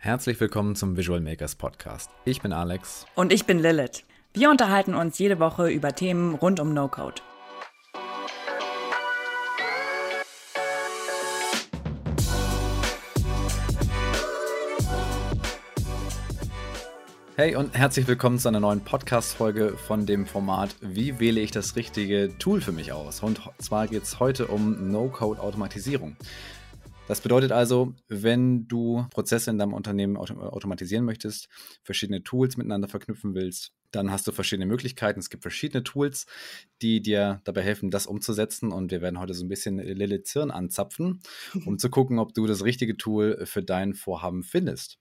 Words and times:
Herzlich 0.00 0.38
willkommen 0.38 0.76
zum 0.76 0.96
Visual 0.96 1.20
Makers 1.20 1.56
Podcast. 1.56 2.08
Ich 2.24 2.40
bin 2.40 2.52
Alex. 2.52 3.04
Und 3.16 3.32
ich 3.32 3.46
bin 3.46 3.58
Lilith. 3.58 4.04
Wir 4.32 4.48
unterhalten 4.48 4.94
uns 4.94 5.18
jede 5.18 5.40
Woche 5.40 5.70
über 5.70 5.92
Themen 5.92 6.36
rund 6.36 6.60
um 6.60 6.72
No-Code. 6.72 7.20
Hey 17.34 17.56
und 17.56 17.76
herzlich 17.76 18.06
willkommen 18.06 18.38
zu 18.38 18.46
einer 18.46 18.60
neuen 18.60 18.82
Podcast-Folge 18.82 19.76
von 19.76 20.06
dem 20.06 20.26
Format 20.26 20.76
Wie 20.80 21.18
wähle 21.18 21.40
ich 21.40 21.50
das 21.50 21.74
richtige 21.74 22.30
Tool 22.38 22.60
für 22.60 22.72
mich 22.72 22.92
aus? 22.92 23.20
Und 23.24 23.40
zwar 23.58 23.88
geht 23.88 24.04
es 24.04 24.20
heute 24.20 24.46
um 24.46 24.92
No-Code-Automatisierung. 24.92 26.16
Das 27.08 27.22
bedeutet 27.22 27.52
also, 27.52 27.94
wenn 28.08 28.68
du 28.68 29.06
Prozesse 29.10 29.50
in 29.50 29.56
deinem 29.56 29.72
Unternehmen 29.72 30.18
automatisieren 30.18 31.06
möchtest, 31.06 31.48
verschiedene 31.82 32.22
Tools 32.22 32.58
miteinander 32.58 32.86
verknüpfen 32.86 33.34
willst, 33.34 33.72
dann 33.92 34.10
hast 34.10 34.26
du 34.26 34.32
verschiedene 34.32 34.66
Möglichkeiten. 34.66 35.18
Es 35.18 35.30
gibt 35.30 35.42
verschiedene 35.42 35.82
Tools, 35.82 36.26
die 36.82 37.00
dir 37.00 37.40
dabei 37.44 37.62
helfen, 37.62 37.90
das 37.90 38.06
umzusetzen. 38.06 38.72
Und 38.72 38.90
wir 38.90 39.00
werden 39.00 39.18
heute 39.18 39.32
so 39.32 39.42
ein 39.42 39.48
bisschen 39.48 39.78
Lilith 39.78 40.26
Zirn 40.26 40.50
anzapfen, 40.50 41.22
um 41.64 41.78
zu 41.78 41.88
gucken, 41.88 42.18
ob 42.18 42.34
du 42.34 42.46
das 42.46 42.62
richtige 42.62 42.98
Tool 42.98 43.46
für 43.46 43.62
dein 43.62 43.94
Vorhaben 43.94 44.42
findest. 44.42 44.98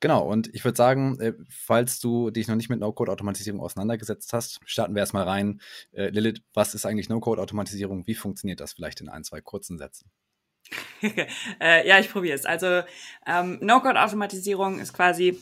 Genau, 0.00 0.30
und 0.30 0.54
ich 0.54 0.62
würde 0.62 0.76
sagen, 0.76 1.18
äh, 1.20 1.32
falls 1.48 2.00
du 2.00 2.30
dich 2.30 2.48
noch 2.48 2.56
nicht 2.56 2.68
mit 2.68 2.80
No-Code-Automatisierung 2.80 3.60
auseinandergesetzt 3.62 4.34
hast, 4.34 4.60
starten 4.66 4.94
wir 4.94 5.00
erstmal 5.00 5.24
rein. 5.24 5.62
Äh, 5.92 6.10
Lilith, 6.10 6.42
was 6.52 6.74
ist 6.74 6.84
eigentlich 6.84 7.08
No-Code-Automatisierung? 7.08 8.06
Wie 8.06 8.14
funktioniert 8.14 8.60
das 8.60 8.74
vielleicht 8.74 9.00
in 9.00 9.08
ein, 9.08 9.24
zwei 9.24 9.40
kurzen 9.40 9.78
Sätzen? 9.78 10.10
äh, 11.60 11.86
ja, 11.86 11.98
ich 11.98 12.10
probiere 12.10 12.34
es. 12.34 12.46
Also 12.46 12.82
ähm, 13.26 13.58
No-Code-Automatisierung 13.60 14.78
ist 14.78 14.92
quasi 14.92 15.40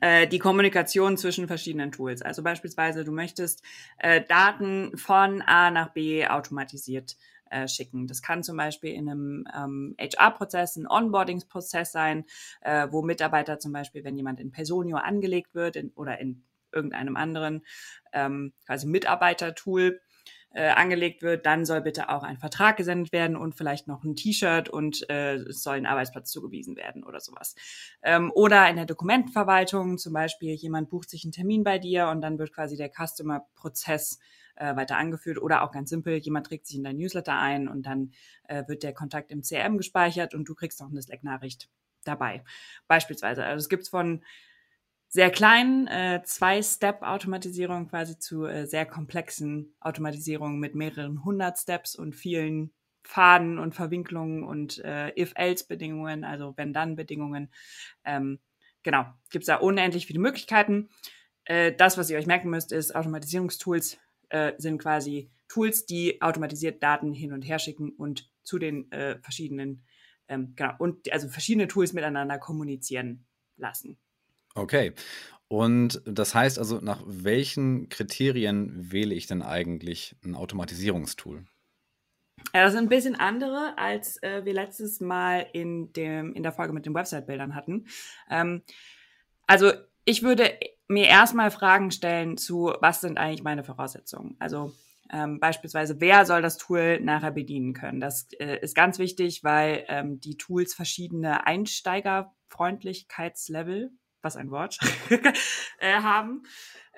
äh, 0.00 0.26
die 0.26 0.38
Kommunikation 0.38 1.16
zwischen 1.16 1.46
verschiedenen 1.46 1.92
Tools. 1.92 2.22
Also 2.22 2.42
beispielsweise, 2.42 3.04
du 3.04 3.12
möchtest 3.12 3.62
äh, 3.98 4.22
Daten 4.22 4.96
von 4.96 5.42
A 5.42 5.70
nach 5.70 5.92
B 5.92 6.26
automatisiert 6.26 7.16
äh, 7.50 7.68
schicken. 7.68 8.06
Das 8.06 8.22
kann 8.22 8.42
zum 8.42 8.56
Beispiel 8.56 8.92
in 8.92 9.08
einem 9.08 9.44
ähm, 9.56 9.94
HR-Prozess, 10.00 10.76
ein 10.76 10.88
Onboarding-Prozess 10.88 11.92
sein, 11.92 12.24
äh, 12.62 12.88
wo 12.90 13.02
Mitarbeiter 13.02 13.58
zum 13.58 13.72
Beispiel, 13.72 14.02
wenn 14.02 14.16
jemand 14.16 14.40
in 14.40 14.50
Personio 14.50 14.96
angelegt 14.96 15.54
wird 15.54 15.76
in, 15.76 15.90
oder 15.94 16.18
in 16.18 16.42
irgendeinem 16.72 17.16
anderen 17.16 17.64
ähm, 18.12 18.52
quasi 18.66 18.86
Mitarbeiter-Tool, 18.86 20.00
äh, 20.56 20.70
angelegt 20.70 21.20
wird, 21.20 21.44
dann 21.44 21.66
soll 21.66 21.82
bitte 21.82 22.08
auch 22.08 22.22
ein 22.22 22.38
Vertrag 22.38 22.78
gesendet 22.78 23.12
werden 23.12 23.36
und 23.36 23.54
vielleicht 23.54 23.88
noch 23.88 24.04
ein 24.04 24.16
T-Shirt 24.16 24.70
und 24.70 25.08
äh, 25.10 25.34
es 25.34 25.62
soll 25.62 25.76
ein 25.76 25.84
Arbeitsplatz 25.84 26.30
zugewiesen 26.30 26.76
werden 26.76 27.04
oder 27.04 27.20
sowas. 27.20 27.54
Ähm, 28.02 28.32
oder 28.34 28.66
in 28.70 28.76
der 28.76 28.86
Dokumentenverwaltung 28.86 29.98
zum 29.98 30.14
Beispiel, 30.14 30.54
jemand 30.54 30.88
bucht 30.88 31.10
sich 31.10 31.24
einen 31.24 31.32
Termin 31.32 31.62
bei 31.62 31.78
dir 31.78 32.08
und 32.08 32.22
dann 32.22 32.38
wird 32.38 32.54
quasi 32.54 32.78
der 32.78 32.90
Customer-Prozess 32.90 34.18
äh, 34.54 34.74
weiter 34.74 34.96
angeführt 34.96 35.36
oder 35.42 35.62
auch 35.62 35.72
ganz 35.72 35.90
simpel, 35.90 36.16
jemand 36.16 36.46
trägt 36.46 36.66
sich 36.66 36.78
in 36.78 36.84
dein 36.84 36.96
Newsletter 36.96 37.38
ein 37.38 37.68
und 37.68 37.84
dann 37.84 38.12
äh, 38.48 38.64
wird 38.66 38.82
der 38.82 38.94
Kontakt 38.94 39.30
im 39.30 39.42
CRM 39.42 39.76
gespeichert 39.76 40.34
und 40.34 40.48
du 40.48 40.54
kriegst 40.54 40.80
noch 40.80 40.88
eine 40.88 41.02
Slack-Nachricht 41.02 41.68
dabei. 42.04 42.42
Beispielsweise. 42.88 43.44
Also 43.44 43.62
es 43.62 43.68
gibt 43.68 43.86
von 43.88 44.24
sehr 45.16 45.30
kleinen 45.30 45.86
äh, 45.86 46.20
Zwei-Step-Automatisierung 46.22 47.88
quasi 47.88 48.18
zu 48.18 48.44
äh, 48.44 48.66
sehr 48.66 48.84
komplexen 48.84 49.74
Automatisierungen 49.80 50.60
mit 50.60 50.74
mehreren 50.74 51.24
hundert 51.24 51.56
Steps 51.56 51.96
und 51.96 52.14
vielen 52.14 52.74
Faden 53.02 53.58
und 53.58 53.74
Verwinklungen 53.74 54.44
und 54.44 54.76
äh, 54.84 55.18
If-Else-Bedingungen, 55.18 56.22
also 56.22 56.52
Wenn-Dann-Bedingungen. 56.58 57.50
Ähm, 58.04 58.40
genau, 58.82 59.06
gibt 59.30 59.44
es 59.44 59.46
da 59.46 59.56
unendlich 59.56 60.06
viele 60.06 60.18
Möglichkeiten. 60.18 60.90
Äh, 61.46 61.72
das, 61.72 61.96
was 61.96 62.10
ihr 62.10 62.18
euch 62.18 62.26
merken 62.26 62.50
müsst, 62.50 62.70
ist, 62.70 62.94
Automatisierungstools 62.94 63.96
äh, 64.28 64.52
sind 64.58 64.76
quasi 64.76 65.30
Tools, 65.48 65.86
die 65.86 66.20
automatisiert 66.20 66.82
Daten 66.82 67.14
hin 67.14 67.32
und 67.32 67.40
her 67.40 67.58
schicken 67.58 67.88
und 67.88 68.30
zu 68.42 68.58
den 68.58 68.92
äh, 68.92 69.18
verschiedenen, 69.22 69.86
ähm, 70.28 70.52
genau, 70.56 70.74
und 70.78 71.10
also 71.10 71.26
verschiedene 71.30 71.68
Tools 71.68 71.94
miteinander 71.94 72.38
kommunizieren 72.38 73.24
lassen. 73.56 73.98
Okay. 74.56 74.92
Und 75.48 76.02
das 76.04 76.34
heißt 76.34 76.58
also, 76.58 76.80
nach 76.80 77.00
welchen 77.06 77.88
Kriterien 77.88 78.90
wähle 78.90 79.14
ich 79.14 79.28
denn 79.28 79.42
eigentlich 79.42 80.16
ein 80.24 80.34
Automatisierungstool? 80.34 81.44
Ja, 82.52 82.64
das 82.64 82.72
sind 82.72 82.86
ein 82.86 82.88
bisschen 82.88 83.14
andere, 83.14 83.78
als 83.78 84.20
äh, 84.22 84.44
wir 84.44 84.54
letztes 84.54 85.00
Mal 85.00 85.46
in, 85.52 85.92
dem, 85.92 86.32
in 86.32 86.42
der 86.42 86.50
Folge 86.52 86.72
mit 86.72 86.86
den 86.86 86.94
Website-Bildern 86.94 87.54
hatten. 87.54 87.86
Ähm, 88.28 88.62
also 89.46 89.72
ich 90.04 90.22
würde 90.22 90.58
mir 90.88 91.06
erstmal 91.06 91.50
Fragen 91.50 91.90
stellen 91.90 92.36
zu, 92.36 92.74
was 92.80 93.00
sind 93.00 93.16
eigentlich 93.18 93.44
meine 93.44 93.64
Voraussetzungen? 93.64 94.36
Also 94.38 94.72
ähm, 95.12 95.38
beispielsweise, 95.38 96.00
wer 96.00 96.26
soll 96.26 96.42
das 96.42 96.58
Tool 96.58 97.00
nachher 97.00 97.30
bedienen 97.30 97.72
können? 97.72 98.00
Das 98.00 98.26
äh, 98.38 98.58
ist 98.60 98.74
ganz 98.74 98.98
wichtig, 98.98 99.44
weil 99.44 99.84
ähm, 99.88 100.20
die 100.20 100.36
Tools 100.36 100.74
verschiedene 100.74 101.46
Einsteigerfreundlichkeitslevel 101.46 103.92
was 104.26 104.36
ein 104.36 104.50
Wort, 104.50 104.78
äh, 105.78 105.94
haben. 105.94 106.42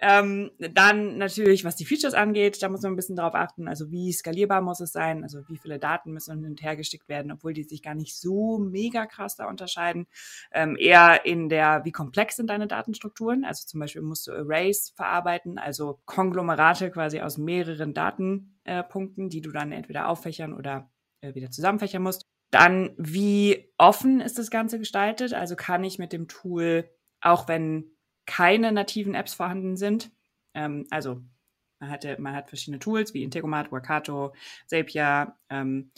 Ähm, 0.01 0.51
dann 0.59 1.19
natürlich, 1.19 1.65
was 1.65 1.75
die 1.77 1.85
Features 1.85 2.15
angeht, 2.15 2.63
da 2.63 2.69
muss 2.69 2.83
man 2.83 2.93
ein 2.93 2.97
bisschen 2.97 3.17
drauf 3.17 3.35
achten. 3.35 3.67
Also 3.67 3.91
wie 3.91 4.13
skalierbar 4.13 4.61
muss 4.61 4.81
es 4.81 4.93
sein? 4.93 5.25
Also 5.25 5.41
wie 5.49 5.59
viele 5.59 5.79
Daten 5.79 6.13
müssen 6.13 6.37
hin 6.37 6.51
und 6.51 6.63
her 6.63 6.77
geschickt 6.77 7.09
werden, 7.09 7.33
obwohl 7.33 7.53
die 7.53 7.65
sich 7.65 7.83
gar 7.83 7.95
nicht 7.95 8.17
so 8.17 8.59
mega 8.59 9.07
krass 9.07 9.37
da 9.37 9.49
unterscheiden. 9.49 10.07
Ähm, 10.53 10.77
eher 10.79 11.25
in 11.27 11.49
der, 11.49 11.85
wie 11.85 11.93
komplex 11.93 12.37
sind 12.37 12.49
deine 12.49 12.69
Datenstrukturen? 12.69 13.45
Also 13.45 13.67
zum 13.67 13.81
Beispiel 13.81 14.03
musst 14.03 14.29
du 14.29 14.33
Arrays 14.33 14.93
verarbeiten, 14.95 15.59
also 15.59 16.01
Konglomerate 16.05 16.91
quasi 16.91 17.21
aus 17.21 17.37
mehreren 17.37 17.93
Datenpunkten, 17.93 19.27
äh, 19.27 19.29
die 19.29 19.41
du 19.41 19.51
dann 19.51 19.73
entweder 19.73 20.09
auffächern 20.09 20.55
oder 20.55 20.91
äh, 21.23 21.35
wieder 21.35 21.51
zusammenfächern 21.51 22.03
musst. 22.03 22.23
Dann, 22.51 22.95
wie 22.97 23.73
offen 23.77 24.21
ist 24.21 24.39
das 24.39 24.51
Ganze 24.51 24.79
gestaltet? 24.79 25.35
Also 25.35 25.57
kann 25.57 25.85
ich 25.85 25.99
mit 25.99 26.13
dem 26.13 26.29
Tool 26.29 26.89
auch 27.21 27.49
wenn 27.49 27.91
keine 28.27 28.73
nativen 28.73 29.15
Apps 29.15 29.35
vorhanden 29.35 29.77
sind. 29.77 30.11
Ähm, 30.55 30.87
also 30.91 31.23
man, 31.81 31.91
hatte, 31.91 32.21
man 32.21 32.35
hat 32.35 32.49
verschiedene 32.49 32.79
Tools 32.79 33.15
wie 33.15 33.23
Integromat, 33.23 33.73
Workato, 33.73 34.35
Zapier 34.67 35.35
ähm, 35.49 35.91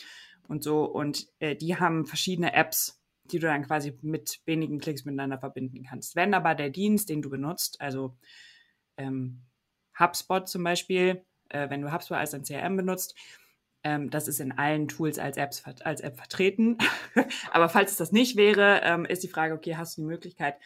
und 0.49 0.63
so. 0.63 0.85
Und 0.85 1.27
äh, 1.41 1.57
die 1.57 1.77
haben 1.77 2.07
verschiedene 2.07 2.53
Apps, 2.53 3.03
die 3.25 3.39
du 3.39 3.47
dann 3.47 3.67
quasi 3.67 3.99
mit 4.03 4.41
wenigen 4.47 4.79
Klicks 4.79 5.05
miteinander 5.05 5.39
verbinden 5.39 5.85
kannst. 5.85 6.17
Wenn 6.17 6.35
aber 6.35 6.55
der 6.55 6.71
Dienst, 6.71 7.09
den 7.09 7.23
du 7.23 7.31
benutzt, 7.31 7.81
also 7.81 8.17
ähm, 8.97 9.43
HubSpot 9.99 10.49
zum 10.49 10.65
Beispiel, 10.65 11.25
äh, 11.49 11.69
wenn 11.71 11.83
du 11.83 11.93
HubSpot 11.93 12.17
als 12.17 12.35
ein 12.35 12.45
CRM 12.45 12.77
benutzt, 12.77 13.15
ähm, 13.83 14.11
das 14.11 14.29
ist 14.29 14.41
in 14.41 14.53
allen 14.53 14.89
Tools 14.89 15.19
als, 15.19 15.37
Apps, 15.37 15.65
als 15.65 16.01
App 16.01 16.17
vertreten. 16.17 16.79
aber 17.51 17.69
falls 17.69 17.93
es 17.93 17.97
das 17.97 18.13
nicht 18.13 18.37
wäre, 18.37 18.81
ähm, 18.85 19.05
ist 19.05 19.23
die 19.23 19.29
Frage, 19.29 19.55
okay, 19.55 19.77
hast 19.77 19.97
du 19.97 20.03
die 20.03 20.07
Möglichkeit, 20.07 20.57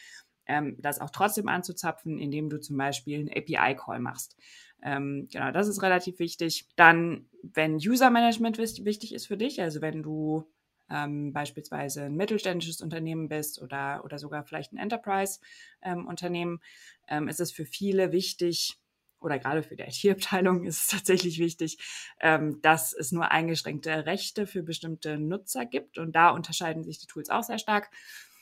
ähm, 0.47 0.77
das 0.79 1.01
auch 1.01 1.11
trotzdem 1.11 1.49
anzuzapfen, 1.49 2.19
indem 2.19 2.51
du 2.51 2.61
zum 2.61 2.77
Beispiel 2.77 3.21
einen 3.21 3.31
API-Call 3.31 4.01
machst. 4.01 4.37
Ähm, 4.83 5.29
genau, 5.33 5.51
das 5.51 5.69
ist 5.69 5.83
relativ 5.83 6.19
wichtig. 6.19 6.69
Dann, 6.77 7.27
wenn 7.43 7.77
User-Management 7.77 8.59
wichtig 8.59 9.15
ist 9.15 9.27
für 9.27 9.37
dich, 9.37 9.61
also 9.61 9.81
wenn 9.81 10.03
du 10.03 10.51
ähm, 10.91 11.33
beispielsweise 11.33 12.05
ein 12.05 12.17
mittelständisches 12.17 12.81
Unternehmen 12.81 13.29
bist 13.29 13.63
oder, 13.63 14.03
oder 14.05 14.19
sogar 14.19 14.45
vielleicht 14.45 14.73
ein 14.73 14.79
Enterprise-Unternehmen, 14.79 16.61
ähm, 17.09 17.23
ähm, 17.25 17.29
ist 17.29 17.41
es 17.41 17.53
für 17.53 17.65
viele 17.65 18.13
wichtig, 18.13 18.79
oder 19.21 19.39
gerade 19.39 19.63
für 19.63 19.75
die 19.75 19.83
IT-Abteilung 19.83 20.65
ist 20.65 20.83
es 20.83 20.87
tatsächlich 20.89 21.39
wichtig, 21.39 21.79
ähm, 22.21 22.61
dass 22.61 22.93
es 22.93 23.11
nur 23.11 23.31
eingeschränkte 23.31 24.07
Rechte 24.07 24.47
für 24.47 24.63
bestimmte 24.63 25.19
Nutzer 25.19 25.65
gibt. 25.65 25.99
Und 25.99 26.15
da 26.15 26.31
unterscheiden 26.31 26.85
sich 26.85 26.99
die 26.99 27.07
Tools 27.07 27.31
auch 27.31 27.43
sehr 27.43 27.59
stark. 27.59 27.91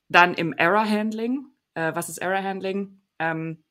Dann 0.09 0.35
im 0.35 0.53
Error-Handling, 0.53 1.47
äh, 1.75 1.95
was 1.95 2.09
ist 2.09 2.19
Error 2.19 2.43
Handling? 2.43 3.01
Ähm, 3.19 3.65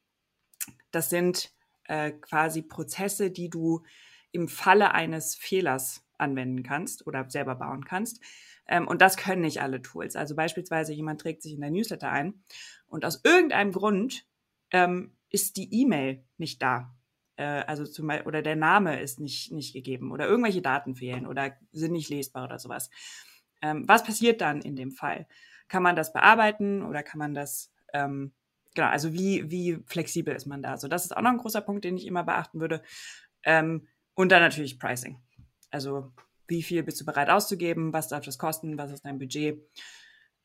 das 0.92 1.10
sind 1.10 1.52
äh, 1.86 2.12
quasi 2.12 2.62
Prozesse, 2.62 3.32
die 3.32 3.50
du 3.50 3.84
im 4.32 4.48
Falle 4.48 4.94
eines 4.94 5.36
Fehlers 5.36 6.06
anwenden 6.18 6.64
kannst 6.64 7.06
oder 7.08 7.30
selber 7.30 7.56
bauen 7.56 7.84
kannst. 7.86 8.22
Ähm, 8.68 8.88
und 8.88 9.02
das 9.02 9.18
können 9.18 9.42
nicht 9.42 9.62
alle 9.62 9.82
Tools. 9.82 10.16
Also 10.16 10.36
beispielsweise 10.36 10.94
jemand 10.94 11.22
trägt 11.22 11.42
sich 11.42 11.54
in 11.54 11.62
dein 11.62 11.74
Newsletter 11.74 12.10
ein 12.10 12.44
und 12.88 13.04
aus 13.04 13.22
irgendeinem 13.24 13.72
Grund 13.72 14.26
ähm, 14.72 15.18
ist 15.30 15.58
die 15.58 15.74
E-Mail 15.82 16.24
nicht 16.38 16.62
da. 16.62 16.96
Äh, 17.36 17.44
also 17.44 17.86
zum 17.86 18.08
Beispiel, 18.08 18.28
oder 18.28 18.42
der 18.42 18.56
Name 18.56 19.02
ist 19.02 19.20
nicht, 19.20 19.52
nicht 19.52 19.74
gegeben 19.74 20.12
oder 20.12 20.28
irgendwelche 20.28 20.62
Daten 20.62 20.96
fehlen 20.96 21.26
oder 21.28 21.58
sind 21.72 21.94
nicht 21.94 22.10
lesbar 22.10 22.46
oder 22.46 22.60
sowas. 22.60 22.90
Ähm, 23.62 23.84
was 23.88 24.04
passiert 24.04 24.42
dann 24.42 24.62
in 24.62 24.76
dem 24.76 24.92
Fall? 24.92 25.28
Kann 25.68 25.84
man 25.84 25.96
das 25.96 26.14
bearbeiten 26.14 26.84
oder 26.84 27.04
kann 27.04 27.20
man 27.20 27.34
das 27.34 27.74
ähm, 27.94 28.34
genau, 28.76 28.88
also 28.88 29.14
wie, 29.14 29.50
wie 29.50 29.80
flexibel 29.86 30.36
ist 30.36 30.46
man 30.46 30.62
da? 30.62 30.78
So, 30.78 30.88
das 30.88 31.06
ist 31.06 31.16
auch 31.16 31.22
noch 31.22 31.32
ein 31.32 31.38
großer 31.38 31.62
Punkt, 31.62 31.84
den 31.84 31.98
ich 31.98 32.08
immer 32.08 32.24
beachten 32.24 32.60
würde. 32.60 32.82
Ähm, 33.44 33.88
und 34.14 34.32
dann 34.32 34.42
natürlich 34.42 34.80
Pricing. 34.80 35.20
Also 35.70 36.12
wie 36.48 36.64
viel 36.64 36.84
bist 36.84 37.00
du 37.00 37.06
bereit 37.06 37.30
auszugeben? 37.30 37.94
Was 37.94 38.10
darf 38.10 38.26
das 38.26 38.38
kosten? 38.38 38.78
Was 38.78 38.92
ist 38.92 39.06
dein 39.06 39.20
Budget? 39.20 39.62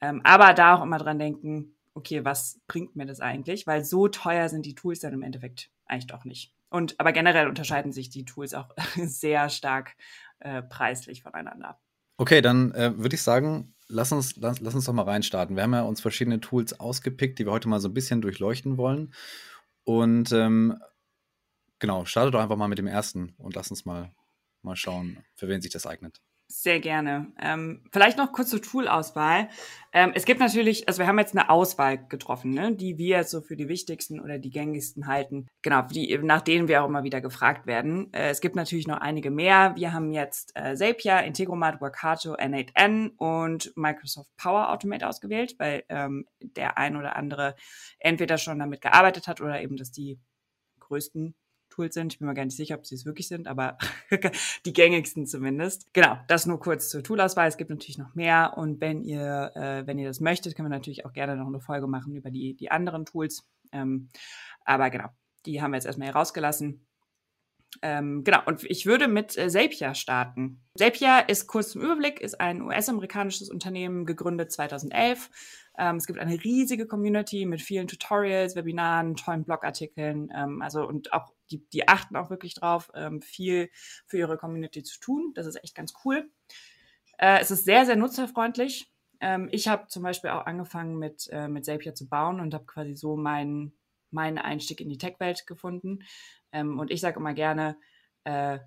Ähm, 0.00 0.20
aber 0.24 0.54
da 0.54 0.76
auch 0.76 0.82
immer 0.82 0.98
dran 0.98 1.18
denken, 1.18 1.76
okay, 1.94 2.24
was 2.24 2.60
bringt 2.66 2.94
mir 2.94 3.06
das 3.06 3.20
eigentlich? 3.20 3.66
Weil 3.66 3.84
so 3.84 4.08
teuer 4.08 4.48
sind 4.48 4.66
die 4.66 4.74
Tools 4.74 5.00
dann 5.00 5.14
im 5.14 5.22
Endeffekt 5.22 5.70
eigentlich 5.86 6.06
doch 6.06 6.24
nicht. 6.24 6.54
Und 6.68 6.98
aber 6.98 7.12
generell 7.12 7.48
unterscheiden 7.48 7.92
sich 7.92 8.10
die 8.10 8.24
Tools 8.24 8.54
auch 8.54 8.68
sehr 8.96 9.48
stark 9.48 9.96
äh, 10.40 10.62
preislich 10.62 11.22
voneinander. 11.22 11.80
Okay, 12.18 12.40
dann 12.40 12.72
äh, 12.72 12.96
würde 12.96 13.14
ich 13.14 13.22
sagen, 13.22 13.74
lass 13.88 14.12
uns, 14.12 14.36
lass, 14.36 14.60
lass 14.60 14.74
uns 14.74 14.84
doch 14.84 14.92
mal 14.92 15.02
reinstarten. 15.02 15.56
Wir 15.56 15.62
haben 15.62 15.74
ja 15.74 15.82
uns 15.82 16.00
verschiedene 16.00 16.40
Tools 16.40 16.78
ausgepickt, 16.78 17.38
die 17.38 17.46
wir 17.46 17.52
heute 17.52 17.68
mal 17.68 17.80
so 17.80 17.88
ein 17.88 17.94
bisschen 17.94 18.20
durchleuchten 18.20 18.76
wollen. 18.76 19.14
Und 19.84 20.32
ähm, 20.32 20.78
genau, 21.78 22.04
startet 22.04 22.34
doch 22.34 22.40
einfach 22.40 22.56
mal 22.56 22.68
mit 22.68 22.78
dem 22.78 22.86
ersten 22.86 23.34
und 23.38 23.54
lass 23.54 23.70
uns 23.70 23.84
mal, 23.84 24.12
mal 24.62 24.76
schauen, 24.76 25.24
für 25.34 25.48
wen 25.48 25.60
sich 25.60 25.72
das 25.72 25.86
eignet. 25.86 26.20
Sehr 26.48 26.78
gerne. 26.78 27.32
Ähm, 27.40 27.82
vielleicht 27.90 28.18
noch 28.18 28.30
kurz 28.30 28.50
zur 28.50 28.62
Tool-Auswahl. 28.62 29.48
Ähm, 29.92 30.12
es 30.14 30.24
gibt 30.24 30.38
natürlich, 30.38 30.86
also 30.86 31.00
wir 31.00 31.08
haben 31.08 31.18
jetzt 31.18 31.36
eine 31.36 31.50
Auswahl 31.50 31.98
getroffen, 32.06 32.52
ne, 32.52 32.72
die 32.72 32.98
wir 32.98 33.24
so 33.24 33.40
für 33.40 33.56
die 33.56 33.68
wichtigsten 33.68 34.20
oder 34.20 34.38
die 34.38 34.50
gängigsten 34.50 35.08
halten. 35.08 35.48
Genau, 35.62 35.82
die, 35.82 36.16
nach 36.18 36.42
denen 36.42 36.68
wir 36.68 36.82
auch 36.82 36.88
immer 36.88 37.02
wieder 37.02 37.20
gefragt 37.20 37.66
werden. 37.66 38.12
Äh, 38.12 38.30
es 38.30 38.40
gibt 38.40 38.54
natürlich 38.54 38.86
noch 38.86 39.00
einige 39.00 39.32
mehr. 39.32 39.74
Wir 39.74 39.92
haben 39.92 40.12
jetzt 40.12 40.52
äh, 40.54 40.76
Zapier, 40.76 41.24
Integromat, 41.24 41.80
Workato, 41.80 42.34
N8N 42.34 43.16
und 43.16 43.72
Microsoft 43.76 44.30
Power 44.36 44.70
Automate 44.70 45.08
ausgewählt, 45.08 45.56
weil 45.58 45.82
ähm, 45.88 46.26
der 46.40 46.78
ein 46.78 46.96
oder 46.96 47.16
andere 47.16 47.56
entweder 47.98 48.38
schon 48.38 48.60
damit 48.60 48.82
gearbeitet 48.82 49.26
hat 49.26 49.40
oder 49.40 49.60
eben, 49.60 49.76
dass 49.76 49.90
die 49.90 50.20
größten 50.78 51.34
Tools 51.76 51.94
sind. 51.94 52.12
Ich 52.12 52.18
bin 52.18 52.26
mir 52.26 52.34
gar 52.34 52.44
nicht 52.44 52.56
sicher, 52.56 52.76
ob 52.76 52.86
sie 52.86 52.94
es 52.94 53.04
wirklich 53.04 53.28
sind, 53.28 53.46
aber 53.46 53.76
die 54.64 54.72
gängigsten 54.72 55.26
zumindest. 55.26 55.92
Genau, 55.92 56.18
das 56.26 56.46
nur 56.46 56.58
kurz 56.58 56.88
zur 56.88 57.02
Toolauswahl. 57.02 57.48
Es 57.48 57.58
gibt 57.58 57.70
natürlich 57.70 57.98
noch 57.98 58.14
mehr 58.14 58.54
und 58.56 58.80
wenn 58.80 59.02
ihr, 59.02 59.52
äh, 59.54 59.86
wenn 59.86 59.98
ihr 59.98 60.08
das 60.08 60.20
möchtet, 60.20 60.56
können 60.56 60.70
wir 60.70 60.76
natürlich 60.76 61.04
auch 61.04 61.12
gerne 61.12 61.36
noch 61.36 61.46
eine 61.46 61.60
Folge 61.60 61.86
machen 61.86 62.16
über 62.16 62.30
die, 62.30 62.54
die 62.54 62.70
anderen 62.70 63.04
Tools. 63.04 63.46
Ähm, 63.72 64.08
aber 64.64 64.90
genau, 64.90 65.08
die 65.44 65.60
haben 65.60 65.72
wir 65.72 65.76
jetzt 65.76 65.86
erstmal 65.86 66.08
hier 66.08 66.16
rausgelassen. 66.16 66.85
Ähm, 67.82 68.24
genau, 68.24 68.40
und 68.46 68.64
ich 68.64 68.86
würde 68.86 69.08
mit 69.08 69.36
äh, 69.36 69.48
Zapier 69.48 69.94
starten. 69.94 70.62
Zapier 70.76 71.24
ist 71.28 71.46
kurz 71.46 71.70
zum 71.70 71.82
Überblick, 71.82 72.20
ist 72.20 72.40
ein 72.40 72.62
US-amerikanisches 72.62 73.50
Unternehmen, 73.50 74.06
gegründet 74.06 74.52
2011 74.52 75.30
ähm, 75.78 75.96
es 75.96 76.06
gibt 76.06 76.18
eine 76.18 76.42
riesige 76.42 76.86
Community 76.86 77.44
mit 77.44 77.60
vielen 77.60 77.86
Tutorials, 77.86 78.56
Webinaren, 78.56 79.14
tollen 79.14 79.44
Blogartikeln. 79.44 80.30
Ähm, 80.34 80.62
also 80.62 80.86
und 80.86 81.12
auch 81.12 81.32
die, 81.50 81.66
die 81.70 81.86
achten 81.88 82.16
auch 82.16 82.30
wirklich 82.30 82.54
drauf, 82.54 82.90
ähm, 82.94 83.20
viel 83.20 83.70
für 84.06 84.18
ihre 84.18 84.38
Community 84.38 84.82
zu 84.82 84.98
tun. 85.00 85.32
Das 85.34 85.46
ist 85.46 85.62
echt 85.62 85.74
ganz 85.74 85.94
cool. 86.04 86.30
Äh, 87.18 87.40
es 87.40 87.50
ist 87.50 87.64
sehr, 87.64 87.84
sehr 87.84 87.96
nutzerfreundlich. 87.96 88.90
Ähm, 89.20 89.48
ich 89.52 89.68
habe 89.68 89.86
zum 89.88 90.02
Beispiel 90.02 90.30
auch 90.30 90.46
angefangen 90.46 90.98
mit, 90.98 91.28
äh, 91.30 91.48
mit 91.48 91.64
Zapier 91.64 91.94
zu 91.94 92.08
bauen 92.08 92.40
und 92.40 92.54
habe 92.54 92.64
quasi 92.66 92.94
so 92.94 93.16
meinen 93.16 93.76
meinen 94.10 94.38
Einstieg 94.38 94.80
in 94.80 94.88
die 94.88 94.98
Tech-Welt 94.98 95.46
gefunden. 95.46 96.00
Ähm, 96.52 96.78
und 96.78 96.90
ich 96.90 97.00
sage 97.00 97.18
immer 97.18 97.34
gerne, 97.34 97.76
äh, 98.24 98.58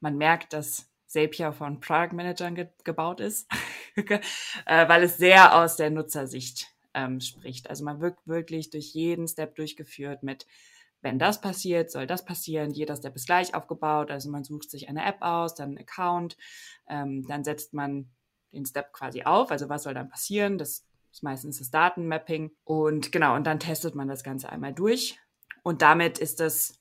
man 0.00 0.16
merkt, 0.16 0.52
dass 0.52 0.90
Zapier 1.06 1.52
von 1.52 1.80
Product 1.80 2.14
Managern 2.14 2.54
ge 2.54 2.68
gebaut 2.84 3.20
ist, 3.20 3.50
äh, 3.96 4.88
weil 4.88 5.02
es 5.04 5.16
sehr 5.16 5.56
aus 5.56 5.76
der 5.76 5.90
Nutzersicht 5.90 6.66
ähm, 6.94 7.20
spricht. 7.20 7.70
Also 7.70 7.84
man 7.84 8.00
wird 8.00 8.18
wirklich 8.26 8.70
durch 8.70 8.92
jeden 8.94 9.28
Step 9.28 9.54
durchgeführt 9.54 10.22
mit, 10.22 10.46
wenn 11.02 11.18
das 11.18 11.40
passiert, 11.40 11.90
soll 11.90 12.06
das 12.06 12.24
passieren. 12.24 12.72
Jeder 12.72 12.96
Step 12.96 13.14
ist 13.14 13.26
gleich 13.26 13.54
aufgebaut. 13.54 14.10
Also 14.10 14.30
man 14.30 14.42
sucht 14.42 14.70
sich 14.70 14.88
eine 14.88 15.04
App 15.04 15.18
aus, 15.20 15.54
dann 15.54 15.70
einen 15.70 15.78
Account, 15.78 16.36
ähm, 16.88 17.24
dann 17.28 17.44
setzt 17.44 17.72
man 17.74 18.10
den 18.52 18.66
Step 18.66 18.92
quasi 18.92 19.22
auf. 19.22 19.50
Also 19.50 19.68
was 19.68 19.84
soll 19.84 19.94
dann 19.94 20.08
passieren? 20.08 20.58
Das 20.58 20.84
ist 21.16 21.22
meistens 21.22 21.58
das 21.58 21.70
Datenmapping. 21.70 22.50
Und 22.64 23.10
genau, 23.10 23.34
und 23.36 23.46
dann 23.46 23.58
testet 23.58 23.94
man 23.94 24.06
das 24.06 24.22
Ganze 24.22 24.50
einmal 24.50 24.74
durch. 24.74 25.18
Und 25.62 25.80
damit 25.80 26.18
ist 26.18 26.40
das 26.40 26.78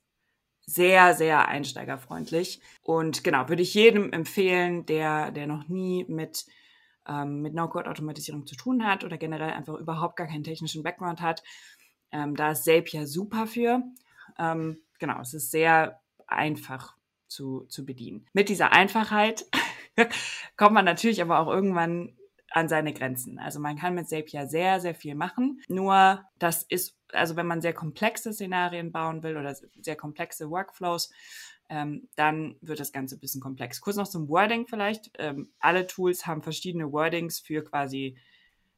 sehr, 0.65 1.13
sehr 1.13 1.47
einsteigerfreundlich. 1.47 2.59
Und 2.81 3.23
genau, 3.23 3.47
würde 3.47 3.61
ich 3.61 3.73
jedem 3.73 4.11
empfehlen, 4.11 4.85
der, 4.85 5.31
der 5.31 5.47
noch 5.47 5.69
nie 5.69 6.03
mit, 6.09 6.45
ähm, 7.07 7.41
mit 7.41 7.53
No-Code-Automatisierung 7.53 8.45
zu 8.45 8.55
tun 8.55 8.85
hat 8.85 9.05
oder 9.05 9.17
generell 9.17 9.51
einfach 9.51 9.75
überhaupt 9.75 10.17
gar 10.17 10.27
keinen 10.27 10.43
technischen 10.43 10.83
Background 10.83 11.21
hat. 11.21 11.41
Ähm, 12.11 12.35
da 12.35 12.51
ist 12.51 12.65
Zapier 12.65 13.07
super 13.07 13.47
für. 13.47 13.83
Ähm, 14.37 14.81
genau, 14.99 15.21
es 15.21 15.33
ist 15.33 15.51
sehr 15.51 16.01
einfach 16.27 16.97
zu, 17.29 17.67
zu 17.69 17.85
bedienen. 17.85 18.27
Mit 18.33 18.49
dieser 18.49 18.73
Einfachheit 18.73 19.45
kommt 20.57 20.73
man 20.73 20.83
natürlich 20.83 21.21
aber 21.21 21.39
auch 21.39 21.47
irgendwann 21.47 22.17
an 22.55 22.69
seine 22.69 22.93
Grenzen. 22.93 23.37
Also 23.37 23.59
man 23.59 23.75
kann 23.75 23.95
mit 23.95 24.07
Zapier 24.07 24.47
sehr, 24.47 24.79
sehr 24.79 24.95
viel 24.95 25.13
machen. 25.13 25.61
Nur 25.67 26.23
das 26.39 26.63
ist, 26.63 26.97
also 27.11 27.35
wenn 27.35 27.47
man 27.47 27.59
sehr 27.59 27.73
komplexe 27.73 28.31
Szenarien 28.31 28.93
bauen 28.93 29.23
will 29.23 29.35
oder 29.35 29.53
sehr 29.81 29.97
komplexe 29.97 30.49
Workflows, 30.49 31.11
ähm, 31.67 32.07
dann 32.15 32.55
wird 32.61 32.79
das 32.79 32.93
Ganze 32.93 33.17
ein 33.17 33.19
bisschen 33.19 33.41
komplex. 33.41 33.81
Kurz 33.81 33.97
noch 33.97 34.07
zum 34.07 34.29
Wording 34.29 34.67
vielleicht. 34.67 35.11
Ähm, 35.19 35.51
alle 35.59 35.85
Tools 35.85 36.27
haben 36.27 36.43
verschiedene 36.43 36.93
Wordings 36.93 37.41
für 37.41 37.61
quasi 37.61 38.17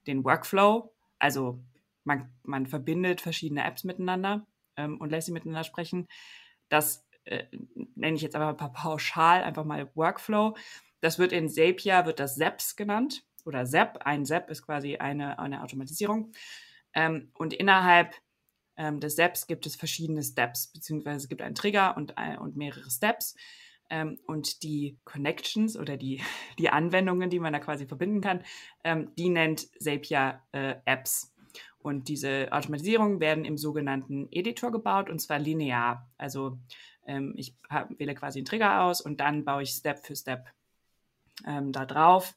den 0.08 0.24
Workflow. 0.24 0.92
Also 1.20 1.60
man, 2.04 2.34
man 2.42 2.66
verbindet 2.66 3.22
verschiedene 3.22 3.64
Apps 3.64 3.84
miteinander 3.84 4.48
ähm, 4.76 5.00
und 5.00 5.12
lässt 5.12 5.28
sie 5.28 5.34
miteinander 5.34 5.64
sprechen. 5.64 6.08
Das 6.70 7.06
äh, 7.26 7.44
nenne 7.94 8.16
ich 8.16 8.24
jetzt 8.24 8.36
aber 8.36 8.56
pauschal 8.56 9.44
einfach 9.44 9.66
mal 9.66 9.92
Workflow. 9.94 10.58
Das 11.00 11.20
wird 11.20 11.32
in 11.32 11.48
Zapier, 11.48 12.08
wird 12.08 12.20
das 12.20 12.38
SEPs 12.38 12.76
genannt 12.76 13.24
oder 13.48 13.66
ZEP. 13.66 14.00
Ein 14.06 14.26
ZEP 14.26 14.50
ist 14.50 14.64
quasi 14.64 14.98
eine, 14.98 15.40
eine 15.40 15.64
Automatisierung. 15.64 16.32
Ähm, 16.94 17.32
und 17.34 17.54
innerhalb 17.54 18.14
ähm, 18.76 19.00
des 19.00 19.16
ZEPs 19.16 19.48
gibt 19.48 19.66
es 19.66 19.76
verschiedene 19.76 20.24
Steps, 20.24 20.68
beziehungsweise 20.68 21.18
es 21.18 21.30
gibt 21.30 21.42
einen 21.42 21.56
Trigger 21.56 21.98
und, 21.98 22.14
äh, 22.18 22.38
und 22.38 22.56
mehrere 22.56 22.90
Steps. 22.92 23.36
Ähm, 23.90 24.20
und 24.28 24.64
die 24.64 24.98
Connections 25.06 25.78
oder 25.78 25.98
die, 25.98 26.22
die 26.60 26.70
Anwendungen, 26.70 27.30
die 27.30 27.40
man 27.40 27.54
da 27.54 27.60
quasi 27.60 27.88
verbinden 27.88 28.22
kann, 28.22 28.44
ähm, 28.84 29.12
die 29.18 29.30
nennt 29.30 29.68
Zapier 29.82 30.42
äh, 30.52 30.76
Apps. 30.86 31.34
Und 31.80 32.10
diese 32.10 32.50
Automatisierungen 32.52 33.22
werden 33.22 33.46
im 33.46 33.58
sogenannten 33.58 34.28
Editor 34.32 34.72
gebaut 34.72 35.10
und 35.10 35.20
zwar 35.20 35.40
linear. 35.40 36.10
Also 36.18 36.60
ähm, 37.06 37.34
ich 37.38 37.56
hab, 37.70 37.98
wähle 37.98 38.14
quasi 38.14 38.40
einen 38.40 38.46
Trigger 38.46 38.82
aus 38.84 39.00
und 39.00 39.22
dann 39.22 39.46
baue 39.46 39.64
ich 39.64 39.70
Step 39.70 40.06
für 40.06 40.16
Step 40.16 40.48
ähm, 41.46 41.72
da 41.72 41.86
drauf. 41.86 42.36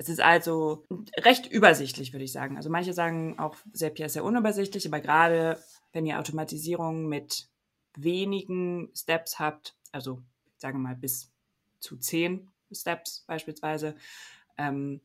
Es 0.00 0.08
ist 0.08 0.22
also 0.22 0.82
recht 1.18 1.46
übersichtlich, 1.46 2.14
würde 2.14 2.24
ich 2.24 2.32
sagen. 2.32 2.56
Also 2.56 2.70
manche 2.70 2.94
sagen 2.94 3.38
auch, 3.38 3.54
Zapier 3.74 4.06
ist 4.06 4.14
sehr 4.14 4.24
unübersichtlich, 4.24 4.86
aber 4.86 4.98
gerade 4.98 5.62
wenn 5.92 6.06
ihr 6.06 6.18
Automatisierung 6.18 7.06
mit 7.06 7.50
wenigen 7.94 8.90
Steps 8.94 9.38
habt, 9.38 9.76
also 9.92 10.22
sagen 10.56 10.78
wir 10.78 10.88
mal 10.88 10.96
bis 10.96 11.30
zu 11.80 11.98
zehn 11.98 12.50
Steps 12.72 13.24
beispielsweise, 13.26 13.94
ähm, 14.56 15.02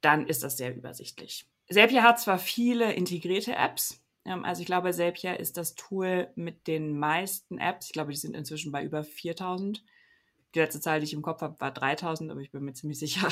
dann 0.00 0.26
ist 0.26 0.42
das 0.42 0.56
sehr 0.56 0.74
übersichtlich. 0.74 1.48
Zapier 1.70 2.02
hat 2.02 2.18
zwar 2.18 2.40
viele 2.40 2.94
integrierte 2.94 3.54
Apps, 3.54 4.02
ähm, 4.24 4.44
also 4.44 4.60
ich 4.60 4.66
glaube, 4.66 4.90
Zapier 4.90 5.38
ist 5.38 5.56
das 5.56 5.76
Tool 5.76 6.32
mit 6.34 6.66
den 6.66 6.98
meisten 6.98 7.58
Apps. 7.58 7.86
Ich 7.86 7.92
glaube, 7.92 8.10
die 8.10 8.18
sind 8.18 8.34
inzwischen 8.34 8.72
bei 8.72 8.82
über 8.82 9.04
4000 9.04 9.84
die 10.56 10.60
letzte 10.60 10.80
Zahl, 10.80 11.00
die 11.00 11.04
ich 11.04 11.12
im 11.12 11.22
Kopf 11.22 11.42
habe, 11.42 11.60
war 11.60 11.70
3000, 11.70 12.30
aber 12.30 12.40
ich 12.40 12.50
bin 12.50 12.64
mir 12.64 12.72
ziemlich 12.72 12.98
sicher, 12.98 13.28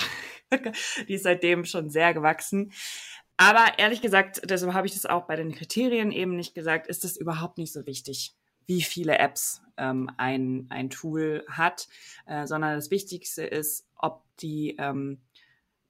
die 1.08 1.14
ist 1.14 1.24
seitdem 1.24 1.64
schon 1.64 1.90
sehr 1.90 2.14
gewachsen. 2.14 2.72
Aber 3.36 3.78
ehrlich 3.78 4.00
gesagt, 4.00 4.42
deshalb 4.48 4.74
habe 4.74 4.86
ich 4.86 4.92
das 4.92 5.06
auch 5.06 5.26
bei 5.26 5.34
den 5.36 5.52
Kriterien 5.52 6.12
eben 6.12 6.36
nicht 6.36 6.54
gesagt, 6.54 6.86
ist 6.86 7.04
es 7.04 7.16
überhaupt 7.16 7.58
nicht 7.58 7.72
so 7.72 7.86
wichtig, 7.86 8.34
wie 8.66 8.82
viele 8.82 9.18
Apps 9.18 9.62
ähm, 9.76 10.10
ein, 10.16 10.66
ein 10.70 10.90
Tool 10.90 11.44
hat, 11.48 11.88
äh, 12.26 12.46
sondern 12.46 12.76
das 12.76 12.90
Wichtigste 12.90 13.44
ist, 13.44 13.86
ob 13.96 14.22
die, 14.40 14.76
ähm, 14.78 15.20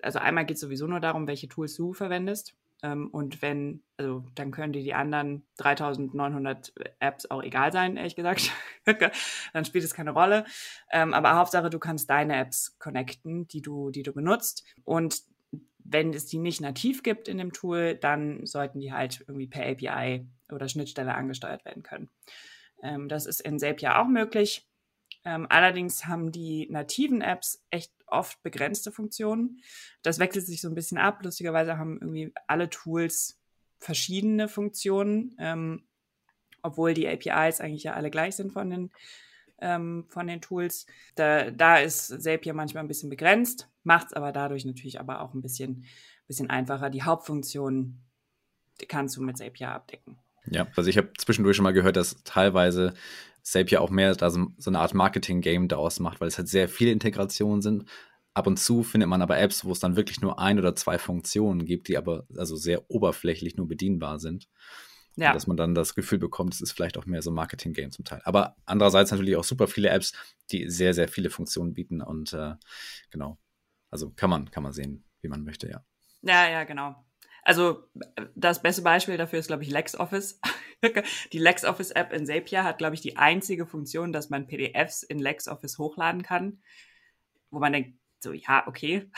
also 0.00 0.18
einmal 0.18 0.46
geht 0.46 0.56
es 0.56 0.60
sowieso 0.60 0.86
nur 0.86 1.00
darum, 1.00 1.26
welche 1.26 1.48
Tools 1.48 1.74
du 1.74 1.92
verwendest. 1.92 2.54
Ähm, 2.84 3.08
und 3.08 3.40
wenn, 3.40 3.82
also 3.96 4.26
dann 4.34 4.50
können 4.50 4.74
dir 4.74 4.82
die 4.82 4.92
anderen 4.92 5.46
3900 5.56 6.74
Apps 7.00 7.30
auch 7.30 7.42
egal 7.42 7.72
sein, 7.72 7.96
ehrlich 7.96 8.14
gesagt. 8.14 8.52
dann 9.54 9.64
spielt 9.64 9.84
es 9.84 9.94
keine 9.94 10.10
Rolle. 10.10 10.44
Ähm, 10.92 11.14
aber 11.14 11.34
Hauptsache, 11.34 11.70
du 11.70 11.78
kannst 11.78 12.10
deine 12.10 12.36
Apps 12.36 12.78
connecten, 12.78 13.48
die 13.48 13.62
du, 13.62 13.90
die 13.90 14.02
du 14.02 14.12
benutzt. 14.12 14.64
Und 14.84 15.22
wenn 15.78 16.12
es 16.12 16.26
die 16.26 16.38
nicht 16.38 16.60
nativ 16.60 17.02
gibt 17.02 17.26
in 17.26 17.38
dem 17.38 17.54
Tool, 17.54 17.94
dann 17.94 18.44
sollten 18.44 18.80
die 18.80 18.92
halt 18.92 19.24
irgendwie 19.26 19.46
per 19.46 19.66
API 19.66 20.26
oder 20.52 20.68
Schnittstelle 20.68 21.14
angesteuert 21.14 21.64
werden 21.64 21.82
können. 21.82 22.10
Ähm, 22.82 23.08
das 23.08 23.24
ist 23.24 23.40
in 23.40 23.58
Zapier 23.58 23.98
auch 23.98 24.08
möglich. 24.08 24.68
Ähm, 25.24 25.46
allerdings 25.48 26.06
haben 26.06 26.32
die 26.32 26.68
nativen 26.70 27.22
Apps 27.22 27.64
echt 27.70 27.92
oft 28.06 28.42
begrenzte 28.42 28.92
Funktionen. 28.92 29.60
Das 30.02 30.18
wechselt 30.18 30.46
sich 30.46 30.60
so 30.60 30.68
ein 30.68 30.74
bisschen 30.74 30.98
ab. 30.98 31.20
Lustigerweise 31.22 31.78
haben 31.78 31.98
irgendwie 32.00 32.32
alle 32.46 32.68
Tools 32.68 33.40
verschiedene 33.78 34.48
Funktionen, 34.48 35.34
ähm, 35.38 35.84
obwohl 36.62 36.94
die 36.94 37.08
APIs 37.08 37.60
eigentlich 37.60 37.84
ja 37.84 37.94
alle 37.94 38.10
gleich 38.10 38.36
sind 38.36 38.52
von 38.52 38.70
den, 38.70 38.90
ähm, 39.60 40.06
von 40.08 40.26
den 40.26 40.40
Tools. 40.40 40.86
Da, 41.14 41.50
da 41.50 41.78
ist 41.78 42.08
Zapier 42.22 42.54
manchmal 42.54 42.84
ein 42.84 42.88
bisschen 42.88 43.10
begrenzt, 43.10 43.68
macht 43.82 44.08
es 44.08 44.12
aber 44.12 44.32
dadurch 44.32 44.64
natürlich 44.64 45.00
aber 45.00 45.20
auch 45.20 45.34
ein 45.34 45.42
bisschen, 45.42 45.84
bisschen 46.26 46.50
einfacher. 46.50 46.90
Die 46.90 47.02
Hauptfunktionen 47.02 48.02
kannst 48.88 49.16
du 49.16 49.22
mit 49.22 49.38
Zapier 49.38 49.70
abdecken. 49.70 50.18
Ja, 50.46 50.66
also 50.76 50.88
ich 50.90 50.96
habe 50.96 51.10
zwischendurch 51.16 51.56
schon 51.56 51.64
mal 51.64 51.72
gehört, 51.72 51.96
dass 51.96 52.22
teilweise 52.24 52.94
Zapier 53.42 53.80
auch 53.80 53.90
mehr 53.90 54.14
da 54.14 54.30
so, 54.30 54.48
so 54.56 54.70
eine 54.70 54.80
Art 54.80 54.94
Marketing-Game 54.94 55.68
daraus 55.68 56.00
macht, 56.00 56.20
weil 56.20 56.28
es 56.28 56.38
halt 56.38 56.48
sehr 56.48 56.68
viele 56.68 56.92
Integrationen 56.92 57.62
sind. 57.62 57.84
Ab 58.32 58.46
und 58.46 58.58
zu 58.58 58.82
findet 58.82 59.08
man 59.08 59.22
aber 59.22 59.38
Apps, 59.38 59.64
wo 59.64 59.72
es 59.72 59.80
dann 59.80 59.96
wirklich 59.96 60.20
nur 60.20 60.38
ein 60.38 60.58
oder 60.58 60.74
zwei 60.74 60.98
Funktionen 60.98 61.64
gibt, 61.64 61.88
die 61.88 61.96
aber 61.96 62.26
also 62.36 62.56
sehr 62.56 62.90
oberflächlich 62.90 63.56
nur 63.56 63.68
bedienbar 63.68 64.18
sind. 64.18 64.48
Ja. 65.16 65.32
dass 65.32 65.46
man 65.46 65.56
dann 65.56 65.76
das 65.76 65.94
Gefühl 65.94 66.18
bekommt, 66.18 66.54
es 66.54 66.60
ist 66.60 66.72
vielleicht 66.72 66.98
auch 66.98 67.06
mehr 67.06 67.22
so 67.22 67.30
ein 67.30 67.34
Marketing-Game 67.34 67.92
zum 67.92 68.04
Teil. 68.04 68.20
Aber 68.24 68.56
andererseits 68.66 69.12
natürlich 69.12 69.36
auch 69.36 69.44
super 69.44 69.68
viele 69.68 69.90
Apps, 69.90 70.12
die 70.50 70.68
sehr, 70.68 70.92
sehr 70.92 71.06
viele 71.06 71.30
Funktionen 71.30 71.72
bieten 71.72 72.02
und 72.02 72.32
äh, 72.32 72.54
genau. 73.12 73.38
Also 73.92 74.10
kann 74.10 74.28
man, 74.28 74.50
kann 74.50 74.64
man 74.64 74.72
sehen, 74.72 75.04
wie 75.20 75.28
man 75.28 75.44
möchte, 75.44 75.68
ja. 75.68 75.84
Ja, 76.22 76.48
ja, 76.50 76.64
genau. 76.64 76.96
Also 77.44 77.84
das 78.34 78.62
beste 78.62 78.82
Beispiel 78.82 79.16
dafür 79.18 79.38
ist, 79.38 79.48
glaube 79.48 79.62
ich, 79.62 79.70
LexOffice. 79.70 80.40
die 81.32 81.38
LexOffice-App 81.38 82.12
in 82.12 82.26
Zapier 82.26 82.64
hat, 82.64 82.78
glaube 82.78 82.94
ich, 82.94 83.02
die 83.02 83.18
einzige 83.18 83.66
Funktion, 83.66 84.12
dass 84.12 84.30
man 84.30 84.46
PDFs 84.46 85.02
in 85.02 85.18
LexOffice 85.18 85.78
hochladen 85.78 86.22
kann, 86.22 86.62
wo 87.50 87.58
man 87.58 87.72
denkt, 87.72 87.98
so, 88.20 88.32
ja, 88.32 88.66
okay. 88.66 89.10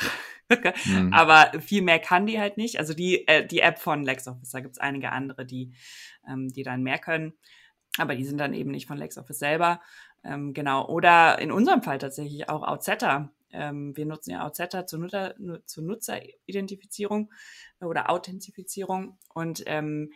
mhm. 0.48 1.12
Aber 1.14 1.60
viel 1.60 1.82
mehr 1.82 2.00
kann 2.00 2.26
die 2.26 2.40
halt 2.40 2.56
nicht. 2.56 2.78
Also 2.78 2.92
die, 2.92 3.26
äh, 3.28 3.46
die 3.46 3.60
App 3.60 3.78
von 3.78 4.04
LexOffice, 4.04 4.50
da 4.50 4.60
gibt 4.60 4.74
es 4.74 4.80
einige 4.80 5.12
andere, 5.12 5.46
die, 5.46 5.72
ähm, 6.28 6.48
die 6.52 6.64
dann 6.64 6.82
mehr 6.82 6.98
können. 6.98 7.34
Aber 7.98 8.16
die 8.16 8.24
sind 8.24 8.38
dann 8.38 8.52
eben 8.52 8.72
nicht 8.72 8.86
von 8.86 8.98
LexOffice 8.98 9.38
selber. 9.38 9.80
Ähm, 10.24 10.52
genau. 10.52 10.86
Oder 10.88 11.38
in 11.38 11.52
unserem 11.52 11.82
Fall 11.82 11.98
tatsächlich 11.98 12.48
auch 12.48 12.62
Outsetter. 12.62 13.32
Ähm, 13.52 13.96
wir 13.96 14.06
nutzen 14.06 14.30
ja 14.30 14.44
Outsetter 14.44 14.86
zur, 14.86 15.00
Nutzer, 15.00 15.34
zur 15.66 15.84
Nutzeridentifizierung 15.84 17.32
oder 17.80 18.10
Authentifizierung. 18.10 19.18
Und 19.34 19.62
ähm, 19.66 20.12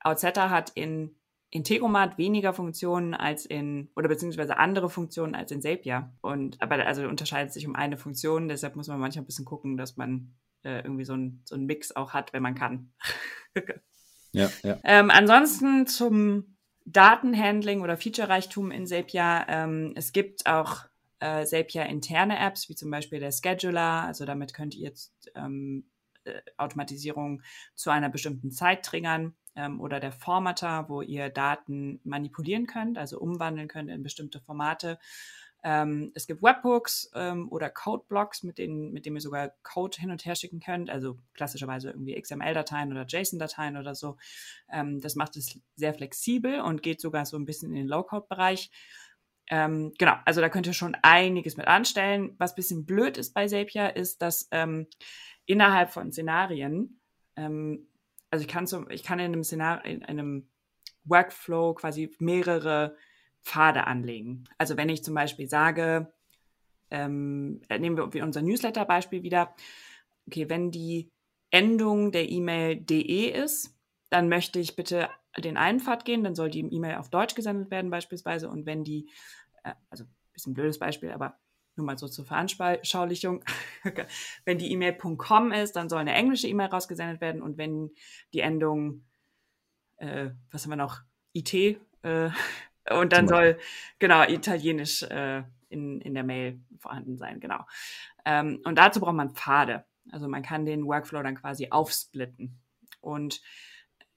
Outsetter 0.00 0.50
hat 0.50 0.70
in 0.74 1.16
Integromat 1.50 2.18
weniger 2.18 2.52
Funktionen 2.52 3.14
als 3.14 3.46
in, 3.46 3.90
oder 3.96 4.08
beziehungsweise 4.08 4.58
andere 4.58 4.90
Funktionen 4.90 5.34
als 5.34 5.52
in 5.52 5.62
Zapier. 5.62 6.12
Und, 6.20 6.60
aber 6.60 6.84
also 6.86 7.06
unterscheidet 7.08 7.52
sich 7.52 7.66
um 7.66 7.76
eine 7.76 7.96
Funktion, 7.96 8.48
deshalb 8.48 8.76
muss 8.76 8.88
man 8.88 9.00
manchmal 9.00 9.22
ein 9.22 9.26
bisschen 9.26 9.44
gucken, 9.44 9.76
dass 9.76 9.96
man 9.96 10.34
äh, 10.64 10.80
irgendwie 10.80 11.04
so 11.04 11.12
einen 11.12 11.42
so 11.44 11.56
Mix 11.56 11.94
auch 11.94 12.12
hat, 12.12 12.32
wenn 12.32 12.42
man 12.42 12.54
kann. 12.54 12.92
ja, 14.32 14.50
ja. 14.62 14.78
Ähm, 14.84 15.10
ansonsten 15.10 15.86
zum 15.86 16.56
Datenhandling 16.84 17.80
oder 17.80 17.96
Feature-Reichtum 17.96 18.70
in 18.70 18.86
Zapier. 18.86 19.46
Ähm, 19.48 19.92
es 19.96 20.12
gibt 20.12 20.46
auch 20.46 20.84
äh, 21.20 21.44
Zapier 21.44 21.86
interne 21.86 22.38
Apps, 22.38 22.68
wie 22.68 22.74
zum 22.74 22.90
Beispiel 22.90 23.20
der 23.20 23.32
Scheduler. 23.32 24.02
Also 24.02 24.24
damit 24.24 24.54
könnt 24.54 24.74
ihr 24.74 24.82
jetzt 24.82 25.30
ähm, 25.34 25.88
äh, 26.24 26.40
Automatisierung 26.56 27.42
zu 27.74 27.90
einer 27.90 28.08
bestimmten 28.08 28.50
Zeit 28.50 28.84
triggern 28.84 29.34
ähm, 29.54 29.80
oder 29.80 30.00
der 30.00 30.12
Formatter, 30.12 30.88
wo 30.88 31.02
ihr 31.02 31.30
Daten 31.30 32.00
manipulieren 32.04 32.66
könnt, 32.66 32.98
also 32.98 33.18
umwandeln 33.18 33.68
könnt 33.68 33.90
in 33.90 34.02
bestimmte 34.02 34.40
Formate. 34.40 34.98
Ähm, 35.64 36.12
es 36.14 36.28
gibt 36.28 36.42
Webhooks 36.42 37.10
ähm, 37.14 37.50
oder 37.50 37.70
Codeblocks, 37.70 38.44
mit 38.44 38.58
denen, 38.58 38.92
mit 38.92 39.04
denen 39.04 39.16
ihr 39.16 39.22
sogar 39.22 39.52
Code 39.64 39.96
hin 39.98 40.12
und 40.12 40.24
her 40.24 40.36
schicken 40.36 40.60
könnt, 40.60 40.90
also 40.90 41.18
klassischerweise 41.34 41.90
irgendwie 41.90 42.20
XML-Dateien 42.20 42.92
oder 42.92 43.04
JSON-Dateien 43.04 43.76
oder 43.76 43.94
so. 43.94 44.16
Ähm, 44.70 45.00
das 45.00 45.16
macht 45.16 45.36
es 45.36 45.58
sehr 45.74 45.92
flexibel 45.92 46.60
und 46.60 46.82
geht 46.82 47.00
sogar 47.00 47.26
so 47.26 47.36
ein 47.36 47.46
bisschen 47.46 47.70
in 47.70 47.76
den 47.78 47.88
Low-Code-Bereich. 47.88 48.70
Ähm, 49.48 49.92
genau, 49.98 50.14
also 50.24 50.40
da 50.40 50.48
könnt 50.48 50.66
ihr 50.66 50.72
schon 50.72 50.96
einiges 51.02 51.56
mit 51.56 51.68
anstellen. 51.68 52.34
Was 52.38 52.54
bisschen 52.54 52.84
blöd 52.84 53.16
ist 53.16 53.32
bei 53.34 53.46
Zapier, 53.46 53.94
ist, 53.94 54.22
dass 54.22 54.48
ähm, 54.50 54.86
innerhalb 55.46 55.90
von 55.90 56.10
Szenarien, 56.10 57.00
ähm, 57.36 57.86
also 58.30 58.42
ich 58.42 58.48
kann 58.48 58.66
so, 58.66 58.88
ich 58.90 59.02
kann 59.02 59.18
in 59.18 59.26
einem 59.26 59.44
Szenario, 59.44 59.90
in 59.90 60.04
einem 60.04 60.48
Workflow 61.04 61.74
quasi 61.74 62.10
mehrere 62.18 62.96
Pfade 63.42 63.86
anlegen. 63.86 64.44
Also 64.58 64.76
wenn 64.76 64.88
ich 64.88 65.04
zum 65.04 65.14
Beispiel 65.14 65.48
sage, 65.48 66.12
ähm, 66.90 67.60
äh, 67.68 67.78
nehmen 67.78 67.96
wir 67.96 68.24
unser 68.24 68.42
Newsletter-Beispiel 68.42 69.22
wieder, 69.22 69.54
okay, 70.26 70.48
wenn 70.48 70.70
die 70.70 71.10
Endung 71.50 72.10
der 72.10 72.28
E-Mail 72.28 72.76
de 72.76 73.30
ist, 73.30 73.75
dann 74.10 74.28
möchte 74.28 74.58
ich 74.58 74.76
bitte 74.76 75.08
den 75.36 75.56
einen 75.56 75.80
Pfad 75.80 76.04
gehen, 76.04 76.24
dann 76.24 76.34
soll 76.34 76.50
die 76.50 76.60
E-Mail 76.60 76.96
auf 76.96 77.10
Deutsch 77.10 77.34
gesendet 77.34 77.70
werden 77.70 77.90
beispielsweise 77.90 78.48
und 78.48 78.66
wenn 78.66 78.84
die, 78.84 79.10
äh, 79.64 79.74
also 79.90 80.04
ein 80.04 80.32
bisschen 80.32 80.54
blödes 80.54 80.78
Beispiel, 80.78 81.10
aber 81.10 81.38
nur 81.76 81.86
mal 81.86 81.98
so 81.98 82.08
zur 82.08 82.24
Veranschaulichung, 82.24 83.44
wenn 84.44 84.58
die 84.58 84.72
E-Mail.com 84.72 85.52
ist, 85.52 85.76
dann 85.76 85.88
soll 85.88 86.00
eine 86.00 86.14
englische 86.14 86.48
E-Mail 86.48 86.68
rausgesendet 86.68 87.20
werden 87.20 87.42
und 87.42 87.58
wenn 87.58 87.90
die 88.32 88.40
Endung, 88.40 89.04
äh, 89.98 90.30
was 90.50 90.64
haben 90.64 90.70
wir 90.70 90.76
noch, 90.76 91.00
IT, 91.34 91.52
äh, 91.54 91.78
und 92.90 93.12
dann 93.12 93.28
soll, 93.28 93.58
genau, 93.98 94.22
italienisch 94.22 95.02
äh, 95.02 95.42
in, 95.68 96.00
in 96.00 96.14
der 96.14 96.24
Mail 96.24 96.60
vorhanden 96.78 97.18
sein, 97.18 97.40
genau. 97.40 97.66
Ähm, 98.24 98.60
und 98.64 98.76
dazu 98.76 99.00
braucht 99.00 99.14
man 99.14 99.34
Pfade. 99.34 99.84
Also 100.10 100.28
man 100.28 100.42
kann 100.42 100.64
den 100.64 100.86
Workflow 100.86 101.22
dann 101.22 101.34
quasi 101.34 101.68
aufsplitten. 101.70 102.58
Und 103.00 103.40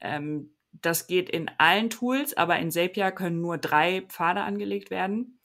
ähm, 0.01 0.55
das 0.71 1.07
geht 1.07 1.29
in 1.29 1.49
allen 1.57 1.89
Tools, 1.89 2.37
aber 2.37 2.59
in 2.59 2.71
Zapier 2.71 3.11
können 3.11 3.41
nur 3.41 3.57
drei 3.57 4.01
Pfade 4.01 4.41
angelegt 4.41 4.91
werden. 4.91 5.39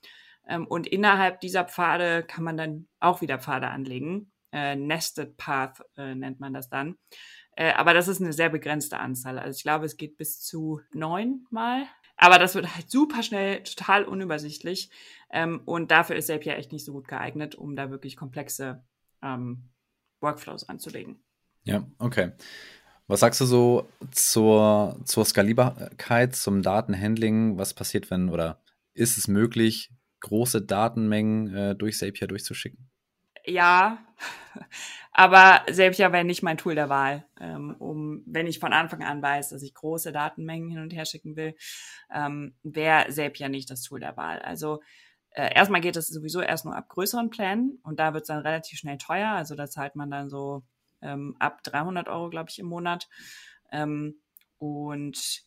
Ähm, 0.46 0.66
und 0.66 0.86
innerhalb 0.86 1.40
dieser 1.40 1.64
Pfade 1.64 2.22
kann 2.22 2.44
man 2.44 2.56
dann 2.56 2.88
auch 3.00 3.20
wieder 3.20 3.38
Pfade 3.38 3.68
anlegen. 3.68 4.32
Äh, 4.52 4.76
Nested 4.76 5.36
Path 5.36 5.82
äh, 5.96 6.14
nennt 6.14 6.40
man 6.40 6.52
das 6.52 6.68
dann. 6.68 6.96
Äh, 7.56 7.72
aber 7.72 7.94
das 7.94 8.08
ist 8.08 8.20
eine 8.20 8.32
sehr 8.32 8.50
begrenzte 8.50 8.98
Anzahl. 8.98 9.38
Also 9.38 9.56
ich 9.56 9.62
glaube, 9.62 9.86
es 9.86 9.96
geht 9.96 10.16
bis 10.16 10.40
zu 10.40 10.80
neun 10.92 11.46
Mal. 11.50 11.86
Aber 12.16 12.38
das 12.38 12.54
wird 12.54 12.72
halt 12.74 12.90
super 12.90 13.22
schnell, 13.22 13.62
total 13.64 14.04
unübersichtlich. 14.04 14.90
Ähm, 15.30 15.62
und 15.64 15.90
dafür 15.90 16.16
ist 16.16 16.28
Zapier 16.28 16.56
echt 16.56 16.72
nicht 16.72 16.84
so 16.84 16.92
gut 16.92 17.08
geeignet, 17.08 17.54
um 17.54 17.74
da 17.74 17.90
wirklich 17.90 18.16
komplexe 18.16 18.84
ähm, 19.22 19.70
Workflows 20.20 20.68
anzulegen. 20.68 21.24
Ja, 21.64 21.86
okay. 21.98 22.32
Was 23.06 23.20
sagst 23.20 23.40
du 23.40 23.44
so 23.44 23.88
zur, 24.12 24.98
zur 25.04 25.24
Skalierbarkeit, 25.24 26.34
zum 26.34 26.62
Datenhandling? 26.62 27.58
Was 27.58 27.74
passiert, 27.74 28.10
wenn 28.10 28.30
oder 28.30 28.62
ist 28.94 29.18
es 29.18 29.28
möglich, 29.28 29.90
große 30.20 30.62
Datenmengen 30.62 31.54
äh, 31.54 31.76
durch 31.76 31.98
Zapier 31.98 32.28
durchzuschicken? 32.28 32.90
Ja, 33.44 33.98
aber 35.12 35.60
Zapier 35.70 36.12
wäre 36.12 36.24
nicht 36.24 36.42
mein 36.42 36.56
Tool 36.56 36.74
der 36.74 36.88
Wahl, 36.88 37.26
ähm, 37.38 37.76
um, 37.78 38.22
wenn 38.26 38.46
ich 38.46 38.58
von 38.58 38.72
Anfang 38.72 39.02
an 39.02 39.20
weiß, 39.20 39.50
dass 39.50 39.62
ich 39.62 39.74
große 39.74 40.12
Datenmengen 40.12 40.70
hin 40.70 40.80
und 40.80 40.94
her 40.94 41.04
schicken 41.04 41.36
will, 41.36 41.54
ähm, 42.10 42.54
wäre 42.62 43.10
Zapier 43.10 43.50
nicht 43.50 43.70
das 43.70 43.82
Tool 43.82 44.00
der 44.00 44.16
Wahl. 44.16 44.38
Also 44.38 44.80
äh, 45.30 45.54
erstmal 45.54 45.82
geht 45.82 45.96
es 45.96 46.08
sowieso 46.08 46.40
erst 46.40 46.64
nur 46.64 46.74
ab 46.74 46.88
größeren 46.88 47.28
Plänen 47.28 47.80
und 47.82 48.00
da 48.00 48.14
wird 48.14 48.22
es 48.22 48.28
dann 48.28 48.38
relativ 48.38 48.78
schnell 48.78 48.96
teuer. 48.96 49.28
Also 49.30 49.54
da 49.54 49.68
zahlt 49.68 49.94
man 49.94 50.10
dann 50.10 50.30
so 50.30 50.64
ähm, 51.04 51.36
ab 51.38 51.62
300 51.62 52.08
Euro, 52.08 52.30
glaube 52.30 52.50
ich, 52.50 52.58
im 52.58 52.66
Monat. 52.66 53.08
Ähm, 53.70 54.16
und 54.58 55.42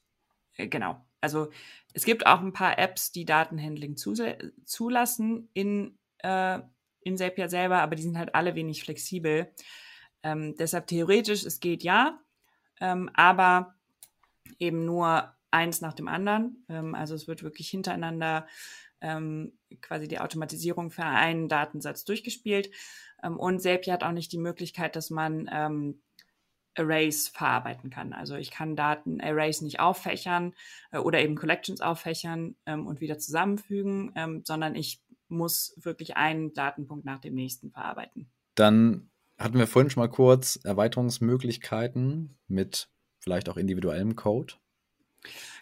äh, 0.56 0.68
genau, 0.68 1.06
also 1.22 1.50
es 1.94 2.06
gibt 2.06 2.26
auch 2.26 2.42
ein 2.42 2.54
paar 2.54 2.78
Apps, 2.78 3.12
die 3.12 3.26
Datenhandling 3.26 3.98
zulassen 3.98 5.50
in, 5.54 5.98
äh, 6.20 6.60
in 7.02 7.18
Zapier 7.18 7.50
selber, 7.50 7.80
aber 7.80 7.96
die 7.96 8.04
sind 8.04 8.18
halt 8.18 8.36
alle 8.36 8.56
wenig 8.56 8.84
flexibel. 8.84 9.52
Ähm, 10.24 10.56
deshalb 10.58 10.88
theoretisch, 10.88 11.44
es 11.44 11.60
geht 11.60 11.84
ja, 11.84 12.20
ähm, 12.80 13.10
aber 13.14 13.76
eben 14.60 14.86
nur 14.86 15.34
eins 15.52 15.82
nach 15.82 15.94
dem 15.94 16.08
anderen. 16.08 16.66
Ähm, 16.70 16.96
also 16.96 17.16
es 17.16 17.28
wird 17.28 17.44
wirklich 17.44 17.70
hintereinander 17.70 18.48
ähm, 19.02 19.54
quasi 19.82 20.08
die 20.08 20.20
Automatisierung 20.20 20.92
für 20.92 21.06
einen 21.06 21.48
Datensatz 21.48 22.06
durchgespielt. 22.06 22.72
Ähm, 23.24 23.38
und 23.38 23.62
Zapier 23.62 23.94
hat 23.94 24.04
auch 24.04 24.12
nicht 24.12 24.32
die 24.32 24.38
Möglichkeit, 24.38 24.96
dass 24.96 25.10
man 25.10 25.50
ähm, 25.52 26.02
Arrays 26.76 27.28
verarbeiten 27.28 27.90
kann. 27.90 28.14
Also 28.14 28.36
ich 28.36 28.52
kann 28.52 28.76
Daten 28.76 29.20
Arrays 29.22 29.62
nicht 29.62 29.80
auffächern 29.80 30.54
äh, 30.92 31.00
oder 31.00 31.22
eben 31.22 31.36
Collections 31.36 31.82
auffächern 31.82 32.56
ähm, 32.66 32.86
und 32.86 33.02
wieder 33.02 33.18
zusammenfügen, 33.18 34.12
ähm, 34.16 34.44
sondern 34.46 34.76
ich 34.76 35.02
muss 35.28 35.74
wirklich 35.78 36.16
einen 36.16 36.54
Datenpunkt 36.54 37.06
nach 37.06 37.20
dem 37.20 37.34
nächsten 37.34 37.72
verarbeiten. 37.72 38.30
Dann 38.56 39.10
hatten 39.38 39.58
wir 39.58 39.68
vorhin 39.68 39.90
schon 39.90 40.02
mal 40.02 40.10
kurz 40.10 40.60
Erweiterungsmöglichkeiten 40.64 42.38
mit 42.48 42.90
vielleicht 43.20 43.50
auch 43.50 43.58
individuellem 43.58 44.16
Code. 44.16 44.54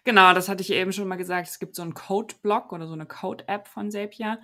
Genau, 0.05 0.33
das 0.33 0.47
hatte 0.47 0.61
ich 0.61 0.71
eben 0.71 0.93
schon 0.93 1.07
mal 1.07 1.15
gesagt. 1.15 1.47
Es 1.47 1.59
gibt 1.59 1.75
so 1.75 1.81
einen 1.81 1.95
Code-Block 1.95 2.71
oder 2.71 2.87
so 2.87 2.93
eine 2.93 3.07
Code-App 3.07 3.67
von 3.67 3.89
Zapier. 3.89 4.39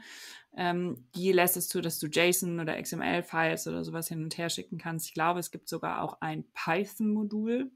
Ähm, 0.57 1.07
die 1.15 1.31
lässt 1.31 1.55
es 1.55 1.69
zu, 1.69 1.81
dass 1.81 1.99
du 1.99 2.07
JSON 2.07 2.59
oder 2.59 2.81
XML-Files 2.81 3.67
oder 3.67 3.85
sowas 3.85 4.07
hin 4.07 4.23
und 4.23 4.37
her 4.37 4.49
schicken 4.49 4.79
kannst. 4.79 5.05
Ich 5.07 5.13
glaube, 5.13 5.39
es 5.39 5.51
gibt 5.51 5.69
sogar 5.69 6.01
auch 6.01 6.19
ein 6.19 6.45
Python-Modul, 6.53 7.71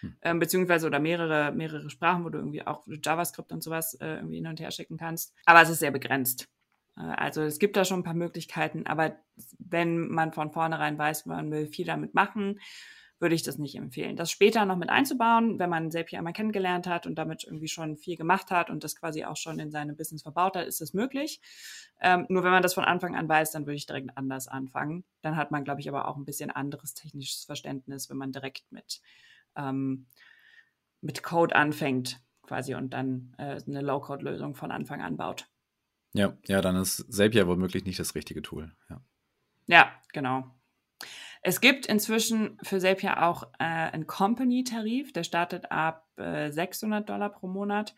hm. 0.00 0.16
ähm, 0.22 0.38
beziehungsweise 0.38 0.86
oder 0.86 0.98
mehrere, 0.98 1.52
mehrere 1.52 1.90
Sprachen, 1.90 2.24
wo 2.24 2.30
du 2.30 2.38
irgendwie 2.38 2.66
auch 2.66 2.84
JavaScript 2.86 3.52
und 3.52 3.62
sowas 3.62 3.94
äh, 4.00 4.16
irgendwie 4.16 4.36
hin 4.36 4.46
und 4.46 4.58
her 4.58 4.70
schicken 4.70 4.96
kannst. 4.96 5.34
Aber 5.44 5.60
es 5.60 5.68
ist 5.68 5.80
sehr 5.80 5.92
begrenzt. 5.92 6.48
Äh, 6.96 7.02
also 7.02 7.42
es 7.42 7.58
gibt 7.58 7.76
da 7.76 7.84
schon 7.84 8.00
ein 8.00 8.04
paar 8.04 8.14
Möglichkeiten, 8.14 8.86
aber 8.86 9.14
wenn 9.58 10.08
man 10.08 10.32
von 10.32 10.50
vornherein 10.50 10.98
weiß, 10.98 11.26
man 11.26 11.50
will 11.50 11.66
viel 11.66 11.86
damit 11.86 12.14
machen, 12.14 12.60
würde 13.18 13.34
ich 13.34 13.42
das 13.42 13.58
nicht 13.58 13.76
empfehlen. 13.76 14.16
Das 14.16 14.30
später 14.30 14.66
noch 14.66 14.76
mit 14.76 14.90
einzubauen, 14.90 15.58
wenn 15.58 15.70
man 15.70 15.90
Zapier 15.90 16.18
einmal 16.18 16.34
kennengelernt 16.34 16.86
hat 16.86 17.06
und 17.06 17.14
damit 17.16 17.44
irgendwie 17.44 17.68
schon 17.68 17.96
viel 17.96 18.16
gemacht 18.16 18.50
hat 18.50 18.68
und 18.68 18.84
das 18.84 18.96
quasi 18.96 19.24
auch 19.24 19.36
schon 19.36 19.58
in 19.58 19.70
seine 19.70 19.94
Business 19.94 20.22
verbaut 20.22 20.56
hat, 20.56 20.66
ist 20.66 20.80
das 20.80 20.92
möglich. 20.92 21.40
Ähm, 22.00 22.26
nur 22.28 22.44
wenn 22.44 22.50
man 22.50 22.62
das 22.62 22.74
von 22.74 22.84
Anfang 22.84 23.16
an 23.16 23.28
weiß, 23.28 23.52
dann 23.52 23.66
würde 23.66 23.76
ich 23.76 23.86
direkt 23.86 24.10
anders 24.16 24.48
anfangen. 24.48 25.04
Dann 25.22 25.36
hat 25.36 25.50
man, 25.50 25.64
glaube 25.64 25.80
ich, 25.80 25.88
aber 25.88 26.08
auch 26.08 26.16
ein 26.16 26.26
bisschen 26.26 26.50
anderes 26.50 26.92
technisches 26.92 27.44
Verständnis, 27.44 28.10
wenn 28.10 28.18
man 28.18 28.32
direkt 28.32 28.70
mit, 28.70 29.00
ähm, 29.56 30.06
mit 31.00 31.22
Code 31.22 31.56
anfängt 31.56 32.20
quasi 32.42 32.74
und 32.74 32.90
dann 32.90 33.34
äh, 33.38 33.60
eine 33.66 33.80
Low-Code-Lösung 33.80 34.54
von 34.54 34.70
Anfang 34.70 35.00
an 35.00 35.16
baut. 35.16 35.48
Ja, 36.12 36.36
ja, 36.46 36.60
dann 36.60 36.76
ist 36.76 37.12
Zapier 37.12 37.46
womöglich 37.46 37.84
nicht 37.84 37.98
das 37.98 38.14
richtige 38.14 38.42
Tool. 38.42 38.74
Ja, 38.88 39.00
ja 39.66 39.92
genau. 40.12 40.55
Es 41.46 41.60
gibt 41.60 41.86
inzwischen 41.86 42.58
für 42.60 42.80
Zapier 42.80 43.22
auch 43.22 43.44
äh, 43.60 43.62
einen 43.62 44.08
Company-Tarif, 44.08 45.12
der 45.12 45.22
startet 45.22 45.70
ab 45.70 46.04
äh, 46.16 46.50
600 46.50 47.08
Dollar 47.08 47.30
pro 47.30 47.46
Monat. 47.46 47.94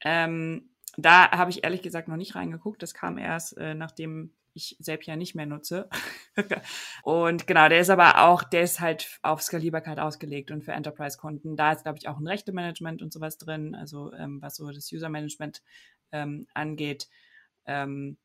Ähm, 0.00 0.70
da 0.96 1.28
habe 1.32 1.50
ich 1.50 1.64
ehrlich 1.64 1.82
gesagt 1.82 2.06
noch 2.06 2.16
nicht 2.16 2.36
reingeguckt. 2.36 2.80
Das 2.80 2.94
kam 2.94 3.18
erst, 3.18 3.58
äh, 3.58 3.74
nachdem 3.74 4.32
ich 4.54 4.76
Zapier 4.80 5.16
nicht 5.16 5.34
mehr 5.34 5.46
nutze. 5.46 5.88
und 7.02 7.48
genau, 7.48 7.68
der 7.68 7.80
ist 7.80 7.90
aber 7.90 8.24
auch, 8.28 8.44
der 8.44 8.62
ist 8.62 8.78
halt 8.78 9.18
auf 9.22 9.42
Skalierbarkeit 9.42 9.98
ausgelegt 9.98 10.52
und 10.52 10.64
für 10.64 10.70
Enterprise-Kunden. 10.70 11.56
Da 11.56 11.72
ist, 11.72 11.82
glaube 11.82 11.98
ich, 11.98 12.06
auch 12.06 12.20
ein 12.20 12.28
Rechte-Management 12.28 13.02
und 13.02 13.12
sowas 13.12 13.38
drin, 13.38 13.74
also 13.74 14.12
ähm, 14.12 14.40
was 14.40 14.54
so 14.54 14.70
das 14.70 14.92
User-Management 14.92 15.62
ähm, 16.12 16.46
angeht. 16.54 17.08
Ähm, 17.66 18.18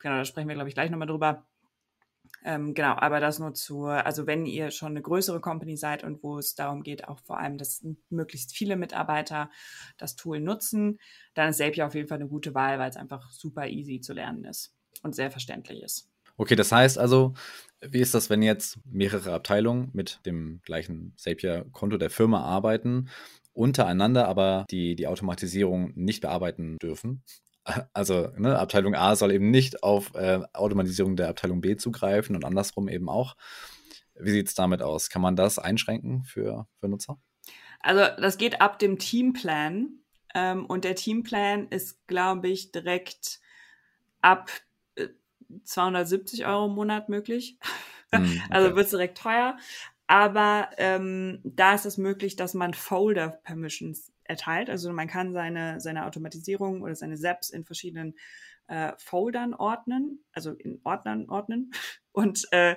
genau, 0.00 0.16
da 0.16 0.24
sprechen 0.24 0.48
wir, 0.48 0.56
glaube 0.56 0.68
ich, 0.68 0.74
gleich 0.74 0.90
nochmal 0.90 1.06
drüber. 1.06 1.46
Ähm, 2.42 2.72
genau, 2.72 2.94
aber 2.96 3.20
das 3.20 3.38
nur 3.38 3.52
zur, 3.52 4.06
also 4.06 4.26
wenn 4.26 4.46
ihr 4.46 4.70
schon 4.70 4.92
eine 4.92 5.02
größere 5.02 5.40
Company 5.40 5.76
seid 5.76 6.04
und 6.04 6.22
wo 6.22 6.38
es 6.38 6.54
darum 6.54 6.82
geht, 6.82 7.06
auch 7.06 7.18
vor 7.20 7.38
allem, 7.38 7.58
dass 7.58 7.84
möglichst 8.08 8.56
viele 8.56 8.76
Mitarbeiter 8.76 9.50
das 9.98 10.16
Tool 10.16 10.40
nutzen, 10.40 10.98
dann 11.34 11.50
ist 11.50 11.58
Zapier 11.58 11.86
auf 11.86 11.94
jeden 11.94 12.08
Fall 12.08 12.18
eine 12.18 12.28
gute 12.28 12.54
Wahl, 12.54 12.78
weil 12.78 12.88
es 12.88 12.96
einfach 12.96 13.30
super 13.30 13.68
easy 13.68 14.00
zu 14.00 14.14
lernen 14.14 14.44
ist 14.44 14.74
und 15.02 15.14
sehr 15.14 15.30
verständlich 15.30 15.82
ist. 15.82 16.08
Okay, 16.38 16.56
das 16.56 16.72
heißt 16.72 16.98
also, 16.98 17.34
wie 17.82 18.00
ist 18.00 18.14
das, 18.14 18.30
wenn 18.30 18.40
jetzt 18.40 18.78
mehrere 18.86 19.34
Abteilungen 19.34 19.90
mit 19.92 20.20
dem 20.24 20.60
gleichen 20.64 21.12
Zapier-Konto 21.16 21.98
der 21.98 22.08
Firma 22.08 22.42
arbeiten, 22.42 23.10
untereinander 23.52 24.26
aber 24.26 24.64
die, 24.70 24.96
die 24.96 25.06
Automatisierung 25.06 25.92
nicht 25.94 26.22
bearbeiten 26.22 26.78
dürfen? 26.78 27.22
Also 27.92 28.28
ne, 28.36 28.58
Abteilung 28.58 28.94
A 28.94 29.16
soll 29.16 29.32
eben 29.32 29.50
nicht 29.50 29.82
auf 29.82 30.14
äh, 30.14 30.40
Automatisierung 30.52 31.16
der 31.16 31.28
Abteilung 31.28 31.60
B 31.60 31.76
zugreifen 31.76 32.36
und 32.36 32.44
andersrum 32.44 32.88
eben 32.88 33.08
auch. 33.08 33.36
Wie 34.14 34.30
sieht 34.30 34.48
es 34.48 34.54
damit 34.54 34.82
aus? 34.82 35.10
Kann 35.10 35.22
man 35.22 35.36
das 35.36 35.58
einschränken 35.58 36.24
für, 36.24 36.66
für 36.78 36.88
Nutzer? 36.88 37.18
Also 37.80 38.04
das 38.20 38.36
geht 38.36 38.60
ab 38.60 38.78
dem 38.78 38.98
Teamplan 38.98 40.00
ähm, 40.34 40.66
und 40.66 40.84
der 40.84 40.94
Teamplan 40.94 41.68
ist, 41.68 42.06
glaube 42.06 42.48
ich, 42.48 42.72
direkt 42.72 43.40
ab 44.20 44.50
270 45.64 46.40
äh, 46.40 46.44
Euro 46.44 46.66
im 46.66 46.74
Monat 46.74 47.08
möglich. 47.08 47.58
Mm, 48.12 48.16
okay. 48.16 48.42
Also 48.50 48.76
wird 48.76 48.84
es 48.84 48.90
direkt 48.90 49.18
teuer. 49.18 49.56
Aber 50.06 50.70
ähm, 50.76 51.40
da 51.44 51.74
ist 51.74 51.86
es 51.86 51.96
möglich, 51.96 52.34
dass 52.34 52.52
man 52.54 52.74
Folder-Permissions 52.74 54.12
erteilt. 54.30 54.70
Also 54.70 54.92
man 54.92 55.08
kann 55.08 55.32
seine, 55.32 55.80
seine 55.80 56.06
Automatisierung 56.06 56.80
oder 56.82 56.94
seine 56.94 57.18
SAPs 57.18 57.50
in 57.50 57.64
verschiedenen 57.64 58.14
äh, 58.68 58.92
Foldern 58.96 59.52
ordnen, 59.52 60.24
also 60.32 60.52
in 60.52 60.80
Ordnern 60.84 61.28
ordnen. 61.28 61.72
Und 62.12 62.46
äh, 62.52 62.76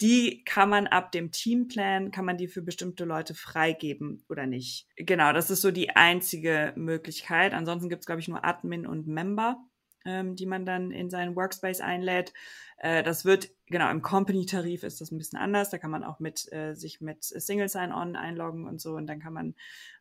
die 0.00 0.44
kann 0.44 0.68
man 0.68 0.86
ab 0.86 1.12
dem 1.12 1.32
Teamplan, 1.32 2.10
kann 2.10 2.24
man 2.24 2.36
die 2.36 2.48
für 2.48 2.62
bestimmte 2.62 3.04
Leute 3.04 3.34
freigeben 3.34 4.24
oder 4.28 4.46
nicht. 4.46 4.86
Genau, 4.96 5.32
das 5.32 5.50
ist 5.50 5.60
so 5.60 5.70
die 5.70 5.90
einzige 5.90 6.72
Möglichkeit. 6.76 7.52
Ansonsten 7.52 7.88
gibt 7.88 8.00
es, 8.00 8.06
glaube 8.06 8.20
ich, 8.20 8.28
nur 8.28 8.44
Admin 8.44 8.86
und 8.86 9.08
Member, 9.08 9.58
ähm, 10.04 10.36
die 10.36 10.46
man 10.46 10.64
dann 10.64 10.92
in 10.92 11.10
seinen 11.10 11.34
Workspace 11.34 11.80
einlädt. 11.80 12.32
Äh, 12.76 13.02
das 13.02 13.24
wird, 13.24 13.50
genau, 13.66 13.90
im 13.90 14.02
Company-Tarif 14.02 14.84
ist 14.84 15.00
das 15.00 15.10
ein 15.10 15.18
bisschen 15.18 15.38
anders. 15.38 15.70
Da 15.70 15.78
kann 15.78 15.90
man 15.90 16.04
auch 16.04 16.20
mit 16.20 16.50
äh, 16.52 16.74
sich 16.74 17.00
mit 17.00 17.24
Single 17.24 17.68
Sign-On 17.68 18.14
einloggen 18.14 18.66
und 18.66 18.80
so. 18.80 18.94
Und 18.94 19.08
dann 19.08 19.18
kann 19.18 19.32
man 19.32 19.56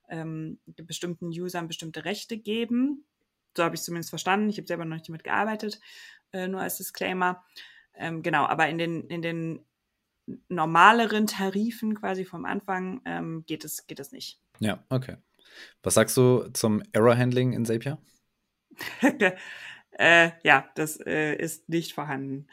ähm, 0.09 0.59
bestimmten 0.65 1.27
Usern 1.27 1.67
bestimmte 1.67 2.05
Rechte 2.05 2.37
geben. 2.37 3.05
So 3.55 3.63
habe 3.63 3.75
ich 3.75 3.81
es 3.81 3.85
zumindest 3.85 4.09
verstanden. 4.09 4.49
Ich 4.49 4.57
habe 4.57 4.67
selber 4.67 4.85
noch 4.85 4.95
nicht 4.95 5.07
damit 5.07 5.23
gearbeitet, 5.23 5.79
äh, 6.31 6.47
nur 6.47 6.61
als 6.61 6.77
Disclaimer. 6.77 7.43
Ähm, 7.93 8.21
genau, 8.21 8.45
aber 8.45 8.69
in 8.69 8.77
den, 8.77 9.07
in 9.07 9.21
den 9.21 9.65
normaleren 10.49 11.27
Tarifen 11.27 11.95
quasi 11.95 12.25
vom 12.25 12.45
Anfang 12.45 13.01
ähm, 13.05 13.43
geht, 13.47 13.63
es, 13.65 13.87
geht 13.87 13.99
es 13.99 14.11
nicht. 14.11 14.39
Ja, 14.59 14.83
okay. 14.89 15.17
Was 15.83 15.95
sagst 15.95 16.17
du 16.17 16.49
zum 16.53 16.83
Error-Handling 16.91 17.53
in 17.53 17.65
Zapier? 17.65 17.97
äh, 19.91 20.31
ja, 20.43 20.69
das 20.75 20.99
äh, 21.05 21.35
ist 21.35 21.69
nicht 21.69 21.93
vorhanden. 21.93 22.47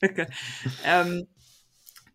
ähm, 0.84 1.26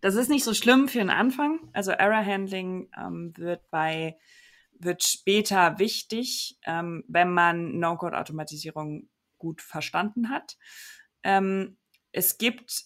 das 0.02 0.16
ist 0.16 0.30
nicht 0.30 0.44
so 0.44 0.54
schlimm 0.54 0.88
für 0.88 1.00
den 1.00 1.10
Anfang. 1.10 1.60
Also 1.74 1.92
Error 1.92 2.26
Handling 2.26 2.90
ähm, 2.98 3.34
wird 3.36 3.70
bei 3.70 4.18
wird 4.80 5.04
später 5.04 5.80
wichtig, 5.80 6.58
ähm, 6.66 7.04
wenn 7.08 7.32
man 7.32 7.80
No-Code-Automatisierung 7.80 9.10
gut 9.38 9.62
verstanden 9.62 10.30
hat. 10.30 10.58
Ähm, 11.24 11.78
es 12.12 12.38
gibt 12.38 12.86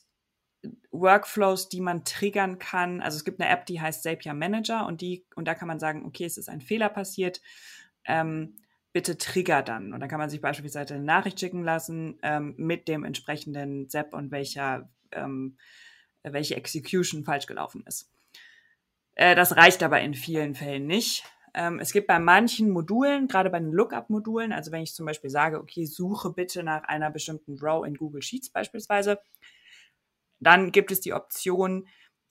Workflows, 0.92 1.70
die 1.70 1.82
man 1.82 2.04
triggern 2.04 2.60
kann. 2.60 3.02
Also 3.02 3.18
es 3.18 3.26
gibt 3.26 3.42
eine 3.42 3.50
App, 3.50 3.66
die 3.66 3.82
heißt 3.82 4.04
Zapier 4.04 4.34
Manager 4.34 4.86
und 4.86 5.02
die 5.02 5.26
und 5.36 5.48
da 5.48 5.56
kann 5.56 5.68
man 5.68 5.80
sagen, 5.80 6.06
okay, 6.06 6.26
es 6.26 6.38
ist 6.38 6.50
ein 6.50 6.62
Fehler 6.62 6.90
passiert. 6.90 7.42
Ähm, 8.06 8.56
bitte 8.92 9.18
trigger 9.18 9.64
dann. 9.64 9.94
Und 9.94 10.00
dann 10.00 10.10
kann 10.10 10.20
man 10.20 10.30
sich 10.30 10.42
beispielsweise 10.42 10.94
eine 10.94 11.04
Nachricht 11.04 11.40
schicken 11.40 11.64
lassen 11.64 12.20
ähm, 12.22 12.54
mit 12.58 12.88
dem 12.88 13.04
entsprechenden 13.04 13.90
ZAP 13.90 14.14
und 14.14 14.32
welcher 14.32 14.90
ähm, 15.12 15.58
welche 16.24 16.56
Execution 16.56 17.24
falsch 17.24 17.48
gelaufen 17.48 17.84
ist. 17.86 18.10
Äh, 19.16 19.36
das 19.36 19.56
reicht 19.56 19.84
aber 19.84 20.02
in 20.02 20.14
vielen 20.14 20.56
Fällen 20.56 20.88
nicht. 20.88 21.24
Ähm, 21.54 21.80
es 21.80 21.92
gibt 21.92 22.08
bei 22.08 22.20
manchen 22.20 22.70
Modulen, 22.70 23.28
gerade 23.28 23.50
bei 23.50 23.60
den 23.60 23.72
Lookup-Modulen, 23.72 24.52
also 24.52 24.72
wenn 24.72 24.82
ich 24.82 24.94
zum 24.94 25.06
Beispiel 25.06 25.30
sage, 25.30 25.60
okay, 25.60 25.86
suche 25.86 26.32
bitte 26.32 26.64
nach 26.64 26.84
einer 26.84 27.12
bestimmten 27.12 27.58
Row 27.60 27.86
in 27.86 27.96
Google 27.96 28.22
Sheets 28.22 28.50
beispielsweise, 28.50 29.20
dann 30.40 30.72
gibt 30.72 30.92
es 30.92 31.00
die 31.00 31.14
Option, 31.14 31.88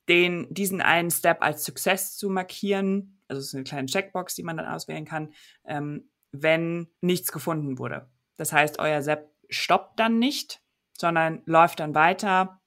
den, 0.08 0.52
diesen 0.52 0.80
einen 0.80 1.11
Step 1.11 1.42
als 1.42 1.64
Success 1.64 2.16
zu 2.16 2.28
markieren. 2.28 3.20
Also 3.28 3.40
es 3.40 3.48
ist 3.48 3.54
eine 3.54 3.64
kleine 3.64 3.87
Checkbox, 3.87 4.35
die 4.35 4.42
man 4.42 4.56
dann 4.56 4.66
auswählen 4.66 5.04
kann, 5.04 5.32
ähm, 5.64 6.11
wenn 6.32 6.88
nichts 7.00 7.30
gefunden 7.30 7.78
wurde. 7.78 8.11
Das 8.37 8.52
heißt, 8.52 8.78
euer 8.78 9.02
SEP 9.02 9.28
stoppt 9.48 10.00
dann 10.00 10.18
nicht, 10.18 10.61
sondern 10.98 11.42
läuft 11.46 11.80
dann 11.80 11.94
weiter 11.94 12.61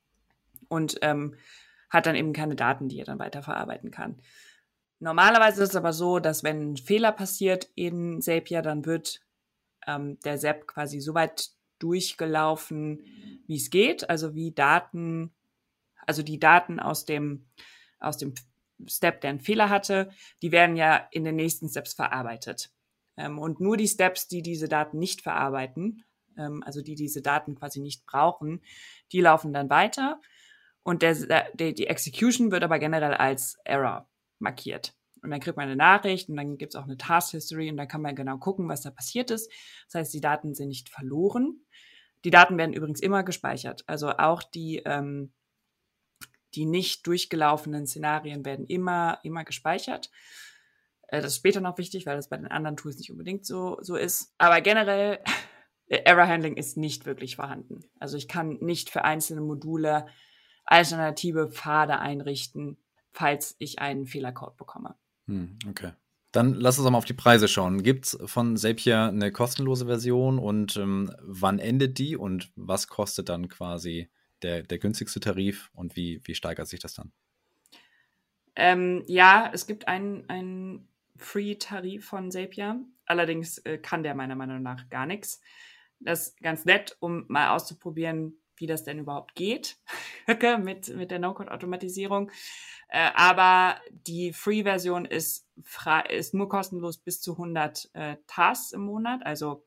und 0.70 0.98
ähm, 1.02 1.36
hat 1.90 2.06
dann 2.06 2.16
eben 2.16 2.34
keine 2.34 2.56
Daten, 2.56 2.88
die 2.88 2.98
ihr 2.98 3.06
dann 3.06 3.20
weiterverarbeiten 3.20 3.92
kann. 3.92 4.22
Normalerweise 5.00 5.64
ist 5.64 5.70
es 5.70 5.76
aber 5.76 5.94
so, 5.94 6.20
dass 6.20 6.44
wenn 6.44 6.74
ein 6.74 6.78
Fehler 6.78 7.12
passiert 7.12 7.70
in 7.76 8.22
Zapier, 8.22 8.62
dann 8.62 8.86
wird 8.86 9.22
ähm, 9.88 10.20
der 10.22 10.38
SEP 10.38 10.68
quasi 10.68 11.00
so 11.00 11.14
weit 11.14 11.50
durchgelaufen, 11.80 13.06
wie 13.48 13.58
es 13.58 13.70
geht, 13.70 14.10
also 14.10 14.34
wie 14.34 14.52
Daten, 14.52 15.34
also 16.08 16.24
die 16.24 16.40
Daten 16.40 16.80
aus 16.80 17.06
dem, 17.06 17.46
aus 18.00 18.18
dem 18.18 18.34
Step, 18.88 19.22
der 19.22 19.32
einen 19.32 19.40
Fehler 19.42 19.70
hatte, 19.70 20.10
die 20.42 20.52
werden 20.52 20.76
ja 20.76 21.08
in 21.12 21.24
den 21.24 21.36
nächsten 21.36 21.70
Steps 21.70 21.94
verarbeitet. 21.94 22.72
Ähm, 23.18 23.38
und 23.38 23.60
nur 23.60 23.78
die 23.78 23.88
Steps, 23.88 24.28
die 24.28 24.42
diese 24.42 24.70
Daten 24.70 24.98
nicht 24.98 25.22
verarbeiten, 25.22 26.04
ähm, 26.38 26.64
also 26.66 26.82
die 26.82 26.96
diese 26.96 27.22
Daten 27.22 27.56
quasi 27.56 27.82
nicht 27.82 28.06
brauchen, 28.06 28.62
die 29.12 29.22
laufen 29.22 29.54
dann 29.54 29.70
weiter. 29.70 30.22
Und 30.84 31.02
der, 31.02 31.16
der, 31.54 31.74
die 31.74 31.88
Execution 31.88 32.52
wird 32.52 32.64
aber 32.64 32.80
generell 32.80 33.14
als 33.14 33.58
Error 33.64 34.08
markiert. 34.40 34.94
Und 35.22 35.32
dann 35.32 35.40
kriegt 35.40 35.58
man 35.58 35.66
eine 35.66 35.76
Nachricht 35.76 36.30
und 36.30 36.38
dann 36.38 36.58
gibt 36.58 36.74
es 36.74 36.80
auch 36.80 36.84
eine 36.84 36.98
Task 36.98 37.32
History 37.32 37.70
und 37.72 37.78
dann 37.78 37.88
kann 37.88 38.02
man 38.02 38.16
genau 38.16 38.38
gucken, 38.38 38.70
was 38.70 38.82
da 38.82 38.92
passiert 38.92 39.32
ist. 39.32 39.52
Das 39.88 40.02
heißt, 40.02 40.14
die 40.14 40.22
Daten 40.22 40.54
sind 40.54 40.68
nicht 40.68 40.90
verloren. 40.90 41.66
Die 42.24 42.30
Daten 42.30 42.58
werden 42.58 42.74
übrigens 42.74 43.02
immer 43.02 43.24
gespeichert. 43.24 43.84
Also 43.88 44.12
auch 44.12 44.44
die, 44.44 44.84
ähm, 44.86 45.34
die 46.54 46.66
nicht 46.66 47.08
durchgelaufenen 47.08 47.88
Szenarien 47.88 48.46
werden 48.46 48.66
immer, 48.66 49.20
immer 49.24 49.44
gespeichert. 49.44 50.12
Äh, 51.08 51.22
das 51.22 51.34
ist 51.34 51.38
später 51.38 51.62
noch 51.62 51.78
wichtig, 51.78 52.06
weil 52.06 52.16
das 52.16 52.30
bei 52.30 52.38
den 52.38 52.48
anderen 52.48 52.78
Tools 52.78 52.98
nicht 52.98 53.12
unbedingt 53.12 53.46
so, 53.46 53.78
so 53.82 53.96
ist. 53.96 54.34
Aber 54.38 54.62
generell, 54.62 55.20
Error 55.88 56.28
Handling 56.28 56.58
ist 56.58 56.78
nicht 56.78 57.06
wirklich 57.06 57.36
vorhanden. 57.36 57.82
Also 58.00 58.18
ich 58.18 58.28
kann 58.28 58.58
nicht 58.62 58.90
für 58.90 59.04
einzelne 59.04 59.42
Module 59.42 60.08
alternative 60.66 61.52
Pfade 61.52 62.00
einrichten, 62.00 62.78
falls 63.16 63.56
ich 63.60 63.80
einen 63.80 64.06
Fehlercode 64.06 64.58
bekomme. 64.58 64.96
Hm, 65.28 65.58
okay. 65.70 65.94
Dann 66.32 66.54
lass 66.54 66.78
uns 66.78 66.90
mal 66.90 66.98
auf 66.98 67.06
die 67.06 67.14
Preise 67.14 67.48
schauen. 67.48 67.82
Gibt 67.82 68.06
es 68.06 68.20
von 68.26 68.58
Zapier 68.58 69.04
eine 69.04 69.32
kostenlose 69.32 69.86
Version 69.86 70.38
und 70.38 70.76
ähm, 70.76 71.10
wann 71.22 71.60
endet 71.60 71.98
die 71.98 72.18
und 72.18 72.52
was 72.58 72.90
kostet 72.90 73.30
dann 73.30 73.48
quasi 73.48 74.10
der, 74.42 74.64
der 74.64 74.80
günstigste 74.80 75.22
Tarif 75.22 75.70
und 75.74 75.96
wie, 75.96 76.20
wie 76.26 76.36
steigert 76.36 76.68
sich 76.68 76.82
das 76.82 76.94
dann? 76.94 77.14
Ähm, 78.58 79.04
ja, 79.08 79.50
es 79.54 79.66
gibt 79.66 79.88
einen, 79.88 80.30
einen 80.30 80.90
Free-Tarif 81.16 82.06
von 82.06 82.32
Zapier. 82.32 82.82
Allerdings 83.06 83.60
äh, 83.60 83.78
kann 83.78 84.04
der 84.04 84.14
meiner 84.14 84.36
Meinung 84.36 84.62
nach 84.62 84.90
gar 84.90 85.06
nichts. 85.06 85.40
Das 86.02 86.28
ist 86.28 86.42
ganz 86.42 86.66
nett, 86.66 86.98
um 87.00 87.24
mal 87.30 87.56
auszuprobieren, 87.56 88.34
wie 88.58 88.68
das 88.68 88.84
denn 88.84 89.00
überhaupt 89.00 89.36
geht 89.36 89.78
mit, 90.64 90.96
mit 90.96 91.12
der 91.12 91.20
No-Code-Automatisierung. 91.20 92.32
Äh, 92.88 93.10
aber 93.16 93.80
die 93.90 94.34
Free-Version 94.34 95.06
ist, 95.06 95.48
ist 96.10 96.34
nur 96.34 96.50
kostenlos 96.50 96.98
bis 96.98 97.22
zu 97.22 97.34
100 97.34 97.90
äh, 97.94 98.18
Tasks 98.28 98.72
im 98.72 98.82
Monat. 98.82 99.26
Also 99.26 99.66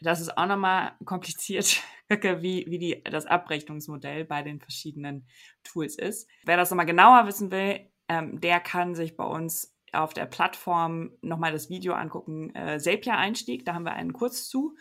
das 0.00 0.20
ist 0.20 0.36
auch 0.36 0.46
nochmal 0.46 0.92
kompliziert, 1.04 1.80
wie, 2.08 2.66
wie 2.68 2.78
die, 2.78 3.04
das 3.04 3.26
Abrechnungsmodell 3.26 4.24
bei 4.24 4.42
den 4.42 4.60
verschiedenen 4.60 5.26
Tools 5.62 5.96
ist. 5.96 6.28
Wer 6.44 6.56
das 6.56 6.70
nochmal 6.70 6.86
genauer 6.86 7.26
wissen 7.26 7.50
will, 7.50 7.88
ähm, 8.08 8.40
der 8.40 8.60
kann 8.60 8.94
sich 8.94 9.16
bei 9.16 9.24
uns 9.24 9.74
auf 9.92 10.14
der 10.14 10.26
Plattform 10.26 11.12
nochmal 11.20 11.52
das 11.52 11.68
Video 11.68 11.92
angucken, 11.94 12.54
äh, 12.54 12.78
Zapier-Einstieg, 12.78 13.64
da 13.64 13.74
haben 13.74 13.84
wir 13.84 13.92
einen 13.92 14.12
Kurs 14.12 14.48
zu. 14.48 14.74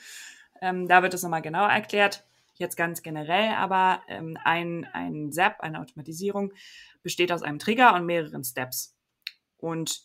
Ähm, 0.61 0.87
da 0.87 1.03
wird 1.03 1.13
das 1.13 1.23
nochmal 1.23 1.41
genauer 1.41 1.69
erklärt. 1.69 2.25
Jetzt 2.61 2.75
ganz 2.75 3.01
generell, 3.01 3.55
aber 3.55 4.03
ähm, 4.07 4.37
ein, 4.43 4.85
ein 4.93 5.31
SAP, 5.31 5.61
eine 5.61 5.79
Automatisierung, 5.79 6.53
besteht 7.01 7.31
aus 7.31 7.41
einem 7.41 7.57
Trigger 7.57 7.95
und 7.95 8.05
mehreren 8.05 8.43
Steps. 8.43 8.95
Und 9.57 10.01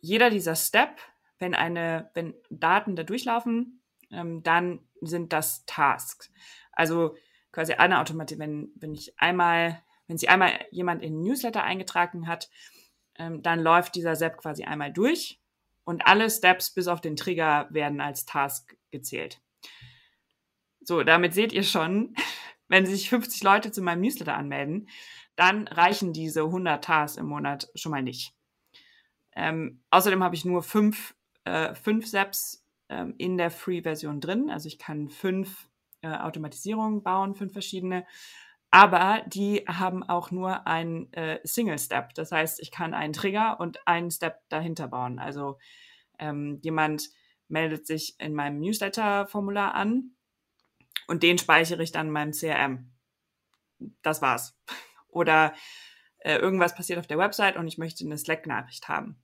jeder 0.00 0.30
dieser 0.30 0.54
Step, 0.54 1.00
wenn 1.40 1.56
eine, 1.56 2.08
wenn 2.14 2.34
Daten 2.50 2.94
da 2.94 3.02
durchlaufen, 3.02 3.82
ähm, 4.12 4.44
dann 4.44 4.78
sind 5.00 5.32
das 5.32 5.66
Tasks. 5.66 6.30
Also 6.70 7.16
quasi 7.50 7.72
eine 7.72 7.98
Automatik, 7.98 8.38
wenn, 8.38 8.70
wenn 8.76 8.94
ich 8.94 9.18
einmal, 9.18 9.82
wenn 10.06 10.18
sie 10.18 10.28
einmal 10.28 10.52
jemand 10.70 11.02
in 11.02 11.20
Newsletter 11.20 11.64
eingetragen 11.64 12.28
hat, 12.28 12.48
ähm, 13.16 13.42
dann 13.42 13.58
läuft 13.58 13.96
dieser 13.96 14.14
SAP 14.14 14.36
quasi 14.36 14.62
einmal 14.62 14.92
durch 14.92 15.40
und 15.82 16.06
alle 16.06 16.30
Steps 16.30 16.72
bis 16.72 16.86
auf 16.86 17.00
den 17.00 17.16
Trigger 17.16 17.66
werden 17.70 18.00
als 18.00 18.24
Task 18.24 18.76
gezählt. 18.92 19.40
So, 20.86 21.02
damit 21.02 21.34
seht 21.34 21.52
ihr 21.52 21.64
schon, 21.64 22.14
wenn 22.68 22.86
sich 22.86 23.10
50 23.10 23.42
Leute 23.42 23.72
zu 23.72 23.82
meinem 23.82 24.02
Newsletter 24.02 24.36
anmelden, 24.36 24.88
dann 25.34 25.66
reichen 25.66 26.12
diese 26.12 26.42
100 26.42 26.82
Tasks 26.82 27.18
im 27.18 27.26
Monat 27.26 27.68
schon 27.74 27.90
mal 27.90 28.02
nicht. 28.02 28.32
Ähm, 29.34 29.82
außerdem 29.90 30.22
habe 30.22 30.36
ich 30.36 30.44
nur 30.44 30.62
fünf, 30.62 31.14
äh, 31.44 31.74
fünf 31.74 32.06
SAPs 32.06 32.64
ähm, 32.88 33.14
in 33.18 33.36
der 33.36 33.50
Free-Version 33.50 34.20
drin. 34.20 34.48
Also 34.48 34.68
ich 34.68 34.78
kann 34.78 35.10
fünf 35.10 35.68
äh, 36.02 36.08
Automatisierungen 36.08 37.02
bauen, 37.02 37.34
fünf 37.34 37.52
verschiedene. 37.52 38.06
Aber 38.70 39.22
die 39.26 39.64
haben 39.66 40.04
auch 40.04 40.30
nur 40.30 40.68
ein 40.68 41.12
äh, 41.12 41.40
Single-Step. 41.42 42.14
Das 42.14 42.30
heißt, 42.30 42.60
ich 42.60 42.70
kann 42.70 42.94
einen 42.94 43.12
Trigger 43.12 43.58
und 43.58 43.86
einen 43.86 44.10
Step 44.12 44.40
dahinter 44.48 44.86
bauen. 44.86 45.18
Also 45.18 45.58
ähm, 46.18 46.60
jemand 46.62 47.10
meldet 47.48 47.86
sich 47.86 48.14
in 48.18 48.34
meinem 48.34 48.60
Newsletter-Formular 48.60 49.74
an 49.74 50.15
und 51.06 51.22
den 51.22 51.38
speichere 51.38 51.82
ich 51.82 51.92
dann 51.92 52.08
in 52.08 52.12
meinem 52.12 52.32
CRM. 52.32 52.92
Das 54.02 54.22
war's. 54.22 54.56
Oder 55.08 55.54
äh, 56.18 56.36
irgendwas 56.36 56.74
passiert 56.74 56.98
auf 56.98 57.06
der 57.06 57.18
Website 57.18 57.56
und 57.56 57.68
ich 57.68 57.78
möchte 57.78 58.04
eine 58.04 58.18
Slack-Nachricht 58.18 58.88
haben. 58.88 59.22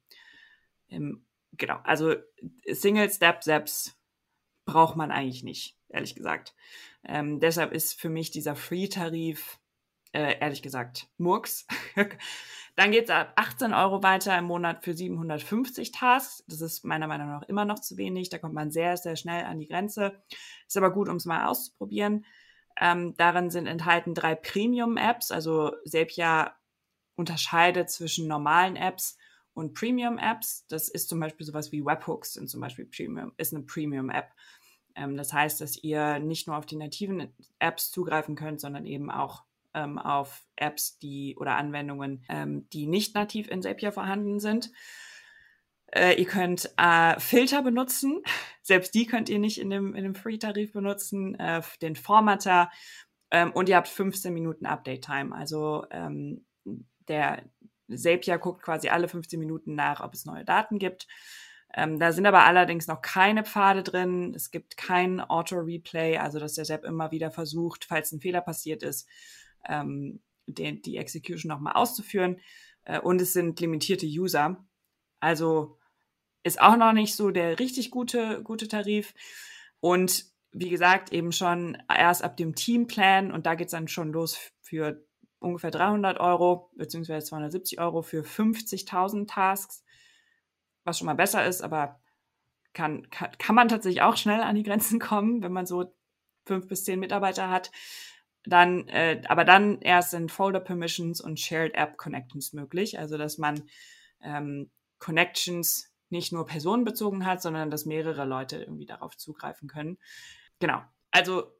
Ähm, 0.88 1.26
genau, 1.52 1.78
also 1.84 2.14
Single-Step-Steps 2.66 3.98
braucht 4.64 4.96
man 4.96 5.10
eigentlich 5.10 5.42
nicht, 5.42 5.76
ehrlich 5.88 6.14
gesagt. 6.14 6.54
Ähm, 7.04 7.40
deshalb 7.40 7.72
ist 7.72 8.00
für 8.00 8.08
mich 8.08 8.30
dieser 8.30 8.54
Free-Tarif, 8.54 9.58
äh, 10.12 10.38
ehrlich 10.38 10.62
gesagt, 10.62 11.08
Murks. 11.18 11.66
Dann 12.74 12.90
geht 12.90 13.04
es 13.04 13.10
ab 13.10 13.32
18 13.36 13.74
Euro 13.74 14.02
weiter 14.02 14.36
im 14.38 14.46
Monat 14.46 14.82
für 14.82 14.94
750 14.94 15.92
Tasks. 15.92 16.42
Das 16.48 16.62
ist 16.62 16.84
meiner 16.84 17.06
Meinung 17.06 17.28
nach 17.28 17.42
immer 17.42 17.66
noch 17.66 17.80
zu 17.80 17.98
wenig. 17.98 18.30
Da 18.30 18.38
kommt 18.38 18.54
man 18.54 18.70
sehr, 18.70 18.96
sehr 18.96 19.16
schnell 19.16 19.44
an 19.44 19.58
die 19.58 19.68
Grenze. 19.68 20.22
Ist 20.66 20.76
aber 20.76 20.90
gut, 20.90 21.08
um 21.08 21.16
es 21.16 21.26
mal 21.26 21.46
auszuprobieren. 21.46 22.24
Ähm, 22.80 23.14
darin 23.18 23.50
sind 23.50 23.66
enthalten 23.66 24.14
drei 24.14 24.34
Premium-Apps. 24.34 25.30
Also 25.30 25.72
Sepia 25.84 26.56
unterscheidet 27.14 27.90
zwischen 27.90 28.26
normalen 28.26 28.76
Apps 28.76 29.18
und 29.54 29.74
Premium-Apps. 29.74 30.66
Das 30.68 30.88
ist 30.88 31.08
zum 31.08 31.20
Beispiel 31.20 31.46
sowas 31.46 31.72
wie 31.72 31.84
Webhooks 31.84 32.34
sind 32.34 32.48
zum 32.48 32.60
Beispiel 32.60 32.86
Premium, 32.86 33.32
ist 33.36 33.54
eine 33.54 33.64
Premium-App. 33.64 34.30
Ähm, 34.94 35.16
das 35.16 35.32
heißt, 35.32 35.60
dass 35.60 35.82
ihr 35.82 36.18
nicht 36.18 36.46
nur 36.46 36.56
auf 36.56 36.66
die 36.66 36.76
nativen 36.76 37.34
Apps 37.58 37.90
zugreifen 37.90 38.34
könnt, 38.34 38.60
sondern 38.60 38.86
eben 38.86 39.10
auch 39.10 39.44
ähm, 39.74 39.98
auf 39.98 40.44
Apps, 40.56 40.98
die 40.98 41.36
oder 41.38 41.56
Anwendungen, 41.56 42.24
ähm, 42.28 42.68
die 42.72 42.86
nicht 42.86 43.14
nativ 43.14 43.48
in 43.48 43.62
Zapier 43.62 43.92
vorhanden 43.92 44.40
sind. 44.40 44.70
Äh, 45.94 46.14
ihr 46.18 46.26
könnt 46.26 46.70
äh, 46.76 47.18
Filter 47.20 47.62
benutzen. 47.62 48.22
Selbst 48.62 48.94
die 48.94 49.06
könnt 49.06 49.28
ihr 49.28 49.38
nicht 49.38 49.60
in 49.60 49.70
dem, 49.70 49.94
in 49.94 50.04
dem 50.04 50.14
Free-Tarif 50.14 50.72
benutzen. 50.72 51.38
Äh, 51.38 51.62
den 51.80 51.96
Formatter. 51.96 52.70
Ähm, 53.30 53.52
und 53.52 53.68
ihr 53.68 53.76
habt 53.76 53.88
15 53.88 54.32
Minuten 54.32 54.66
Update-Time. 54.66 55.34
Also 55.34 55.86
ähm, 55.90 56.46
der 57.08 57.42
Zapier 57.94 58.38
guckt 58.38 58.62
quasi 58.62 58.88
alle 58.88 59.08
15 59.08 59.38
Minuten 59.38 59.74
nach, 59.74 60.00
ob 60.00 60.14
es 60.14 60.24
neue 60.24 60.44
Daten 60.44 60.78
gibt. 60.78 61.06
Ähm, 61.74 61.98
da 61.98 62.12
sind 62.12 62.26
aber 62.26 62.44
allerdings 62.44 62.86
noch 62.86 63.00
keine 63.00 63.44
Pfade 63.44 63.82
drin. 63.82 64.34
Es 64.34 64.50
gibt 64.50 64.76
kein 64.76 65.20
Auto-Replay, 65.20 66.18
also 66.18 66.38
dass 66.38 66.54
der 66.54 66.64
Zap 66.64 66.84
immer 66.84 67.10
wieder 67.10 67.30
versucht, 67.30 67.86
falls 67.86 68.12
ein 68.12 68.20
Fehler 68.20 68.42
passiert 68.42 68.82
ist, 68.82 69.08
ähm, 69.68 70.20
den, 70.46 70.82
die 70.82 70.96
Execution 70.96 71.48
nochmal 71.48 71.74
auszuführen. 71.74 72.40
Äh, 72.84 73.00
und 73.00 73.20
es 73.20 73.32
sind 73.32 73.60
limitierte 73.60 74.06
User. 74.06 74.64
Also 75.20 75.78
ist 76.42 76.60
auch 76.60 76.76
noch 76.76 76.92
nicht 76.92 77.14
so 77.14 77.30
der 77.30 77.58
richtig 77.58 77.90
gute, 77.90 78.42
gute 78.42 78.68
Tarif. 78.68 79.14
Und 79.80 80.26
wie 80.52 80.68
gesagt, 80.68 81.12
eben 81.12 81.32
schon 81.32 81.78
erst 81.88 82.22
ab 82.22 82.36
dem 82.36 82.54
Teamplan 82.54 83.32
und 83.32 83.46
da 83.46 83.54
geht's 83.54 83.72
dann 83.72 83.88
schon 83.88 84.12
los 84.12 84.38
für 84.60 85.04
ungefähr 85.38 85.70
300 85.70 86.20
Euro 86.20 86.70
beziehungsweise 86.76 87.26
270 87.26 87.80
Euro 87.80 88.02
für 88.02 88.22
50.000 88.22 89.26
Tasks, 89.26 89.84
was 90.84 90.98
schon 90.98 91.06
mal 91.06 91.14
besser 91.14 91.46
ist, 91.46 91.62
aber 91.62 92.00
kann, 92.74 93.08
kann, 93.10 93.30
kann 93.38 93.54
man 93.54 93.68
tatsächlich 93.68 94.02
auch 94.02 94.16
schnell 94.16 94.40
an 94.40 94.56
die 94.56 94.62
Grenzen 94.62 94.98
kommen, 95.00 95.42
wenn 95.42 95.52
man 95.52 95.66
so 95.66 95.94
fünf 96.46 96.68
bis 96.68 96.84
zehn 96.84 97.00
Mitarbeiter 97.00 97.50
hat. 97.50 97.70
Dann, 98.44 98.88
äh, 98.88 99.22
aber 99.28 99.44
dann 99.44 99.80
erst 99.80 100.10
sind 100.10 100.32
Folder 100.32 100.60
Permissions 100.60 101.20
und 101.20 101.38
Shared 101.38 101.74
App 101.74 101.96
Connections 101.96 102.52
möglich, 102.52 102.98
also 102.98 103.16
dass 103.16 103.38
man 103.38 103.62
ähm, 104.20 104.70
Connections 104.98 105.92
nicht 106.10 106.32
nur 106.32 106.46
personenbezogen 106.46 107.24
hat, 107.24 107.40
sondern 107.42 107.70
dass 107.70 107.86
mehrere 107.86 108.24
Leute 108.24 108.58
irgendwie 108.58 108.86
darauf 108.86 109.16
zugreifen 109.16 109.68
können. 109.68 109.98
Genau. 110.58 110.82
Also 111.10 111.52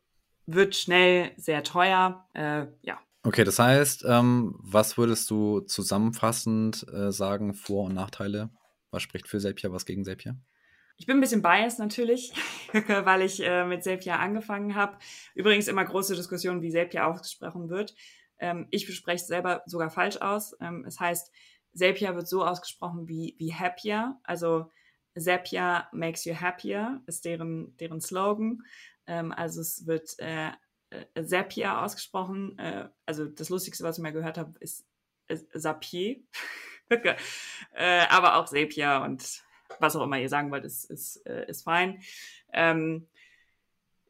wird 0.47 0.77
schnell 0.77 1.33
sehr 1.37 1.63
teuer. 1.63 2.29
Äh, 2.35 2.67
ja. 2.83 3.01
Okay, 3.25 3.45
das 3.45 3.59
heißt, 3.59 4.05
ähm, 4.07 4.55
was 4.59 4.99
würdest 4.99 5.31
du 5.31 5.61
zusammenfassend 5.61 6.87
äh, 6.93 7.13
sagen, 7.13 7.55
Vor- 7.55 7.85
und 7.85 7.95
Nachteile? 7.95 8.51
Was 8.91 9.03
spricht 9.03 9.29
für 9.29 9.39
Zapier, 9.39 9.73
was 9.73 9.87
gegen 9.87 10.05
Zapier? 10.05 10.37
Ich 11.03 11.07
bin 11.07 11.17
ein 11.17 11.21
bisschen 11.21 11.43
biased 11.43 11.81
natürlich, 11.81 12.33
weil 12.73 13.23
ich 13.23 13.43
äh, 13.43 13.65
mit 13.65 13.83
Zapier 13.83 14.21
angefangen 14.21 14.77
habe. 14.77 14.99
Übrigens 15.35 15.67
immer 15.67 15.85
große 15.85 16.15
Diskussion, 16.15 16.63
wie 16.63 16.71
Zapier 16.71 17.09
ausgesprochen 17.09 17.71
wird. 17.71 17.97
Ähm, 18.39 18.69
ich 18.71 18.87
bespreche 18.87 19.17
es 19.17 19.27
selber 19.27 19.65
sogar 19.67 19.91
falsch 19.91 20.19
aus. 20.19 20.57
Ähm, 20.61 20.85
es 20.87 21.01
heißt, 21.01 21.33
Zapier 21.75 22.15
wird 22.15 22.29
so 22.29 22.45
ausgesprochen 22.45 23.09
wie, 23.09 23.35
wie 23.39 23.53
happier. 23.53 24.21
Also 24.23 24.71
Zapier 25.19 25.89
makes 25.91 26.25
you 26.25 26.41
happier 26.41 27.03
ist 27.07 27.25
deren, 27.25 27.77
deren 27.79 28.01
Slogan. 28.01 28.63
Ähm, 29.09 29.33
also 29.33 29.61
es 29.61 29.85
wird 29.89 30.17
äh, 30.21 30.51
äh, 30.91 31.25
Zapier 31.25 31.81
ausgesprochen. 31.81 32.57
Äh, 32.61 32.91
also 33.07 33.25
das 33.27 33.49
Lustigste, 33.49 33.83
was 33.83 33.99
ich 33.99 34.05
mal 34.05 34.13
gehört 34.13 34.39
habe, 34.39 34.57
ist, 34.61 34.87
Zapier. 35.53 36.21
äh, 37.73 38.07
aber 38.09 38.37
auch 38.37 38.45
Zapier 38.45 39.03
und 39.05 39.43
was 39.81 39.97
auch 39.97 40.05
immer 40.05 40.19
ihr 40.19 40.29
sagen 40.29 40.51
wollt, 40.51 40.65
ist, 40.65 40.91
ist, 40.91 41.25
äh, 41.27 41.47
ist 41.49 41.63
fein. 41.63 42.01
Ähm, 42.53 43.09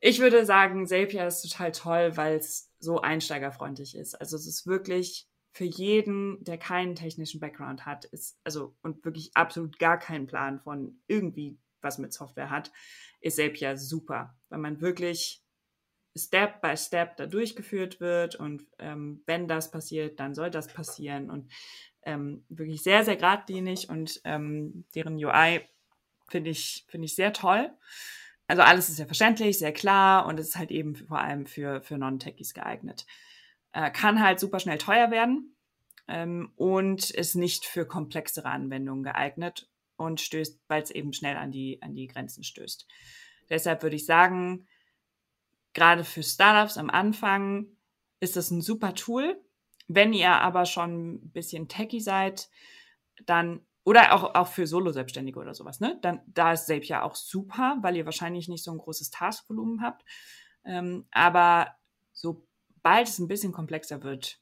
ich 0.01 0.19
würde 0.19 0.45
sagen, 0.45 0.87
Zapier 0.87 1.27
ist 1.27 1.43
total 1.43 1.73
toll, 1.73 2.17
weil 2.17 2.37
es 2.37 2.71
so 2.81 3.01
einsteigerfreundlich 3.01 3.97
ist. 3.97 4.15
Also 4.15 4.37
es 4.37 4.47
ist 4.47 4.67
wirklich 4.67 5.29
für 5.53 5.65
jeden, 5.65 6.43
der 6.43 6.59
keinen 6.59 6.95
technischen 6.95 7.39
Background 7.41 7.87
hat, 7.87 8.07
ist, 8.07 8.39
also 8.43 8.75
und 8.83 9.05
wirklich 9.05 9.31
absolut 9.35 9.79
gar 9.79 9.99
keinen 9.99 10.27
Plan 10.27 10.61
von 10.61 10.99
irgendwie 11.07 11.59
was 11.83 11.99
mit 11.99 12.13
Software 12.13 12.51
hat, 12.51 12.73
ist 13.21 13.37
Zapier 13.37 13.77
super, 13.77 14.37
weil 14.49 14.59
man 14.59 14.81
wirklich 14.81 15.42
Step 16.17 16.61
by 16.61 16.77
Step 16.77 17.17
da 17.17 17.27
durchgeführt 17.27 18.01
wird 18.01 18.35
und 18.37 18.65
ähm, 18.79 19.23
wenn 19.27 19.49
das 19.49 19.71
passiert, 19.71 20.21
dann 20.21 20.35
soll 20.35 20.51
das 20.51 20.69
passieren 20.69 21.31
und 21.31 21.51
ähm, 22.05 22.45
wirklich 22.49 22.83
sehr, 22.83 23.05
sehr 23.05 23.17
geradlinig 23.17 23.89
und 23.89 24.21
ähm, 24.25 24.85
deren 24.95 25.15
UI 25.15 25.61
finde 26.29 26.51
ich, 26.51 26.85
finde 26.89 27.07
ich 27.07 27.15
sehr 27.15 27.33
toll. 27.33 27.71
Also 28.47 28.63
alles 28.63 28.89
ist 28.89 28.97
sehr 28.97 29.07
verständlich, 29.07 29.59
sehr 29.59 29.73
klar 29.73 30.27
und 30.27 30.39
es 30.39 30.49
ist 30.49 30.59
halt 30.59 30.71
eben 30.71 30.97
vor 30.97 31.21
allem 31.21 31.47
für, 31.47 31.81
für 31.83 31.97
Non-Techies 31.97 32.55
geeignet. 32.55 33.07
Äh, 33.73 33.91
kann 33.91 34.23
halt 34.23 34.41
super 34.41 34.61
schnell 34.61 34.79
teuer 34.79 35.11
werden 35.11 35.57
ähm, 36.09 36.53
und 36.57 37.11
ist 37.11 37.37
nicht 37.37 37.65
für 37.65 37.87
komplexere 37.87 38.51
Anwendungen 38.51 39.05
geeignet 39.05 39.71
und 39.97 40.21
stößt, 40.21 40.61
weil 40.69 40.83
es 40.83 40.91
eben 40.91 41.13
schnell 41.13 41.37
an 41.37 41.53
die, 41.53 41.81
an 41.81 41.95
die 41.95 42.09
Grenzen 42.09 42.45
stößt. 42.45 42.87
Deshalb 43.49 43.83
würde 43.83 43.97
ich 43.97 44.05
sagen, 44.05 44.67
gerade 45.75 46.05
für 46.05 46.23
Startups 46.23 46.77
am 46.77 46.91
Anfang 46.91 47.67
ist 48.21 48.37
das 48.37 48.51
ein 48.51 48.61
super 48.61 48.95
Tool. 48.95 49.41
Wenn 49.89 50.13
ihr 50.13 50.31
aber 50.31 50.65
schon 50.65 51.15
ein 51.15 51.31
bisschen 51.33 51.69
techy 51.69 52.01
seid, 52.01 52.49
dann 53.27 53.61
oder 53.85 54.15
auch, 54.15 54.35
auch 54.35 54.47
für 54.47 54.67
Solo-Selbstständige 54.67 55.41
oder 55.41 55.55
sowas, 55.55 55.81
ne? 55.81 55.99
Dann 56.03 56.21
da 56.27 56.53
ist 56.53 56.67
Zapier 56.67 57.03
auch 57.03 57.17
super, 57.17 57.79
weil 57.83 57.97
ihr 57.97 58.05
wahrscheinlich 58.05 58.49
nicht 58.49 58.63
so 58.63 58.71
ein 58.71 58.79
großes 58.79 59.11
Taskvolumen 59.11 59.83
habt. 59.83 60.05
Ähm, 60.65 61.07
aber 61.11 61.75
sobald 62.13 63.09
es 63.09 63.19
ein 63.19 63.27
bisschen 63.27 63.53
komplexer 63.53 64.03
wird, 64.05 64.41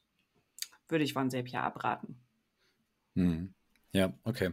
würde 0.87 1.03
ich 1.03 1.13
von 1.13 1.31
Zapier 1.31 1.63
abraten. 1.63 2.21
Hm. 3.15 3.53
Ja, 3.93 4.13
okay. 4.23 4.51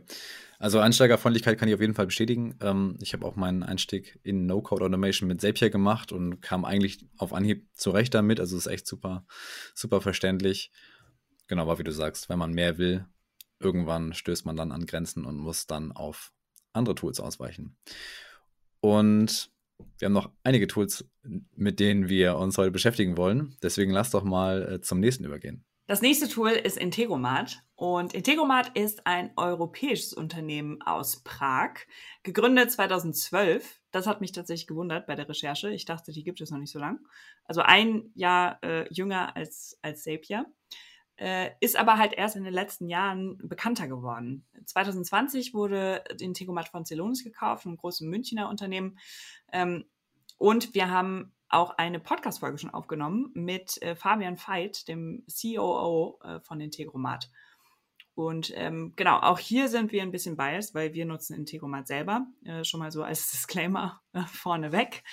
Also 0.58 0.80
Einsteigerfreundlichkeit 0.80 1.58
kann 1.58 1.68
ich 1.68 1.74
auf 1.74 1.80
jeden 1.80 1.94
Fall 1.94 2.06
bestätigen. 2.06 2.56
Ähm, 2.60 2.98
ich 3.00 3.12
habe 3.12 3.24
auch 3.24 3.36
meinen 3.36 3.62
Einstieg 3.62 4.18
in 4.24 4.46
No-Code 4.46 4.84
Automation 4.84 5.28
mit 5.28 5.40
Zapier 5.40 5.70
gemacht 5.70 6.10
und 6.10 6.40
kam 6.40 6.64
eigentlich 6.64 7.06
auf 7.16 7.32
Anhieb 7.32 7.68
zurecht 7.74 8.14
damit. 8.14 8.40
Also 8.40 8.56
es 8.56 8.66
ist 8.66 8.72
echt 8.72 8.86
super, 8.86 9.24
super 9.74 10.00
verständlich. 10.00 10.72
Genau, 11.46 11.62
aber 11.62 11.78
wie 11.78 11.84
du 11.84 11.92
sagst, 11.92 12.28
wenn 12.28 12.38
man 12.38 12.52
mehr 12.52 12.78
will, 12.78 13.06
irgendwann 13.60 14.12
stößt 14.12 14.44
man 14.44 14.56
dann 14.56 14.72
an 14.72 14.86
Grenzen 14.86 15.24
und 15.24 15.36
muss 15.36 15.66
dann 15.66 15.92
auf 15.92 16.32
andere 16.72 16.96
Tools 16.96 17.20
ausweichen. 17.20 17.76
Und 18.80 19.50
wir 19.98 20.06
haben 20.06 20.12
noch 20.12 20.32
einige 20.42 20.66
Tools, 20.66 21.08
mit 21.54 21.78
denen 21.78 22.08
wir 22.08 22.36
uns 22.36 22.58
heute 22.58 22.72
beschäftigen 22.72 23.16
wollen. 23.16 23.56
Deswegen 23.62 23.92
lass 23.92 24.10
doch 24.10 24.24
mal 24.24 24.74
äh, 24.74 24.80
zum 24.80 24.98
nächsten 24.98 25.24
übergehen. 25.24 25.64
Das 25.88 26.02
nächste 26.02 26.28
Tool 26.28 26.50
ist 26.50 26.76
Integromat. 26.76 27.62
Und 27.74 28.12
Integromat 28.12 28.76
ist 28.76 29.06
ein 29.06 29.32
europäisches 29.36 30.12
Unternehmen 30.12 30.82
aus 30.82 31.22
Prag, 31.24 31.76
gegründet 32.22 32.70
2012. 32.70 33.80
Das 33.90 34.06
hat 34.06 34.20
mich 34.20 34.32
tatsächlich 34.32 34.66
gewundert 34.66 35.06
bei 35.06 35.14
der 35.14 35.26
Recherche. 35.26 35.70
Ich 35.70 35.86
dachte, 35.86 36.12
die 36.12 36.24
gibt 36.24 36.42
es 36.42 36.50
noch 36.50 36.58
nicht 36.58 36.72
so 36.72 36.78
lang. 36.78 37.00
Also 37.44 37.62
ein 37.62 38.10
Jahr 38.14 38.62
äh, 38.62 38.86
jünger 38.92 39.34
als, 39.34 39.78
als 39.80 40.02
Zapier 40.02 40.44
äh, 41.16 41.52
ist 41.60 41.76
aber 41.76 41.96
halt 41.96 42.12
erst 42.12 42.36
in 42.36 42.44
den 42.44 42.52
letzten 42.52 42.90
Jahren 42.90 43.38
bekannter 43.48 43.88
geworden. 43.88 44.46
2020 44.66 45.54
wurde 45.54 46.04
Integromat 46.20 46.68
von 46.68 46.84
Celonis 46.84 47.24
gekauft, 47.24 47.64
einem 47.64 47.78
großen 47.78 48.06
Münchner 48.10 48.50
Unternehmen. 48.50 48.98
Ähm, 49.52 49.86
und 50.36 50.74
wir 50.74 50.90
haben 50.90 51.32
auch 51.48 51.70
eine 51.78 52.00
Podcast-Folge 52.00 52.58
schon 52.58 52.70
aufgenommen 52.70 53.30
mit 53.34 53.80
äh, 53.82 53.96
Fabian 53.96 54.38
Veit, 54.38 54.88
dem 54.88 55.24
COO 55.28 56.18
äh, 56.22 56.40
von 56.40 56.60
Integromat. 56.60 57.30
Und 58.14 58.52
ähm, 58.56 58.94
genau, 58.96 59.20
auch 59.20 59.38
hier 59.38 59.68
sind 59.68 59.92
wir 59.92 60.02
ein 60.02 60.10
bisschen 60.10 60.36
biased, 60.36 60.74
weil 60.74 60.92
wir 60.92 61.06
nutzen 61.06 61.36
Integromat 61.36 61.86
selber. 61.86 62.26
Äh, 62.44 62.64
schon 62.64 62.80
mal 62.80 62.90
so 62.90 63.02
als 63.02 63.30
Disclaimer 63.30 64.00
äh, 64.12 64.22
vorneweg. 64.22 65.04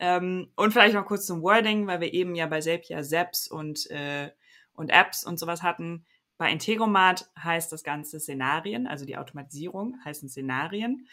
Ähm, 0.00 0.50
und 0.56 0.72
vielleicht 0.72 0.94
noch 0.94 1.06
kurz 1.06 1.26
zum 1.26 1.42
Wording, 1.42 1.86
weil 1.86 2.00
wir 2.00 2.12
eben 2.12 2.34
ja 2.34 2.46
bei 2.46 2.60
Zapier 2.60 3.02
Zaps 3.02 3.46
und 3.48 3.90
äh, 3.90 4.30
und 4.72 4.90
Apps 4.90 5.24
und 5.24 5.38
sowas 5.38 5.62
hatten. 5.62 6.06
Bei 6.38 6.50
Integromat 6.50 7.30
heißt 7.38 7.70
das 7.70 7.84
Ganze 7.84 8.18
Szenarien, 8.18 8.86
also 8.86 9.04
die 9.04 9.18
Automatisierung 9.18 9.96
heißen 10.04 10.30
Szenarien 10.30 11.06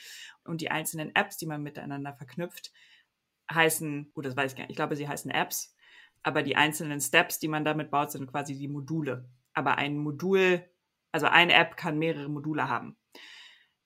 und 0.45 0.61
die 0.61 0.71
einzelnen 0.71 1.13
Apps, 1.13 1.35
die 1.35 1.47
man 1.47 1.61
miteinander 1.61 2.13
verknüpft, 2.13 2.71
heißen, 3.51 4.11
gut, 4.13 4.25
das 4.25 4.35
weiß 4.35 4.51
ich 4.51 4.57
gar 4.57 4.63
nicht, 4.63 4.71
ich 4.71 4.75
glaube, 4.75 4.95
sie 4.95 5.07
heißen 5.07 5.31
Apps, 5.31 5.75
aber 6.23 6.43
die 6.43 6.55
einzelnen 6.55 6.99
Steps, 6.99 7.39
die 7.39 7.47
man 7.47 7.65
damit 7.65 7.91
baut, 7.91 8.11
sind 8.11 8.27
quasi 8.27 8.57
die 8.57 8.67
Module. 8.67 9.29
Aber 9.53 9.77
ein 9.77 9.97
Modul, 9.97 10.63
also 11.11 11.27
eine 11.27 11.53
App 11.53 11.77
kann 11.77 11.97
mehrere 11.97 12.29
Module 12.29 12.67
haben. 12.67 12.97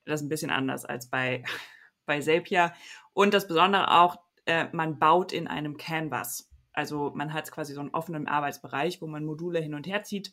Das 0.05 0.21
ist 0.21 0.25
ein 0.25 0.29
bisschen 0.29 0.51
anders 0.51 0.85
als 0.85 1.09
bei, 1.09 1.43
bei 2.05 2.19
Zapier. 2.19 2.73
Und 3.13 3.33
das 3.33 3.47
Besondere 3.47 3.91
auch, 3.91 4.17
äh, 4.45 4.67
man 4.71 4.97
baut 4.99 5.31
in 5.33 5.47
einem 5.47 5.77
Canvas. 5.77 6.49
Also 6.73 7.11
man 7.13 7.33
hat 7.33 7.51
quasi 7.51 7.73
so 7.73 7.81
einen 7.81 7.93
offenen 7.93 8.27
Arbeitsbereich, 8.27 9.01
wo 9.01 9.07
man 9.07 9.25
Module 9.25 9.59
hin 9.59 9.75
und 9.75 9.87
her 9.87 10.03
zieht 10.03 10.31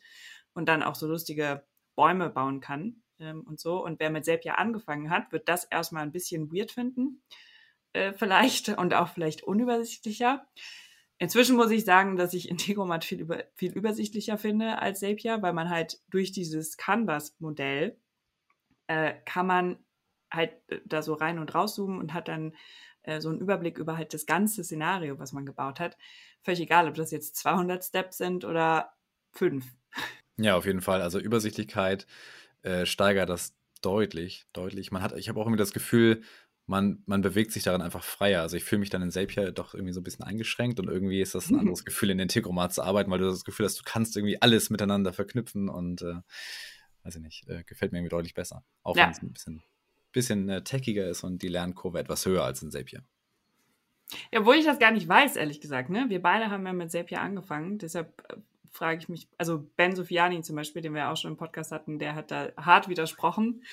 und 0.53 0.67
dann 0.67 0.83
auch 0.83 0.95
so 0.95 1.07
lustige 1.07 1.63
Bäume 1.95 2.29
bauen 2.29 2.61
kann 2.61 3.03
ähm, 3.19 3.41
und 3.41 3.59
so. 3.59 3.83
Und 3.83 3.99
wer 3.99 4.09
mit 4.09 4.25
Zapier 4.25 4.57
angefangen 4.57 5.09
hat, 5.09 5.31
wird 5.31 5.49
das 5.49 5.65
erstmal 5.65 6.03
ein 6.03 6.11
bisschen 6.11 6.51
weird 6.51 6.71
finden, 6.71 7.21
äh, 7.93 8.13
vielleicht 8.13 8.69
und 8.77 8.93
auch 8.93 9.09
vielleicht 9.09 9.43
unübersichtlicher. 9.43 10.45
Inzwischen 11.17 11.57
muss 11.57 11.69
ich 11.71 11.83
sagen, 11.83 12.15
dass 12.15 12.33
ich 12.33 12.47
Integromat 12.47 13.03
viel, 13.03 13.19
über, 13.19 13.43
viel 13.55 13.73
übersichtlicher 13.73 14.37
finde 14.37 14.79
als 14.79 15.01
Zapier, 15.01 15.41
weil 15.41 15.51
man 15.51 15.69
halt 15.69 15.99
durch 16.09 16.31
dieses 16.31 16.77
Canvas-Modell 16.77 17.97
äh, 18.87 19.15
kann 19.25 19.45
man 19.45 19.77
halt 20.31 20.51
äh, 20.67 20.79
da 20.85 21.01
so 21.01 21.13
rein 21.13 21.37
und 21.39 21.53
rauszoomen 21.53 21.99
und 21.99 22.13
hat 22.13 22.29
dann 22.29 22.53
äh, 23.03 23.19
so 23.19 23.29
einen 23.29 23.39
Überblick 23.39 23.77
über 23.77 23.97
halt 23.97 24.13
das 24.13 24.25
ganze 24.25 24.63
Szenario, 24.63 25.19
was 25.19 25.33
man 25.33 25.45
gebaut 25.45 25.79
hat. 25.79 25.97
Völlig 26.41 26.61
egal, 26.61 26.87
ob 26.87 26.95
das 26.95 27.11
jetzt 27.11 27.35
200 27.35 27.83
Steps 27.83 28.17
sind 28.17 28.45
oder 28.45 28.93
fünf. 29.31 29.65
Ja, 30.37 30.55
auf 30.55 30.65
jeden 30.65 30.81
Fall. 30.81 31.01
Also 31.01 31.19
Übersichtlichkeit 31.19 32.07
äh, 32.61 32.85
steigert 32.85 33.29
das 33.29 33.55
deutlich, 33.81 34.45
deutlich. 34.53 34.91
Man 34.91 35.01
hat, 35.01 35.17
ich 35.17 35.29
habe 35.29 35.39
auch 35.39 35.47
immer 35.47 35.57
das 35.57 35.73
Gefühl, 35.73 36.21
man, 36.69 37.01
man 37.05 37.21
bewegt 37.21 37.51
sich 37.51 37.63
darin 37.63 37.81
einfach 37.81 38.03
freier. 38.03 38.41
Also 38.41 38.55
ich 38.55 38.63
fühle 38.63 38.79
mich 38.79 38.89
dann 38.89 39.01
in 39.01 39.11
Zapier 39.11 39.51
doch 39.51 39.73
irgendwie 39.73 39.93
so 39.93 39.99
ein 39.99 40.03
bisschen 40.03 40.23
eingeschränkt 40.23 40.79
und 40.79 40.87
irgendwie 40.87 41.21
ist 41.21 41.35
das 41.35 41.49
ein 41.49 41.59
anderes 41.59 41.83
Gefühl, 41.83 42.11
in 42.11 42.19
Integromat 42.19 42.73
zu 42.73 42.83
arbeiten, 42.83 43.09
weil 43.11 43.19
du 43.19 43.25
das 43.25 43.43
Gefühl 43.43 43.65
hast, 43.65 43.79
du 43.79 43.83
kannst 43.83 44.15
irgendwie 44.15 44.41
alles 44.41 44.69
miteinander 44.69 45.11
verknüpfen 45.11 45.67
und 45.67 46.01
äh, 46.01 46.15
weiß 47.03 47.15
ich 47.15 47.21
nicht, 47.21 47.47
äh, 47.47 47.63
gefällt 47.63 47.91
mir 47.91 47.97
irgendwie 47.97 48.11
deutlich 48.11 48.35
besser. 48.35 48.63
Auch 48.83 48.95
ja. 48.95 49.05
wenn 49.05 49.11
es 49.11 49.21
ein 49.21 49.33
bisschen 49.33 49.63
bisschen 50.11 50.49
äh, 50.49 50.63
techiger 50.63 51.07
ist 51.07 51.23
und 51.23 51.41
die 51.41 51.47
Lernkurve 51.47 51.99
etwas 51.99 52.25
höher 52.25 52.43
als 52.43 52.61
in 52.61 52.71
Zapier. 52.71 53.03
Ja, 54.31 54.43
wo 54.45 54.53
ich 54.53 54.65
das 54.65 54.79
gar 54.79 54.91
nicht 54.91 55.07
weiß, 55.07 55.35
ehrlich 55.35 55.61
gesagt. 55.61 55.89
Ne? 55.89 56.05
Wir 56.09 56.21
beide 56.21 56.49
haben 56.49 56.65
ja 56.65 56.73
mit 56.73 56.91
Zapier 56.91 57.21
angefangen, 57.21 57.77
deshalb 57.77 58.23
äh, 58.29 58.37
frage 58.71 58.99
ich 58.99 59.09
mich, 59.09 59.27
also 59.37 59.67
Ben 59.75 59.95
Sofiani 59.95 60.41
zum 60.41 60.55
Beispiel, 60.55 60.81
den 60.81 60.93
wir 60.93 61.09
auch 61.09 61.17
schon 61.17 61.31
im 61.31 61.37
Podcast 61.37 61.71
hatten, 61.71 61.99
der 61.99 62.15
hat 62.15 62.31
da 62.31 62.49
hart 62.57 62.87
widersprochen. 62.89 63.63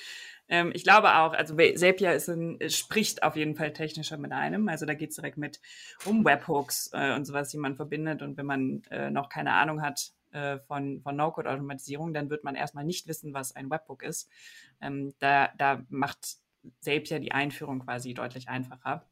Ähm, 0.49 0.71
ich 0.73 0.83
glaube 0.83 1.15
auch, 1.15 1.33
also 1.33 1.55
Zapier 1.55 2.13
ist 2.13 2.29
ein, 2.29 2.57
spricht 2.69 3.23
auf 3.23 3.35
jeden 3.35 3.55
Fall 3.55 3.73
technischer 3.73 4.17
mit 4.17 4.31
einem. 4.31 4.69
Also 4.69 4.85
da 4.85 4.93
geht 4.93 5.09
es 5.09 5.15
direkt 5.15 5.37
mit 5.37 5.59
um 6.05 6.23
Webhooks 6.23 6.91
äh, 6.93 7.15
und 7.15 7.25
sowas, 7.25 7.49
die 7.49 7.57
man 7.57 7.75
verbindet. 7.75 8.21
Und 8.21 8.37
wenn 8.37 8.45
man 8.45 8.83
äh, 8.89 9.09
noch 9.09 9.29
keine 9.29 9.53
Ahnung 9.53 9.81
hat, 9.81 10.13
äh, 10.31 10.59
von, 10.59 11.01
von 11.01 11.15
No-Code-Automatisierung, 11.15 12.13
dann 12.13 12.29
wird 12.29 12.43
man 12.43 12.55
erstmal 12.55 12.83
nicht 12.83 13.07
wissen, 13.07 13.33
was 13.33 13.55
ein 13.55 13.69
Webhook 13.69 14.03
ist. 14.03 14.29
Ähm, 14.81 15.13
da, 15.19 15.49
da 15.57 15.83
macht 15.89 16.37
ja 16.85 17.19
die 17.19 17.31
Einführung 17.31 17.79
quasi 17.79 18.13
deutlich 18.13 18.49
einfacher. 18.49 19.05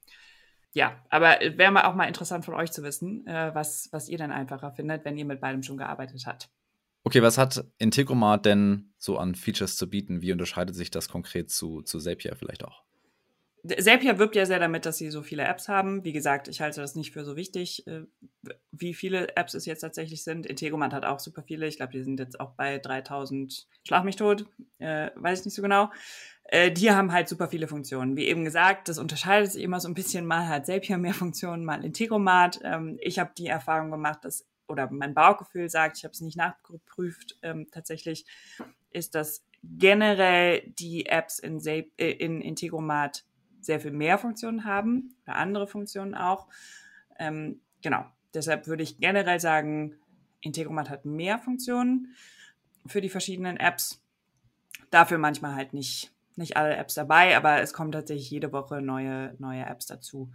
Ja, 0.76 1.02
aber 1.10 1.40
wäre 1.40 1.72
mal 1.72 1.86
auch 1.86 1.96
mal 1.96 2.04
interessant 2.04 2.44
von 2.44 2.54
euch 2.54 2.70
zu 2.70 2.84
wissen, 2.84 3.26
äh, 3.28 3.56
was, 3.56 3.88
was 3.94 4.10
ihr 4.10 4.18
dann 4.18 4.34
einfacher 4.34 4.74
findet, 4.74 5.06
wenn 5.06 5.18
ihr 5.18 5.24
mit 5.24 5.40
beidem 5.40 5.64
schon 5.64 5.78
gearbeitet 5.78 6.22
habt. 6.26 6.50
Okay, 7.06 7.22
was 7.22 7.38
hat 7.38 7.64
Integromat 7.78 8.46
denn 8.46 8.94
so 8.98 9.18
an 9.18 9.36
Features 9.36 9.78
zu 9.78 9.90
bieten? 9.90 10.22
Wie 10.22 10.34
unterscheidet 10.34 10.76
sich 10.76 10.92
das 10.92 11.08
konkret 11.08 11.50
zu, 11.50 11.82
zu 11.82 11.98
Zapier 11.98 12.36
vielleicht 12.36 12.66
auch? 12.66 12.84
Zapier 13.68 14.20
wirbt 14.20 14.36
ja 14.36 14.46
sehr 14.46 14.60
damit, 14.60 14.86
dass 14.86 14.98
sie 14.98 15.10
so 15.10 15.22
viele 15.22 15.44
Apps 15.44 15.68
haben. 15.68 16.04
Wie 16.04 16.14
gesagt, 16.14 16.48
ich 16.48 16.62
halte 16.62 16.82
das 16.82 16.96
nicht 16.96 17.12
für 17.12 17.24
so 17.24 17.36
wichtig, 17.36 17.86
äh, 17.88 18.04
wie 18.72 18.94
viele 18.94 19.36
Apps 19.36 19.54
es 19.54 19.66
jetzt 19.66 19.82
tatsächlich 19.82 20.24
sind. 20.24 20.46
Integromat 20.46 20.94
hat 20.94 21.06
auch 21.06 21.20
super 21.20 21.44
viele. 21.44 21.68
Ich 21.68 21.78
glaube, 21.78 21.94
die 21.94 22.04
sind 22.04 22.20
jetzt 22.20 22.40
auch 22.40 22.52
bei 22.52 22.78
3000. 22.78 23.68
Schlag 23.88 24.04
mich 24.04 24.16
tot, 24.16 24.46
äh, 24.80 25.10
weiß 25.16 25.40
ich 25.40 25.46
nicht 25.46 25.56
so 25.56 25.62
genau. 25.62 25.90
Äh, 26.44 26.72
die 26.72 26.92
haben 26.92 27.12
halt 27.12 27.28
super 27.28 27.48
viele 27.48 27.68
Funktionen. 27.68 28.16
Wie 28.16 28.28
eben 28.28 28.46
gesagt, 28.46 28.88
das 28.90 29.00
unterscheidet 29.00 29.52
sich 29.52 29.64
immer 29.64 29.80
so 29.80 29.88
ein 29.88 29.96
bisschen. 29.96 30.26
Mal 30.26 30.48
hat 30.48 30.66
Zapier 30.66 30.98
mehr 30.98 31.14
Funktionen, 31.14 31.66
mal 31.66 31.84
Integromat. 31.84 32.60
Ähm, 32.64 32.98
ich 33.02 33.20
habe 33.20 33.32
die 33.38 33.48
Erfahrung 33.48 33.90
gemacht, 33.90 34.20
dass, 34.24 34.46
oder 34.68 34.92
mein 34.92 35.14
Bauchgefühl 35.14 35.70
sagt, 35.70 35.98
ich 35.98 36.04
habe 36.04 36.12
es 36.12 36.22
nicht 36.22 36.38
nachgeprüft, 36.38 37.38
ähm, 37.42 37.68
tatsächlich, 37.72 38.26
ist, 38.92 39.16
dass 39.16 39.44
generell 39.64 40.62
die 40.80 41.08
Apps 41.08 41.40
in, 41.40 41.60
Zap 41.60 41.86
äh, 41.98 42.12
in 42.12 42.42
Integromat 42.42 43.24
sehr 43.66 43.80
viel 43.80 43.92
mehr 43.92 44.18
Funktionen 44.18 44.66
haben 44.66 45.16
oder 45.24 45.36
andere 45.36 45.68
Funktionen 45.68 46.16
auch. 46.16 46.48
Ähm, 47.20 47.62
genau, 47.82 48.06
deshalb 48.34 48.68
würde 48.68 48.84
ich 48.84 49.00
generell 49.00 49.40
sagen, 49.40 49.96
Integromat 50.42 50.90
hat 50.90 51.06
mehr 51.06 51.40
Funktionen 51.40 52.16
für 52.86 53.02
die 53.02 53.10
verschiedenen 53.10 53.58
Apps. 53.58 54.02
Dafür 54.92 55.18
manchmal 55.18 55.56
halt 55.56 55.74
nicht, 55.74 56.14
nicht 56.36 56.58
alle 56.58 56.76
Apps 56.76 56.94
dabei, 56.94 57.36
aber 57.36 57.62
es 57.62 57.74
kommen 57.74 57.92
tatsächlich 57.92 58.30
jede 58.30 58.52
Woche 58.52 58.82
neue, 58.82 59.36
neue 59.40 59.66
Apps 59.66 59.88
dazu. 59.88 60.32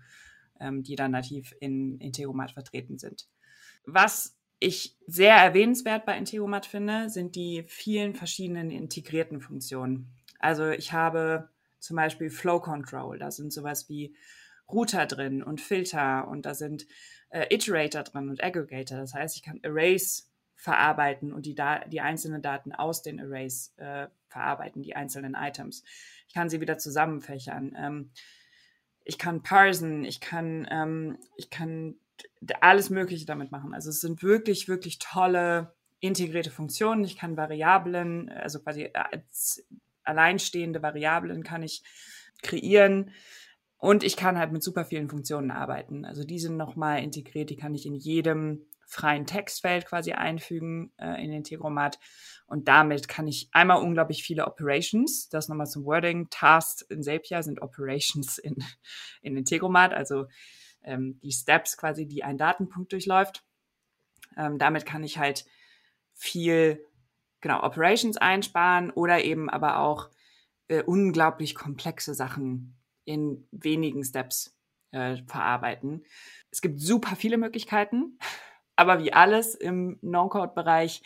ähm, 0.61 0.83
die 0.83 0.95
dann 0.95 1.11
nativ 1.11 1.55
in 1.61 1.99
Integromat 1.99 2.53
vertreten 2.53 2.99
sind. 2.99 3.27
Was 3.87 4.37
ich 4.61 4.97
sehr 5.07 5.35
erwähnenswert 5.37 6.05
bei 6.05 6.16
Integromat 6.16 6.66
finde, 6.66 7.09
sind 7.09 7.35
die 7.35 7.64
vielen 7.66 8.14
verschiedenen 8.14 8.71
integrierten 8.71 9.40
Funktionen. 9.40 10.12
Also 10.38 10.69
ich 10.69 10.93
habe 10.93 11.49
zum 11.81 11.97
Beispiel 11.97 12.31
Flow 12.31 12.61
Control, 12.61 13.19
da 13.19 13.31
sind 13.31 13.53
sowas 13.53 13.88
wie 13.88 14.14
Router 14.71 15.07
drin 15.07 15.43
und 15.43 15.61
Filter 15.61 16.29
und 16.29 16.47
da 16.47 16.55
sind 16.55 16.87
äh, 17.31 17.53
Iterator 17.55 18.03
drin 18.03 18.29
und 18.29 18.43
Aggregator. 18.43 18.99
Das 18.99 19.14
heißt, 19.14 19.37
ich 19.37 19.43
kann 19.43 19.61
Arrays 19.64 20.31
verarbeiten 20.55 21.33
und 21.33 21.47
die, 21.47 21.55
da 21.55 21.81
die 21.87 22.01
einzelnen 22.01 22.43
Daten 22.43 22.73
aus 22.73 23.03
den 23.03 23.21
Arrays 23.21 23.75
äh, 23.79 24.09
verarbeiten, 24.29 24.83
die 24.83 24.95
einzelnen 24.95 25.35
Items. 25.35 25.83
Ich 26.29 26.35
kann 26.35 26.51
sie 26.51 26.61
wieder 26.61 26.79
zusammenfächern. 26.79 27.75
Ähm, 27.77 28.11
ich 29.05 29.19
kann 29.19 29.43
parsen, 29.43 30.05
ich 30.05 30.21
kann, 30.21 30.69
ähm, 30.71 31.19
ich 31.37 31.51
kann 31.51 31.95
alles 32.61 32.90
Mögliche 32.90 33.27
damit 33.27 33.51
machen. 33.51 33.75
Also 33.75 33.90
es 33.90 34.01
sind 34.01 34.23
wirklich, 34.23 34.69
wirklich 34.69 34.99
tolle 34.99 35.75
integrierte 36.01 36.51
Funktionen. 36.51 37.05
Ich 37.05 37.16
kann 37.16 37.37
Variablen, 37.37 38.29
also 38.29 38.61
quasi 38.61 38.85
äh, 38.85 39.19
alleinstehende 40.04 40.82
Variablen 40.82 41.42
kann 41.42 41.62
ich 41.62 41.82
kreieren. 42.42 43.12
Und 43.78 44.04
ich 44.04 44.16
kann 44.16 44.38
halt 44.38 44.52
mit 44.52 44.62
super 44.62 44.84
vielen 44.84 45.08
Funktionen 45.08 45.50
arbeiten. 45.50 46.04
Also 46.04 46.22
die 46.22 46.38
sind 46.38 46.56
nochmal 46.56 47.02
integriert, 47.02 47.48
die 47.48 47.56
kann 47.56 47.74
ich 47.74 47.86
in 47.86 47.94
jedem 47.94 48.66
freien 48.90 49.24
Textfeld 49.24 49.86
quasi 49.86 50.12
einfügen 50.12 50.92
äh, 50.98 51.24
in 51.24 51.32
Integromat. 51.32 51.98
Und 52.46 52.66
damit 52.66 53.08
kann 53.08 53.28
ich 53.28 53.48
einmal 53.52 53.80
unglaublich 53.80 54.24
viele 54.24 54.46
Operations, 54.46 55.28
das 55.28 55.48
nochmal 55.48 55.68
zum 55.68 55.84
Wording, 55.84 56.28
Tasks 56.28 56.82
in 56.82 57.02
Zapier 57.02 57.42
sind 57.42 57.62
Operations 57.62 58.38
in, 58.38 58.56
in 59.22 59.36
Integromat, 59.36 59.94
also 59.94 60.26
ähm, 60.82 61.20
die 61.22 61.30
Steps 61.32 61.76
quasi, 61.76 62.06
die 62.06 62.24
ein 62.24 62.36
Datenpunkt 62.36 62.92
durchläuft. 62.92 63.44
Ähm, 64.36 64.58
damit 64.58 64.86
kann 64.86 65.04
ich 65.04 65.18
halt 65.18 65.44
viel, 66.12 66.84
genau, 67.40 67.62
Operations 67.62 68.16
einsparen 68.16 68.90
oder 68.90 69.24
eben 69.24 69.48
aber 69.48 69.79
auch 69.79 70.11
äh, 70.68 70.83
unglaublich 70.83 71.55
komplexe 71.55 72.14
Sachen 72.14 72.76
in 73.05 73.46
wenigen 73.50 74.05
Steps 74.05 74.57
äh, 74.92 75.16
verarbeiten. 75.26 76.05
Es 76.50 76.61
gibt 76.61 76.81
super 76.81 77.16
viele 77.16 77.38
Möglichkeiten, 77.38 78.18
aber 78.76 79.03
wie 79.03 79.12
alles 79.12 79.55
im 79.55 79.98
No-Code-Bereich, 80.03 81.03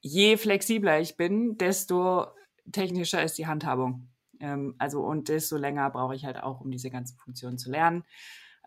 je 0.00 0.36
flexibler 0.36 1.00
ich 1.00 1.16
bin, 1.16 1.56
desto 1.58 2.26
technischer 2.70 3.22
ist 3.22 3.38
die 3.38 3.46
Handhabung. 3.46 4.08
Ähm, 4.40 4.74
also 4.78 5.02
und 5.02 5.28
desto 5.28 5.56
länger 5.56 5.90
brauche 5.90 6.14
ich 6.14 6.24
halt 6.24 6.42
auch, 6.42 6.60
um 6.60 6.70
diese 6.70 6.90
ganzen 6.90 7.18
Funktionen 7.18 7.58
zu 7.58 7.70
lernen. 7.70 8.04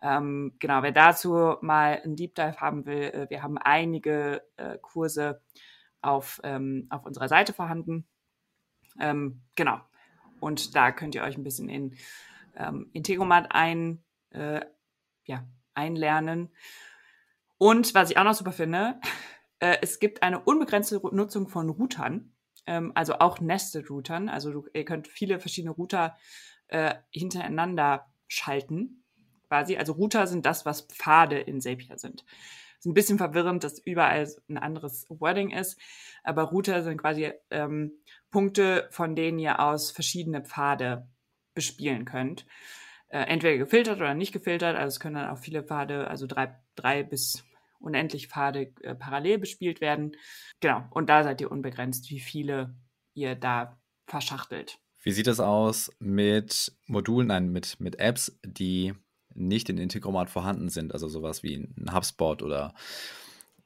Ähm, 0.00 0.54
genau, 0.58 0.82
wer 0.82 0.92
dazu 0.92 1.56
mal 1.60 2.00
einen 2.02 2.14
Deep 2.14 2.34
Dive 2.34 2.58
haben 2.58 2.86
will, 2.86 3.02
äh, 3.02 3.26
wir 3.30 3.42
haben 3.42 3.58
einige 3.58 4.42
äh, 4.56 4.78
Kurse 4.78 5.40
auf, 6.02 6.40
ähm, 6.44 6.86
auf 6.90 7.04
unserer 7.04 7.28
Seite 7.28 7.52
vorhanden. 7.52 8.06
Ähm, 9.00 9.42
genau. 9.54 9.80
Und 10.40 10.74
da 10.74 10.92
könnt 10.92 11.14
ihr 11.14 11.22
euch 11.22 11.36
ein 11.36 11.44
bisschen 11.44 11.68
in 11.68 11.96
ähm, 12.56 12.90
Integromat 12.92 13.48
ein, 13.50 14.02
äh, 14.30 14.60
ja, 15.24 15.46
einlernen. 15.74 16.50
Und 17.56 17.94
was 17.94 18.10
ich 18.10 18.18
auch 18.18 18.24
noch 18.24 18.34
super 18.34 18.52
finde, 18.52 19.00
äh, 19.58 19.78
es 19.82 19.98
gibt 19.98 20.22
eine 20.22 20.40
unbegrenzte 20.40 21.00
Nutzung 21.12 21.48
von 21.48 21.70
Routern, 21.70 22.32
ähm, 22.66 22.92
also 22.94 23.18
auch 23.18 23.40
Nested 23.40 23.90
Routern. 23.90 24.28
Also 24.28 24.52
du, 24.52 24.66
ihr 24.72 24.84
könnt 24.84 25.08
viele 25.08 25.40
verschiedene 25.40 25.72
Router 25.72 26.16
äh, 26.68 26.94
hintereinander 27.10 28.06
schalten 28.28 29.04
quasi. 29.48 29.76
Also 29.76 29.92
Router 29.92 30.26
sind 30.26 30.46
das, 30.46 30.66
was 30.66 30.82
Pfade 30.82 31.38
in 31.38 31.60
Zapier 31.60 31.98
sind. 31.98 32.24
Ist 32.78 32.86
ein 32.86 32.94
bisschen 32.94 33.18
verwirrend, 33.18 33.64
dass 33.64 33.78
überall 33.78 34.28
ein 34.48 34.58
anderes 34.58 35.06
Wording 35.08 35.50
ist, 35.50 35.80
aber 36.22 36.44
Router 36.44 36.82
sind 36.82 36.98
quasi 36.98 37.32
ähm, 37.50 37.92
Punkte, 38.30 38.88
von 38.90 39.16
denen 39.16 39.38
ihr 39.38 39.60
aus 39.60 39.90
verschiedene 39.90 40.42
Pfade 40.42 41.08
bespielen 41.54 42.04
könnt. 42.04 42.46
Äh, 43.08 43.22
entweder 43.22 43.56
gefiltert 43.56 43.96
oder 43.96 44.14
nicht 44.14 44.32
gefiltert, 44.32 44.76
also 44.76 44.94
es 44.94 45.00
können 45.00 45.16
dann 45.16 45.30
auch 45.30 45.38
viele 45.38 45.64
Pfade, 45.64 46.08
also 46.08 46.26
drei, 46.26 46.54
drei 46.76 47.02
bis 47.02 47.42
unendlich 47.80 48.28
Pfade 48.28 48.72
äh, 48.82 48.94
parallel 48.94 49.38
bespielt 49.38 49.80
werden. 49.80 50.16
Genau, 50.60 50.84
und 50.90 51.08
da 51.08 51.24
seid 51.24 51.40
ihr 51.40 51.50
unbegrenzt, 51.50 52.10
wie 52.10 52.20
viele 52.20 52.76
ihr 53.14 53.34
da 53.34 53.80
verschachtelt. 54.06 54.78
Wie 55.02 55.12
sieht 55.12 55.26
es 55.26 55.40
aus 55.40 55.90
mit 55.98 56.76
Modulen, 56.86 57.28
nein, 57.28 57.50
mit, 57.50 57.80
mit 57.80 57.98
Apps, 57.98 58.38
die 58.44 58.94
nicht 59.38 59.68
in 59.68 59.78
Integromat 59.78 60.30
vorhanden 60.30 60.68
sind, 60.68 60.92
also 60.92 61.08
sowas 61.08 61.42
wie 61.42 61.56
ein 61.56 61.94
HubSpot 61.94 62.42
oder 62.42 62.74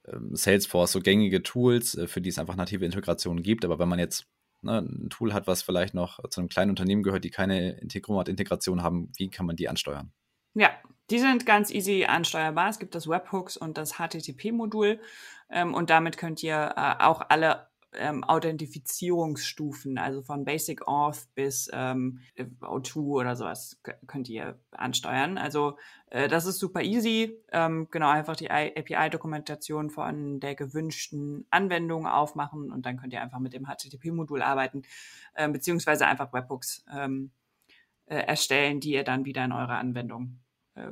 ähm, 0.06 0.34
Salesforce, 0.34 0.92
so 0.92 1.00
gängige 1.00 1.42
Tools, 1.42 1.96
äh, 1.96 2.06
für 2.06 2.20
die 2.20 2.30
es 2.30 2.38
einfach 2.38 2.56
native 2.56 2.84
Integrationen 2.84 3.42
gibt. 3.42 3.64
Aber 3.64 3.78
wenn 3.78 3.88
man 3.88 3.98
jetzt 3.98 4.26
ne, 4.62 4.78
ein 4.78 5.10
Tool 5.10 5.32
hat, 5.32 5.46
was 5.46 5.62
vielleicht 5.62 5.94
noch 5.94 6.18
zu 6.28 6.40
einem 6.40 6.48
kleinen 6.48 6.70
Unternehmen 6.70 7.02
gehört, 7.02 7.24
die 7.24 7.30
keine 7.30 7.72
Integromat-Integration 7.80 8.82
haben, 8.82 9.10
wie 9.16 9.30
kann 9.30 9.46
man 9.46 9.56
die 9.56 9.68
ansteuern? 9.68 10.12
Ja, 10.54 10.70
die 11.10 11.18
sind 11.18 11.46
ganz 11.46 11.70
easy 11.70 12.04
ansteuerbar. 12.04 12.68
Es 12.68 12.78
gibt 12.78 12.94
das 12.94 13.08
Webhooks 13.08 13.56
und 13.56 13.78
das 13.78 13.94
HTTP-Modul 13.94 15.00
ähm, 15.50 15.74
und 15.74 15.90
damit 15.90 16.18
könnt 16.18 16.42
ihr 16.42 16.74
äh, 16.76 17.02
auch 17.02 17.22
alle 17.28 17.68
ähm, 17.94 18.24
Authentifizierungsstufen, 18.24 19.98
also 19.98 20.22
von 20.22 20.44
Basic 20.44 20.86
Auth 20.86 21.26
bis 21.34 21.70
ähm, 21.72 22.20
O2 22.60 22.96
oder 22.96 23.36
sowas 23.36 23.80
könnt 24.06 24.28
ihr 24.28 24.58
ansteuern. 24.72 25.38
Also 25.38 25.78
äh, 26.10 26.28
das 26.28 26.46
ist 26.46 26.58
super 26.58 26.82
easy. 26.82 27.38
Ähm, 27.52 27.88
genau, 27.90 28.10
einfach 28.10 28.36
die 28.36 28.50
API-Dokumentation 28.50 29.90
von 29.90 30.40
der 30.40 30.54
gewünschten 30.54 31.46
Anwendung 31.50 32.06
aufmachen 32.06 32.72
und 32.72 32.86
dann 32.86 32.98
könnt 32.98 33.12
ihr 33.12 33.22
einfach 33.22 33.38
mit 33.38 33.52
dem 33.52 33.66
HTTP-Modul 33.66 34.42
arbeiten, 34.42 34.82
äh, 35.34 35.48
beziehungsweise 35.48 36.06
einfach 36.06 36.32
Webhooks 36.32 36.84
ähm, 36.94 37.30
äh, 38.06 38.16
erstellen, 38.16 38.80
die 38.80 38.92
ihr 38.92 39.04
dann 39.04 39.24
wieder 39.24 39.44
in 39.44 39.52
eure 39.52 39.76
Anwendung 39.76 40.41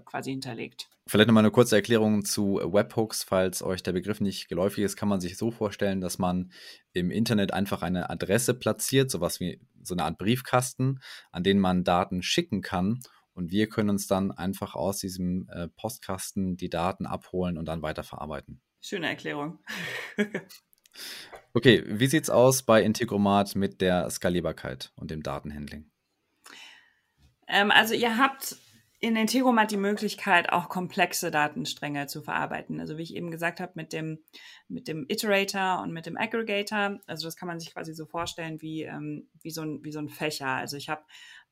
quasi 0.05 0.31
hinterlegt. 0.31 0.89
Vielleicht 1.07 1.27
nochmal 1.27 1.43
eine 1.43 1.51
kurze 1.51 1.77
Erklärung 1.77 2.25
zu 2.25 2.61
Webhooks. 2.63 3.25
Falls 3.25 3.63
euch 3.63 3.83
der 3.83 3.93
Begriff 3.93 4.21
nicht 4.21 4.49
geläufig 4.49 4.85
ist, 4.85 4.97
kann 4.97 5.09
man 5.09 5.21
sich 5.21 5.37
so 5.37 5.51
vorstellen, 5.51 6.01
dass 6.01 6.19
man 6.19 6.53
im 6.93 7.11
Internet 7.11 7.53
einfach 7.53 7.83
eine 7.83 8.11
Adresse 8.11 8.55
platziert, 8.55 9.11
sowas 9.11 9.41
wie 9.41 9.61
so 9.83 9.95
eine 9.95 10.05
Art 10.05 10.19
Briefkasten, 10.19 11.01
an 11.33 11.43
den 11.43 11.59
man 11.59 11.85
Daten 11.85 12.23
schicken 12.23 12.61
kann. 12.61 13.01
Und 13.33 13.51
wir 13.51 13.69
können 13.69 13.91
uns 13.91 14.07
dann 14.07 14.31
einfach 14.33 14.75
aus 14.75 14.99
diesem 14.99 15.49
äh, 15.49 15.69
Postkasten 15.69 16.57
die 16.57 16.69
Daten 16.69 17.07
abholen 17.07 17.57
und 17.57 17.67
dann 17.67 17.83
weiterverarbeiten. 17.83 18.61
Schöne 18.83 19.09
Erklärung. 19.09 19.59
okay, 21.55 21.85
wie 21.87 22.07
sieht 22.07 22.25
es 22.25 22.31
aus 22.31 22.63
bei 22.63 22.83
Integromat 22.83 23.55
mit 23.55 23.81
der 23.81 24.11
Skalierbarkeit 24.11 24.93
und 24.97 25.11
dem 25.11 25.23
Datenhandling? 25.23 25.91
Ähm, 27.47 27.71
also 27.71 27.95
ihr 27.95 28.19
habt 28.19 28.57
in 29.01 29.17
Integromat 29.17 29.71
die 29.71 29.79
Möglichkeit, 29.79 30.53
auch 30.53 30.69
komplexe 30.69 31.31
Datenstränge 31.31 32.07
zu 32.07 32.23
verarbeiten. 32.23 32.81
Also 32.81 32.99
wie 32.99 33.03
ich 33.03 33.17
eben 33.17 33.31
gesagt 33.31 33.59
habe, 33.59 33.73
mit 33.75 33.95
dem, 33.95 34.19
mit 34.69 34.89
dem 34.89 35.07
Iterator 35.09 35.83
und 35.83 35.93
mit 35.93 36.05
dem 36.05 36.19
Aggregator. 36.19 37.01
Also 37.07 37.27
das 37.27 37.37
kann 37.37 37.49
man 37.49 37.59
sich 37.59 37.73
quasi 37.73 37.95
so 37.95 38.05
vorstellen 38.05 38.61
wie, 38.61 38.83
ähm, 38.83 39.29
wie, 39.43 39.51
so, 39.51 39.63
ein, 39.63 39.83
wie 39.85 39.93
so 39.93 40.01
ein 40.01 40.11
Fächer. 40.11 40.49
Also 40.49 40.77
ich 40.77 40.91
habe 40.91 41.03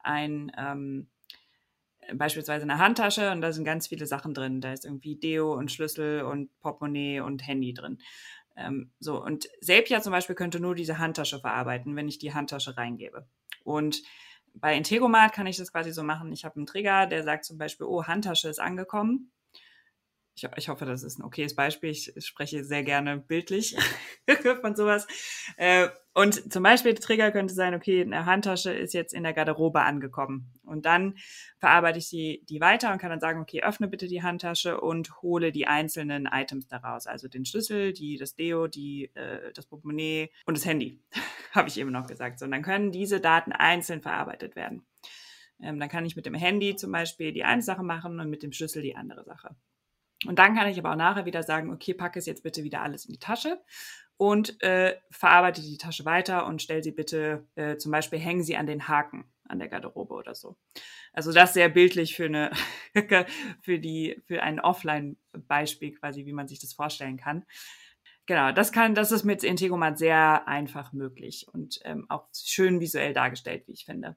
ein 0.00 0.52
ähm, 0.58 1.08
beispielsweise 2.14 2.64
eine 2.64 2.78
Handtasche 2.78 3.30
und 3.32 3.40
da 3.40 3.52
sind 3.52 3.64
ganz 3.64 3.88
viele 3.88 4.06
Sachen 4.06 4.34
drin. 4.34 4.60
Da 4.60 4.72
ist 4.72 4.84
irgendwie 4.84 5.16
Deo 5.16 5.54
und 5.54 5.72
Schlüssel 5.72 6.22
und 6.22 6.50
Portemonnaie 6.60 7.20
und 7.20 7.46
Handy 7.46 7.74
drin. 7.74 7.98
Ähm, 8.56 8.90
so, 8.98 9.22
und 9.22 9.48
Zapier 9.62 10.02
zum 10.02 10.12
Beispiel 10.12 10.36
könnte 10.36 10.60
nur 10.60 10.74
diese 10.74 10.98
Handtasche 10.98 11.38
verarbeiten, 11.38 11.96
wenn 11.96 12.08
ich 12.08 12.18
die 12.18 12.34
Handtasche 12.34 12.76
reingebe. 12.76 13.26
Und 13.64 14.02
bei 14.54 14.76
Integromat 14.76 15.32
kann 15.32 15.46
ich 15.46 15.56
das 15.56 15.72
quasi 15.72 15.92
so 15.92 16.02
machen. 16.02 16.32
Ich 16.32 16.44
habe 16.44 16.56
einen 16.56 16.66
Trigger, 16.66 17.06
der 17.06 17.22
sagt 17.22 17.44
zum 17.44 17.58
Beispiel, 17.58 17.86
oh, 17.86 18.04
Handtasche 18.04 18.48
ist 18.48 18.60
angekommen. 18.60 19.30
Ich, 20.38 20.48
ich 20.56 20.68
hoffe, 20.68 20.84
das 20.84 21.02
ist 21.02 21.18
ein 21.18 21.24
okayes 21.24 21.56
Beispiel. 21.56 21.90
Ich 21.90 22.12
spreche 22.18 22.62
sehr 22.62 22.84
gerne 22.84 23.18
bildlich 23.18 23.76
von 24.60 24.76
sowas. 24.76 25.08
Äh, 25.56 25.88
und 26.14 26.52
zum 26.52 26.62
Beispiel 26.62 26.94
der 26.94 27.02
Trigger 27.02 27.32
könnte 27.32 27.54
sein, 27.54 27.74
okay, 27.74 28.02
eine 28.02 28.24
Handtasche 28.24 28.72
ist 28.72 28.94
jetzt 28.94 29.12
in 29.12 29.24
der 29.24 29.32
Garderobe 29.32 29.80
angekommen. 29.80 30.52
Und 30.64 30.86
dann 30.86 31.16
verarbeite 31.58 31.98
ich 31.98 32.08
die, 32.08 32.44
die 32.48 32.60
weiter 32.60 32.92
und 32.92 32.98
kann 32.98 33.10
dann 33.10 33.18
sagen, 33.18 33.40
okay, 33.40 33.64
öffne 33.64 33.88
bitte 33.88 34.06
die 34.06 34.22
Handtasche 34.22 34.80
und 34.80 35.22
hole 35.22 35.50
die 35.50 35.66
einzelnen 35.66 36.26
Items 36.26 36.68
daraus. 36.68 37.08
Also 37.08 37.26
den 37.26 37.44
Schlüssel, 37.44 37.92
die, 37.92 38.16
das 38.16 38.36
Deo, 38.36 38.68
die, 38.68 39.10
äh, 39.14 39.52
das 39.54 39.66
Portemonnaie 39.66 40.30
und 40.46 40.56
das 40.56 40.64
Handy, 40.64 41.00
habe 41.52 41.68
ich 41.68 41.80
eben 41.80 41.90
noch 41.90 42.06
gesagt. 42.06 42.38
So, 42.38 42.44
und 42.44 42.52
dann 42.52 42.62
können 42.62 42.92
diese 42.92 43.20
Daten 43.20 43.50
einzeln 43.50 44.02
verarbeitet 44.02 44.54
werden. 44.54 44.86
Ähm, 45.60 45.80
dann 45.80 45.88
kann 45.88 46.06
ich 46.06 46.14
mit 46.14 46.26
dem 46.26 46.34
Handy 46.34 46.76
zum 46.76 46.92
Beispiel 46.92 47.32
die 47.32 47.42
eine 47.42 47.62
Sache 47.62 47.82
machen 47.82 48.20
und 48.20 48.30
mit 48.30 48.44
dem 48.44 48.52
Schlüssel 48.52 48.82
die 48.82 48.94
andere 48.94 49.24
Sache. 49.24 49.56
Und 50.26 50.38
dann 50.38 50.56
kann 50.56 50.68
ich 50.68 50.78
aber 50.78 50.92
auch 50.92 50.96
nachher 50.96 51.26
wieder 51.26 51.42
sagen, 51.42 51.72
okay, 51.72 51.94
packe 51.94 52.18
es 52.18 52.26
jetzt 52.26 52.42
bitte 52.42 52.64
wieder 52.64 52.82
alles 52.82 53.04
in 53.04 53.12
die 53.12 53.20
Tasche 53.20 53.60
und 54.16 54.60
äh, 54.62 54.96
verarbeite 55.10 55.62
die 55.62 55.78
Tasche 55.78 56.04
weiter 56.04 56.46
und 56.46 56.60
stell 56.60 56.82
sie 56.82 56.92
bitte, 56.92 57.46
äh, 57.54 57.76
zum 57.76 57.92
Beispiel 57.92 58.18
hängen 58.18 58.42
sie 58.42 58.56
an 58.56 58.66
den 58.66 58.88
Haken. 58.88 59.32
an 59.48 59.58
der 59.60 59.68
Garderobe 59.68 60.14
oder 60.14 60.34
so. 60.34 60.56
Also 61.12 61.32
das 61.32 61.54
sehr 61.54 61.70
bildlich 61.70 62.14
für 62.16 62.26
eine, 62.26 62.50
für 63.62 63.78
die, 63.78 64.20
für 64.26 64.42
ein 64.42 64.60
Offline-Beispiel 64.60 65.92
quasi, 65.92 66.26
wie 66.26 66.34
man 66.34 66.48
sich 66.48 66.60
das 66.60 66.74
vorstellen 66.74 67.16
kann. 67.16 67.46
Genau, 68.26 68.52
das 68.52 68.72
kann, 68.72 68.94
das 68.94 69.10
ist 69.10 69.24
mit 69.24 69.42
Integromat 69.42 69.96
sehr 69.98 70.46
einfach 70.46 70.92
möglich 70.92 71.46
und 71.50 71.80
ähm, 71.84 72.04
auch 72.10 72.26
schön 72.34 72.78
visuell 72.78 73.14
dargestellt, 73.14 73.66
wie 73.66 73.72
ich 73.72 73.86
finde. 73.86 74.16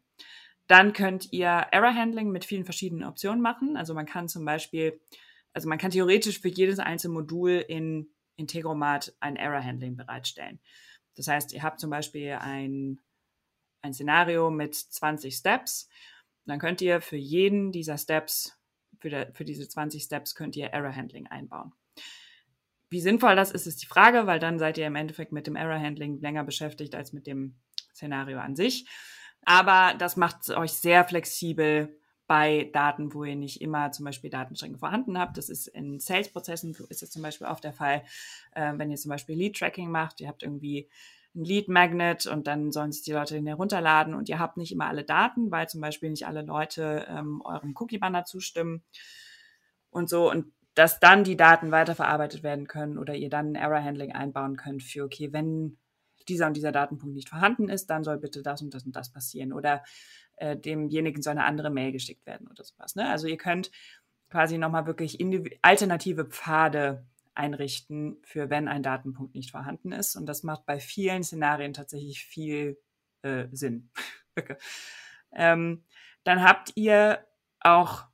Dann 0.67 0.91
könnt 0.91 1.31
ihr 1.31 1.47
Error 1.47 1.95
Handling 1.95 2.29
mit 2.29 2.43
vielen 2.43 2.65
verschiedenen 2.65 3.07
Optionen 3.07 3.41
machen. 3.41 3.77
Also 3.77 3.93
man 3.93 4.05
kann 4.05 4.27
zum 4.27 4.43
Beispiel, 4.43 4.99
also 5.53 5.67
man 5.67 5.77
kann 5.77 5.91
theoretisch 5.91 6.39
für 6.39 6.47
jedes 6.47 6.79
einzelne 6.79 7.13
Modul 7.13 7.63
in 7.67 8.09
Integromat 8.35 9.13
ein 9.19 9.35
Error 9.35 9.63
Handling 9.63 9.95
bereitstellen. 9.95 10.59
Das 11.15 11.27
heißt, 11.27 11.53
ihr 11.53 11.63
habt 11.63 11.79
zum 11.79 11.89
Beispiel 11.89 12.31
ein, 12.33 12.99
ein 13.81 13.93
Szenario 13.93 14.49
mit 14.49 14.75
20 14.75 15.35
Steps. 15.35 15.89
Dann 16.45 16.59
könnt 16.59 16.81
ihr 16.81 17.01
für 17.01 17.17
jeden 17.17 17.71
dieser 17.71 17.97
Steps, 17.97 18.57
für, 18.99 19.09
der, 19.09 19.33
für 19.33 19.45
diese 19.45 19.67
20 19.67 20.03
Steps 20.03 20.35
könnt 20.35 20.55
ihr 20.55 20.67
Error 20.67 20.95
Handling 20.95 21.27
einbauen. 21.27 21.73
Wie 22.89 23.01
sinnvoll 23.01 23.35
das 23.35 23.51
ist, 23.51 23.67
ist 23.67 23.81
die 23.81 23.87
Frage, 23.87 24.27
weil 24.27 24.39
dann 24.39 24.59
seid 24.59 24.77
ihr 24.77 24.87
im 24.87 24.95
Endeffekt 24.95 25.31
mit 25.31 25.47
dem 25.47 25.55
Error 25.55 25.79
Handling 25.79 26.19
länger 26.19 26.43
beschäftigt 26.43 26.95
als 26.95 27.13
mit 27.13 27.27
dem 27.27 27.55
Szenario 27.93 28.39
an 28.39 28.55
sich. 28.55 28.87
Aber 29.43 29.95
das 29.97 30.17
macht 30.17 30.49
euch 30.49 30.73
sehr 30.73 31.03
flexibel 31.05 32.00
bei 32.31 32.69
Daten, 32.71 33.13
wo 33.13 33.25
ihr 33.25 33.35
nicht 33.35 33.59
immer 33.59 33.91
zum 33.91 34.05
Beispiel 34.05 34.29
Datenstränge 34.29 34.77
vorhanden 34.77 35.19
habt. 35.19 35.35
Das 35.35 35.49
ist 35.49 35.67
in 35.67 35.99
Sales-Prozessen 35.99 36.73
ist 36.87 37.01
das 37.01 37.09
zum 37.09 37.21
Beispiel 37.21 37.45
oft 37.45 37.61
der 37.61 37.73
Fall, 37.73 38.03
äh, 38.55 38.71
wenn 38.77 38.89
ihr 38.89 38.95
zum 38.95 39.09
Beispiel 39.09 39.35
Lead-Tracking 39.35 39.91
macht. 39.91 40.21
Ihr 40.21 40.29
habt 40.29 40.41
irgendwie 40.41 40.87
ein 41.35 41.43
Lead-Magnet 41.43 42.27
und 42.27 42.47
dann 42.47 42.71
sollen 42.71 42.93
sich 42.93 43.03
die 43.03 43.11
Leute 43.11 43.33
den 43.33 43.47
herunterladen 43.47 44.13
und 44.13 44.29
ihr 44.29 44.39
habt 44.39 44.55
nicht 44.55 44.71
immer 44.71 44.87
alle 44.87 45.03
Daten, 45.03 45.51
weil 45.51 45.67
zum 45.67 45.81
Beispiel 45.81 46.09
nicht 46.09 46.25
alle 46.25 46.41
Leute 46.41 47.05
ähm, 47.09 47.41
eurem 47.43 47.75
Cookie-Banner 47.75 48.23
zustimmen 48.23 48.81
und 49.89 50.07
so. 50.07 50.31
Und 50.31 50.53
dass 50.73 51.01
dann 51.01 51.25
die 51.25 51.35
Daten 51.35 51.71
weiterverarbeitet 51.71 52.43
werden 52.43 52.65
können 52.65 52.97
oder 52.97 53.13
ihr 53.13 53.29
dann 53.29 53.55
Error-Handling 53.55 54.13
einbauen 54.13 54.55
könnt 54.55 54.83
für, 54.83 55.03
okay, 55.03 55.33
wenn 55.33 55.79
dieser 56.29 56.47
und 56.47 56.55
dieser 56.55 56.71
Datenpunkt 56.71 57.13
nicht 57.13 57.27
vorhanden 57.27 57.67
ist, 57.67 57.89
dann 57.89 58.05
soll 58.05 58.19
bitte 58.19 58.41
das 58.41 58.61
und 58.61 58.73
das 58.73 58.85
und 58.85 58.95
das 58.95 59.11
passieren. 59.11 59.51
Oder 59.51 59.83
äh, 60.41 60.57
demjenigen 60.57 61.21
soll 61.21 61.31
eine 61.31 61.45
andere 61.45 61.69
Mail 61.69 61.91
geschickt 61.91 62.25
werden 62.25 62.47
oder 62.47 62.63
sowas. 62.63 62.95
Ne? 62.95 63.07
Also 63.07 63.27
ihr 63.27 63.37
könnt 63.37 63.71
quasi 64.29 64.57
nochmal 64.57 64.87
wirklich 64.87 65.19
alternative 65.61 66.25
Pfade 66.25 67.05
einrichten, 67.33 68.17
für 68.23 68.49
wenn 68.49 68.67
ein 68.67 68.81
Datenpunkt 68.81 69.35
nicht 69.35 69.51
vorhanden 69.51 69.91
ist. 69.91 70.15
Und 70.15 70.25
das 70.25 70.43
macht 70.43 70.65
bei 70.65 70.79
vielen 70.79 71.23
Szenarien 71.23 71.73
tatsächlich 71.73 72.25
viel 72.25 72.81
äh, 73.21 73.47
Sinn. 73.51 73.91
ähm, 75.31 75.83
dann 76.23 76.43
habt 76.43 76.71
ihr 76.75 77.25
auch 77.59 78.05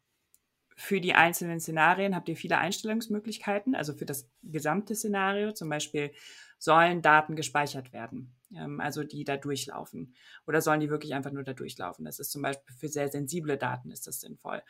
für 0.76 1.02
die 1.02 1.16
einzelnen 1.16 1.60
Szenarien 1.60 2.16
habt 2.16 2.30
ihr 2.30 2.36
viele 2.36 2.60
Einstellungsmöglichkeiten, 2.60 3.74
also 3.74 3.94
für 3.94 4.06
das 4.06 4.30
gesamte 4.44 4.96
Szenario. 4.96 5.52
Zum 5.54 5.70
Beispiel 5.70 6.12
sollen 6.60 7.02
Daten 7.02 7.36
gespeichert 7.36 7.94
werden, 7.94 8.36
ähm, 8.56 8.80
also 8.80 9.04
die 9.04 9.24
da 9.24 9.38
durchlaufen. 9.38 10.14
Oder 10.46 10.62
sollen 10.62 10.80
die 10.80 10.90
wirklich 10.90 11.14
einfach 11.14 11.32
nur 11.32 11.44
da 11.44 11.54
durchlaufen? 11.54 12.06
Das 12.06 12.20
ist 12.20 12.32
zum 12.32 12.42
Beispiel 12.42 12.76
für 12.76 12.90
sehr 12.90 13.10
sensible 13.10 13.58
Daten 13.58 13.92
ist 13.92 14.08
das 14.08 14.20
sinnvoll. 14.20 14.62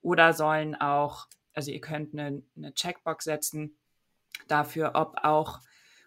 Oder 0.00 0.32
sollen 0.32 0.74
auch, 0.74 1.28
also 1.52 1.70
ihr 1.70 1.80
könnt 1.80 2.12
eine, 2.12 2.42
eine 2.56 2.74
Checkbox 2.74 3.24
setzen 3.24 3.76
dafür, 4.48 4.92
ob 4.94 5.18
auch 5.22 5.60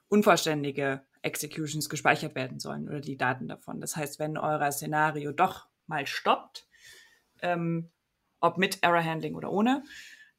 unvollständige 0.10 1.06
Executions 1.22 1.90
gespeichert 1.90 2.36
werden 2.36 2.60
sollen 2.60 2.88
oder 2.88 3.02
die 3.02 3.18
Daten 3.18 3.48
davon. 3.48 3.82
Das 3.82 3.96
heißt, 3.96 4.20
wenn 4.20 4.38
euer 4.38 4.72
Szenario 4.72 5.32
doch 5.32 5.68
mal 5.86 6.06
stoppt, 6.06 6.68
ähm, 7.42 7.92
ob 8.40 8.58
mit 8.58 8.84
Error 8.84 9.04
Handling 9.04 9.36
oder 9.36 9.52
ohne. 9.52 9.84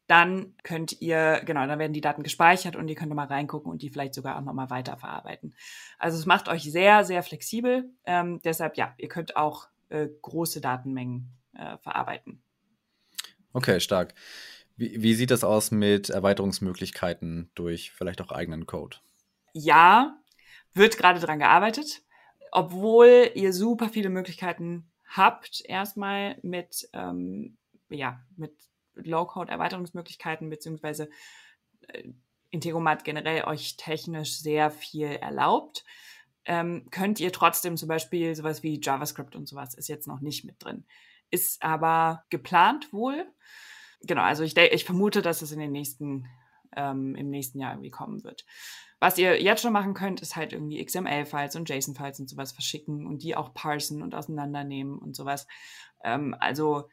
Dann 0.09 0.55
könnt 0.63 1.03
ihr, 1.03 1.43
genau, 1.45 1.67
dann 1.67 1.79
werden 1.79 1.93
die 1.93 2.01
Daten 2.01 2.23
gespeichert 2.23 2.77
und 2.77 2.89
ihr 2.89 2.95
könnt 2.95 3.15
mal 3.15 3.27
reingucken 3.27 3.71
und 3.71 3.83
die 3.83 3.91
vielleicht 3.91 4.15
sogar 4.15 4.39
auch 4.39 4.43
nochmal 4.43 4.71
weiterverarbeiten. 4.71 5.55
Also 5.99 6.17
es 6.19 6.25
macht 6.25 6.49
euch 6.49 6.65
sehr, 6.65 7.05
sehr 7.05 7.23
flexibel. 7.23 7.91
Ähm, 8.07 8.41
deshalb, 8.43 8.79
ja, 8.79 8.95
ihr 8.97 9.09
könnt 9.09 9.37
auch 9.37 9.69
äh, 9.91 10.09
große 10.23 10.63
Datenmengen 10.63 11.37
äh, 11.53 11.77
verarbeiten. 11.77 12.43
Okay, 13.53 13.81
stark. 13.81 14.15
Wie, 14.77 15.03
wie 15.03 15.15
sieht 15.15 15.31
das 15.31 15.45
aus 15.45 15.73
mit 15.73 16.09
Erweiterungsmöglichkeiten 16.09 17.51
durch 17.55 17.93
vielleicht 17.93 18.23
auch 18.23 18.33
eigenen 18.33 18.65
Code? 18.65 18.97
Ja, 19.53 20.19
wird 20.73 20.97
gerade 20.97 21.21
dran 21.21 21.39
gearbeitet. 21.39 22.03
Obwohl 22.51 23.31
ihr 23.35 23.53
super 23.53 23.91
viele 23.91 24.09
Möglichkeiten 24.09 24.91
habt, 25.05 25.63
erstmal 25.67 26.39
mit 26.41 26.89
ähm, 26.95 27.59
ja, 27.91 28.21
mit 28.37 28.55
Low-Code-Erweiterungsmöglichkeiten 29.03 30.51
beziehungsweise 30.51 31.09
äh, 31.89 32.09
Integromat 32.51 33.05
generell 33.05 33.45
euch 33.45 33.77
technisch 33.77 34.39
sehr 34.39 34.71
viel 34.71 35.09
erlaubt, 35.09 35.85
ähm, 36.47 36.87
könnt 36.91 37.21
ihr 37.21 37.31
trotzdem 37.31 37.77
zum 37.77 37.89
Beispiel 37.89 38.35
sowas 38.35 38.63
wie 38.63 38.81
JavaScript 38.83 39.37
und 39.37 39.47
sowas 39.47 39.75
ist 39.75 39.89
jetzt 39.89 40.09
noch 40.09 40.21
nicht 40.21 40.45
mit 40.45 40.57
drin. 40.65 40.87
Ist 41.31 41.63
aber 41.63 42.25
geplant 42.31 42.91
wohl. 42.93 43.27
Genau, 44.01 44.23
also 44.23 44.45
ich, 44.45 44.57
ich 44.57 44.85
vermute, 44.85 45.21
dass 45.21 45.43
es 45.43 45.53
in 45.53 45.59
den 45.59 45.73
nächsten, 45.73 46.27
ähm, 46.75 47.15
im 47.17 47.29
nächsten 47.29 47.61
Jahr 47.61 47.73
irgendwie 47.73 47.91
kommen 47.91 48.25
wird. 48.25 48.47
Was 48.99 49.19
ihr 49.19 49.41
jetzt 49.41 49.61
schon 49.63 49.73
machen 49.73 49.95
könnt, 49.95 50.23
ist 50.23 50.37
halt 50.37 50.53
irgendwie 50.53 50.83
XML-Files 50.83 51.55
und 51.57 51.69
JSON-Files 51.69 52.19
und 52.21 52.31
sowas 52.31 52.53
verschicken 52.53 53.07
und 53.07 53.23
die 53.23 53.37
auch 53.37 53.53
parsen 53.53 54.03
und 54.03 54.15
auseinandernehmen 54.15 54.99
und 54.99 55.15
sowas. 55.15 55.47
Ähm, 56.03 56.35
also 56.41 56.89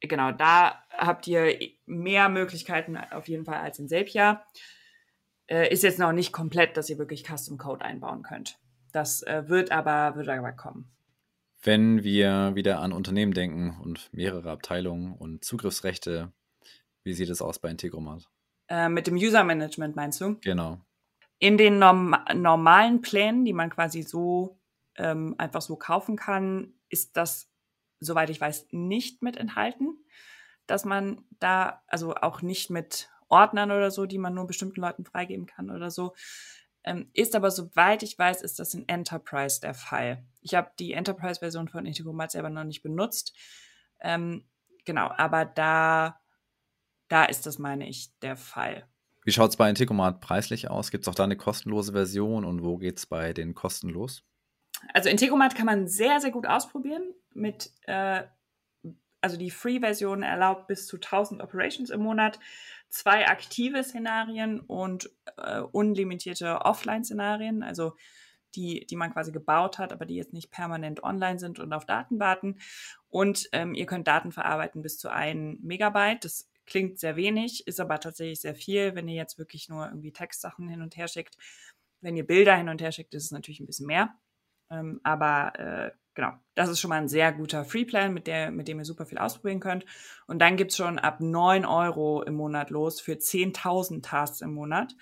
genau, 0.00 0.32
da 0.32 0.82
habt 0.90 1.26
ihr 1.26 1.58
mehr 1.86 2.28
Möglichkeiten 2.28 2.96
auf 2.96 3.28
jeden 3.28 3.44
Fall 3.44 3.58
als 3.58 3.78
in 3.78 3.88
Zapier. 3.88 4.42
Äh, 5.46 5.72
ist 5.72 5.82
jetzt 5.82 5.98
noch 5.98 6.12
nicht 6.12 6.32
komplett, 6.32 6.76
dass 6.76 6.90
ihr 6.90 6.98
wirklich 6.98 7.24
Custom 7.26 7.58
Code 7.58 7.84
einbauen 7.84 8.22
könnt. 8.22 8.58
Das 8.92 9.22
äh, 9.22 9.48
wird 9.48 9.72
aber, 9.72 10.16
wird 10.16 10.28
aber 10.28 10.52
kommen. 10.52 10.90
Wenn 11.62 12.04
wir 12.04 12.52
wieder 12.54 12.80
an 12.80 12.92
Unternehmen 12.92 13.32
denken 13.32 13.76
und 13.82 14.12
mehrere 14.12 14.50
Abteilungen 14.50 15.14
und 15.14 15.44
Zugriffsrechte, 15.44 16.32
wie 17.02 17.14
sieht 17.14 17.30
es 17.30 17.42
aus 17.42 17.58
bei 17.58 17.70
Integromat? 17.70 18.28
Äh, 18.68 18.88
mit 18.88 19.06
dem 19.06 19.16
User 19.16 19.42
Management 19.42 19.96
meinst 19.96 20.20
du? 20.20 20.36
Genau. 20.42 20.78
In 21.40 21.56
den 21.56 21.78
norm 21.78 22.16
normalen 22.34 23.00
Plänen, 23.00 23.44
die 23.44 23.52
man 23.52 23.70
quasi 23.70 24.02
so 24.02 24.60
ähm, 24.96 25.34
einfach 25.38 25.62
so 25.62 25.76
kaufen 25.76 26.16
kann, 26.16 26.74
ist 26.88 27.16
das 27.16 27.50
soweit 28.00 28.30
ich 28.30 28.40
weiß, 28.40 28.68
nicht 28.70 29.22
mit 29.22 29.36
enthalten, 29.36 29.96
dass 30.66 30.84
man 30.84 31.24
da, 31.38 31.82
also 31.86 32.14
auch 32.14 32.42
nicht 32.42 32.70
mit 32.70 33.08
Ordnern 33.28 33.70
oder 33.70 33.90
so, 33.90 34.06
die 34.06 34.18
man 34.18 34.34
nur 34.34 34.46
bestimmten 34.46 34.80
Leuten 34.80 35.04
freigeben 35.04 35.46
kann 35.46 35.70
oder 35.70 35.90
so. 35.90 36.14
Ähm, 36.84 37.10
ist 37.12 37.34
aber, 37.34 37.50
soweit 37.50 38.02
ich 38.02 38.18
weiß, 38.18 38.42
ist 38.42 38.58
das 38.58 38.74
in 38.74 38.88
Enterprise 38.88 39.60
der 39.60 39.74
Fall. 39.74 40.24
Ich 40.40 40.54
habe 40.54 40.70
die 40.78 40.92
Enterprise-Version 40.92 41.68
von 41.68 41.84
Integromat 41.86 42.30
selber 42.30 42.50
noch 42.50 42.64
nicht 42.64 42.82
benutzt. 42.82 43.34
Ähm, 44.00 44.44
genau, 44.84 45.10
aber 45.16 45.44
da, 45.44 46.20
da 47.08 47.24
ist 47.24 47.46
das, 47.46 47.58
meine 47.58 47.88
ich, 47.88 48.10
der 48.20 48.36
Fall. 48.36 48.88
Wie 49.24 49.32
schaut 49.32 49.50
es 49.50 49.56
bei 49.56 49.68
Integromat 49.68 50.20
preislich 50.20 50.70
aus? 50.70 50.90
Gibt 50.90 51.04
es 51.04 51.08
auch 51.08 51.14
da 51.14 51.24
eine 51.24 51.36
kostenlose 51.36 51.92
Version 51.92 52.44
und 52.44 52.62
wo 52.62 52.78
geht 52.78 52.98
es 52.98 53.06
bei 53.06 53.34
den 53.34 53.54
kostenlos? 53.54 54.24
Also 54.94 55.08
Integromat 55.08 55.54
kann 55.54 55.66
man 55.66 55.88
sehr, 55.88 56.20
sehr 56.20 56.30
gut 56.30 56.46
ausprobieren 56.46 57.14
mit, 57.32 57.72
äh, 57.82 58.22
also 59.20 59.36
die 59.36 59.50
Free-Version 59.50 60.22
erlaubt 60.22 60.68
bis 60.68 60.86
zu 60.86 60.96
1000 60.96 61.42
Operations 61.42 61.90
im 61.90 62.00
Monat, 62.00 62.38
zwei 62.88 63.26
aktive 63.28 63.82
Szenarien 63.82 64.60
und 64.60 65.10
äh, 65.36 65.60
unlimitierte 65.60 66.60
Offline-Szenarien, 66.62 67.62
also 67.62 67.94
die, 68.54 68.86
die 68.86 68.96
man 68.96 69.12
quasi 69.12 69.32
gebaut 69.32 69.78
hat, 69.78 69.92
aber 69.92 70.06
die 70.06 70.16
jetzt 70.16 70.32
nicht 70.32 70.50
permanent 70.50 71.02
online 71.02 71.38
sind 71.38 71.58
und 71.58 71.72
auf 71.72 71.84
Daten 71.84 72.18
warten. 72.18 72.58
Und 73.08 73.48
ähm, 73.52 73.74
ihr 73.74 73.86
könnt 73.86 74.08
Daten 74.08 74.32
verarbeiten 74.32 74.82
bis 74.82 74.98
zu 74.98 75.10
1 75.10 75.60
Megabyte. 75.62 76.24
Das 76.24 76.50
klingt 76.66 76.98
sehr 76.98 77.16
wenig, 77.16 77.66
ist 77.66 77.80
aber 77.80 78.00
tatsächlich 78.00 78.40
sehr 78.40 78.54
viel, 78.54 78.94
wenn 78.94 79.08
ihr 79.08 79.16
jetzt 79.16 79.38
wirklich 79.38 79.68
nur 79.68 79.86
irgendwie 79.86 80.12
Textsachen 80.12 80.68
hin 80.68 80.82
und 80.82 80.96
her 80.96 81.08
schickt. 81.08 81.36
Wenn 82.00 82.16
ihr 82.16 82.26
Bilder 82.26 82.56
hin 82.56 82.68
und 82.68 82.80
her 82.80 82.92
schickt, 82.92 83.14
ist 83.14 83.24
es 83.24 83.30
natürlich 83.32 83.60
ein 83.60 83.66
bisschen 83.66 83.86
mehr. 83.86 84.14
Ähm, 84.70 85.00
aber 85.02 85.58
äh, 85.58 85.90
genau, 86.14 86.32
das 86.54 86.68
ist 86.68 86.80
schon 86.80 86.90
mal 86.90 87.00
ein 87.00 87.08
sehr 87.08 87.32
guter 87.32 87.64
Freeplan, 87.64 88.12
mit, 88.12 88.26
der, 88.26 88.50
mit 88.50 88.68
dem 88.68 88.78
ihr 88.78 88.84
super 88.84 89.06
viel 89.06 89.18
ausprobieren 89.18 89.60
könnt. 89.60 89.84
Und 90.26 90.40
dann 90.40 90.56
gibt's 90.56 90.76
schon 90.76 90.98
ab 90.98 91.20
9 91.20 91.64
Euro 91.64 92.22
im 92.22 92.34
Monat 92.34 92.70
los 92.70 93.00
für 93.00 93.12
10.000 93.12 94.02
Tasks 94.02 94.40
im 94.40 94.52
Monat. 94.52 94.94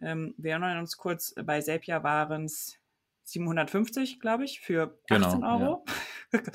Ähm, 0.00 0.34
wir 0.38 0.52
erinnern 0.52 0.78
uns 0.78 0.96
kurz, 0.96 1.34
bei 1.44 1.60
Zapier 1.60 2.02
waren 2.02 2.44
es 2.44 2.78
750, 3.24 4.20
glaube 4.20 4.44
ich, 4.44 4.60
für 4.60 4.98
18 5.10 5.40
genau, 5.40 5.52
Euro. 5.52 5.84
Ja. 6.32 6.40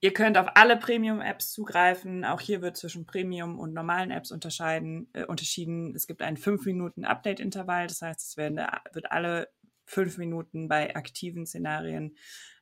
Ihr 0.00 0.12
könnt 0.12 0.36
auf 0.36 0.48
alle 0.54 0.76
Premium-Apps 0.76 1.52
zugreifen. 1.52 2.26
Auch 2.26 2.40
hier 2.40 2.60
wird 2.60 2.76
zwischen 2.76 3.06
Premium 3.06 3.58
und 3.58 3.72
normalen 3.72 4.10
Apps 4.10 4.32
unterscheiden, 4.32 5.08
äh, 5.14 5.24
unterschieden. 5.24 5.94
Es 5.94 6.06
gibt 6.06 6.20
ein 6.20 6.36
5-Minuten-Update-Intervall. 6.36 7.86
Das 7.86 8.02
heißt, 8.02 8.20
es 8.20 8.36
werden, 8.36 8.60
wird 8.92 9.10
alle 9.10 9.48
fünf 9.84 10.18
Minuten 10.18 10.68
bei 10.68 10.94
aktiven 10.96 11.46
Szenarien 11.46 12.16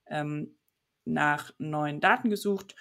ähm, 0.07 0.57
nach 1.05 1.53
neuen 1.59 2.01
Daten 2.01 2.31
gesucht 2.31 2.75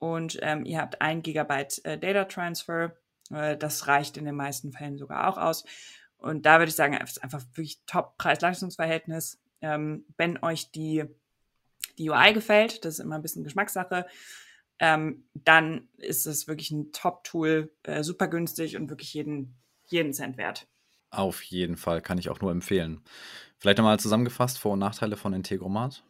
und 0.00 0.38
ähm, 0.40 0.64
ihr 0.64 0.80
habt 0.80 1.00
ein 1.02 1.22
Gigabyte 1.22 1.84
äh, 1.84 1.98
Data 1.98 2.24
Transfer. 2.24 2.96
Äh, 3.30 3.56
das 3.58 3.86
reicht 3.86 4.16
in 4.16 4.24
den 4.24 4.34
meisten 4.34 4.72
Fällen 4.72 4.96
sogar 4.96 5.28
auch 5.28 5.36
aus. 5.36 5.64
Und 6.16 6.46
da 6.46 6.58
würde 6.58 6.70
ich 6.70 6.74
sagen, 6.74 6.94
es 6.94 7.12
ist 7.12 7.22
einfach 7.22 7.42
wirklich 7.52 7.82
top 7.86 8.16
Preis-Leistungsverhältnis. 8.16 9.40
Ähm, 9.60 10.06
wenn 10.16 10.42
euch 10.42 10.70
die, 10.70 11.04
die 11.98 12.08
UI 12.08 12.32
gefällt, 12.32 12.84
das 12.84 12.94
ist 12.94 13.00
immer 13.00 13.16
ein 13.16 13.22
bisschen 13.22 13.44
Geschmackssache, 13.44 14.06
ähm, 14.78 15.24
dann 15.34 15.88
ist 15.98 16.26
es 16.26 16.48
wirklich 16.48 16.70
ein 16.70 16.92
Top-Tool, 16.92 17.70
äh, 17.82 18.02
super 18.02 18.26
günstig 18.26 18.76
und 18.76 18.88
wirklich 18.88 19.12
jeden, 19.12 19.58
jeden 19.84 20.14
Cent 20.14 20.38
wert. 20.38 20.66
Auf 21.10 21.42
jeden 21.42 21.76
Fall, 21.76 22.00
kann 22.02 22.18
ich 22.18 22.30
auch 22.30 22.40
nur 22.40 22.50
empfehlen. 22.52 23.02
Vielleicht 23.58 23.78
nochmal 23.78 23.98
zusammengefasst, 24.00 24.58
Vor- 24.58 24.72
und 24.72 24.78
Nachteile 24.78 25.16
von 25.16 25.32
Integromat? 25.32 26.02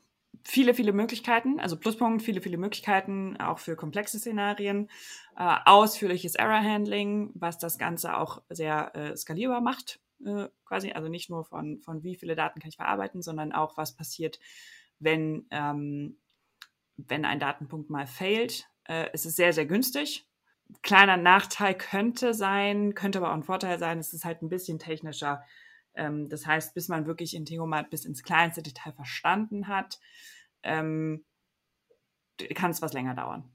Viele, 0.45 0.75
viele 0.75 0.93
Möglichkeiten, 0.93 1.59
also 1.59 1.77
Pluspunkt, 1.77 2.23
viele, 2.23 2.41
viele 2.41 2.57
Möglichkeiten, 2.57 3.37
auch 3.39 3.59
für 3.59 3.77
komplexe 3.77 4.19
Szenarien. 4.19 4.89
Äh, 5.37 5.57
ausführliches 5.65 6.35
Error-Handling, 6.35 7.33
was 7.35 7.59
das 7.59 7.79
Ganze 7.79 8.17
auch 8.17 8.43
sehr 8.49 8.95
äh, 8.95 9.17
skalierbar 9.17 9.61
macht, 9.61 10.01
äh, 10.25 10.49
quasi. 10.65 10.93
Also 10.93 11.09
nicht 11.09 11.31
nur 11.31 11.45
von, 11.45 11.81
von 11.83 12.03
wie 12.03 12.15
viele 12.15 12.37
Daten 12.37 12.61
kann 12.61 12.69
ich 12.69 12.77
verarbeiten, 12.77 13.23
sondern 13.23 13.53
auch, 13.53 13.77
was 13.77 13.97
passiert, 13.97 14.39
wenn 14.99 15.47
ähm, 15.51 16.19
wenn 17.09 17.25
ein 17.25 17.41
Datenpunkt 17.41 17.91
mal 17.91 18.07
failt. 18.07 18.69
Äh, 18.85 19.09
es 19.13 19.27
ist 19.27 19.37
sehr, 19.37 19.53
sehr 19.53 19.67
günstig. 19.67 20.27
Kleiner 20.83 21.17
Nachteil 21.17 21.75
könnte 21.75 22.35
sein, 22.35 22.95
könnte 22.95 23.19
aber 23.19 23.31
auch 23.31 23.35
ein 23.35 23.43
Vorteil 23.43 23.79
sein, 23.79 23.99
es 23.99 24.13
ist 24.13 24.25
halt 24.25 24.43
ein 24.43 24.49
bisschen 24.49 24.79
technischer. 24.79 25.43
Ähm, 25.95 26.29
das 26.29 26.47
heißt, 26.47 26.75
bis 26.75 26.89
man 26.89 27.07
wirklich 27.07 27.35
Integromat 27.35 27.91
bis 27.91 28.05
ins 28.05 28.23
kleinste 28.23 28.63
Detail 28.63 28.93
verstanden 28.93 29.69
hat, 29.69 29.99
ähm, 30.63 31.25
kann 32.55 32.71
es 32.71 32.83
was 32.83 32.93
länger 32.93 33.15
dauern. 33.15 33.51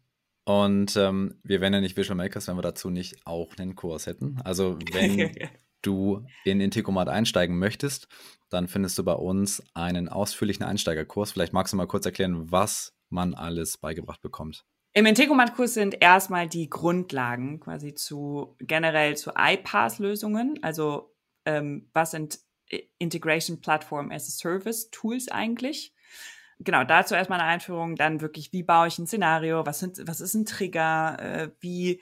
Und 0.46 0.96
ähm, 0.96 1.40
wir 1.44 1.60
wären 1.60 1.74
ja 1.74 1.82
nicht 1.82 1.98
Visual 1.98 2.16
Makers, 2.16 2.48
wenn 2.48 2.58
wir 2.58 2.62
dazu 2.62 2.90
nicht 2.90 3.26
auch 3.26 3.58
einen 3.58 3.76
Kurs 3.76 4.06
hätten. 4.06 4.40
Also 4.44 4.78
wenn 4.92 5.32
du 5.82 6.26
in 6.44 6.62
Integromat 6.62 7.10
einsteigen 7.10 7.58
möchtest, 7.58 8.08
dann 8.50 8.68
findest 8.68 8.98
du 9.00 9.04
bei 9.04 9.14
uns 9.14 9.64
einen 9.74 10.08
ausführlichen 10.08 10.64
Einsteigerkurs. 10.64 11.32
Vielleicht 11.32 11.54
magst 11.54 11.74
du 11.74 11.78
mal 11.78 11.88
kurz 11.88 12.06
erklären, 12.06 12.52
was 12.52 12.96
man 13.10 13.34
alles 13.34 13.78
beigebracht 13.78 14.22
bekommt? 14.22 14.66
Im 14.98 15.06
Integromat-Kurs 15.06 15.74
sind 15.74 16.02
erstmal 16.02 16.48
die 16.48 16.70
Grundlagen 16.70 17.60
quasi 17.60 17.94
zu 17.94 18.56
generell 18.62 19.18
zu 19.18 19.32
iPaaS-Lösungen. 19.38 20.58
Also 20.62 21.14
ähm, 21.44 21.90
was 21.92 22.12
sind 22.12 22.40
Integration 22.98 23.60
Platform 23.60 24.10
as 24.10 24.30
a 24.30 24.32
Service 24.32 24.90
Tools 24.92 25.28
eigentlich? 25.28 25.94
Genau, 26.60 26.86
dazu 26.86 27.14
erstmal 27.14 27.42
eine 27.42 27.50
Einführung, 27.50 27.98
dann 27.98 28.22
wirklich, 28.22 28.54
wie 28.54 28.64
baue 28.64 28.88
ich 28.88 28.98
ein 28.98 29.06
Szenario, 29.06 29.66
was, 29.66 29.80
sind, 29.80 30.02
was 30.08 30.22
ist 30.22 30.34
ein 30.34 30.46
Trigger, 30.46 31.18
äh, 31.20 31.52
wie, 31.60 32.02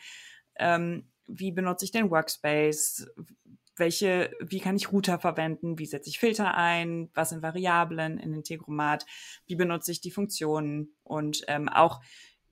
ähm, 0.57 1.09
wie 1.25 1.51
benutze 1.51 1.85
ich 1.85 1.91
den 1.91 2.11
Workspace, 2.11 3.07
welche, 3.75 4.31
wie 4.39 4.59
kann 4.59 4.75
ich 4.75 4.91
Router 4.91 5.17
verwenden, 5.17 5.79
wie 5.79 5.87
setze 5.87 6.11
ich 6.11 6.19
Filter 6.19 6.53
ein, 6.53 7.09
was 7.15 7.29
sind 7.29 7.41
Variablen 7.41 8.19
in 8.19 8.35
Integromat, 8.35 9.07
wie 9.47 9.55
benutze 9.55 9.91
ich 9.91 9.99
die 9.99 10.11
Funktionen? 10.11 10.95
Und 11.01 11.41
ähm, 11.47 11.69
auch 11.69 11.99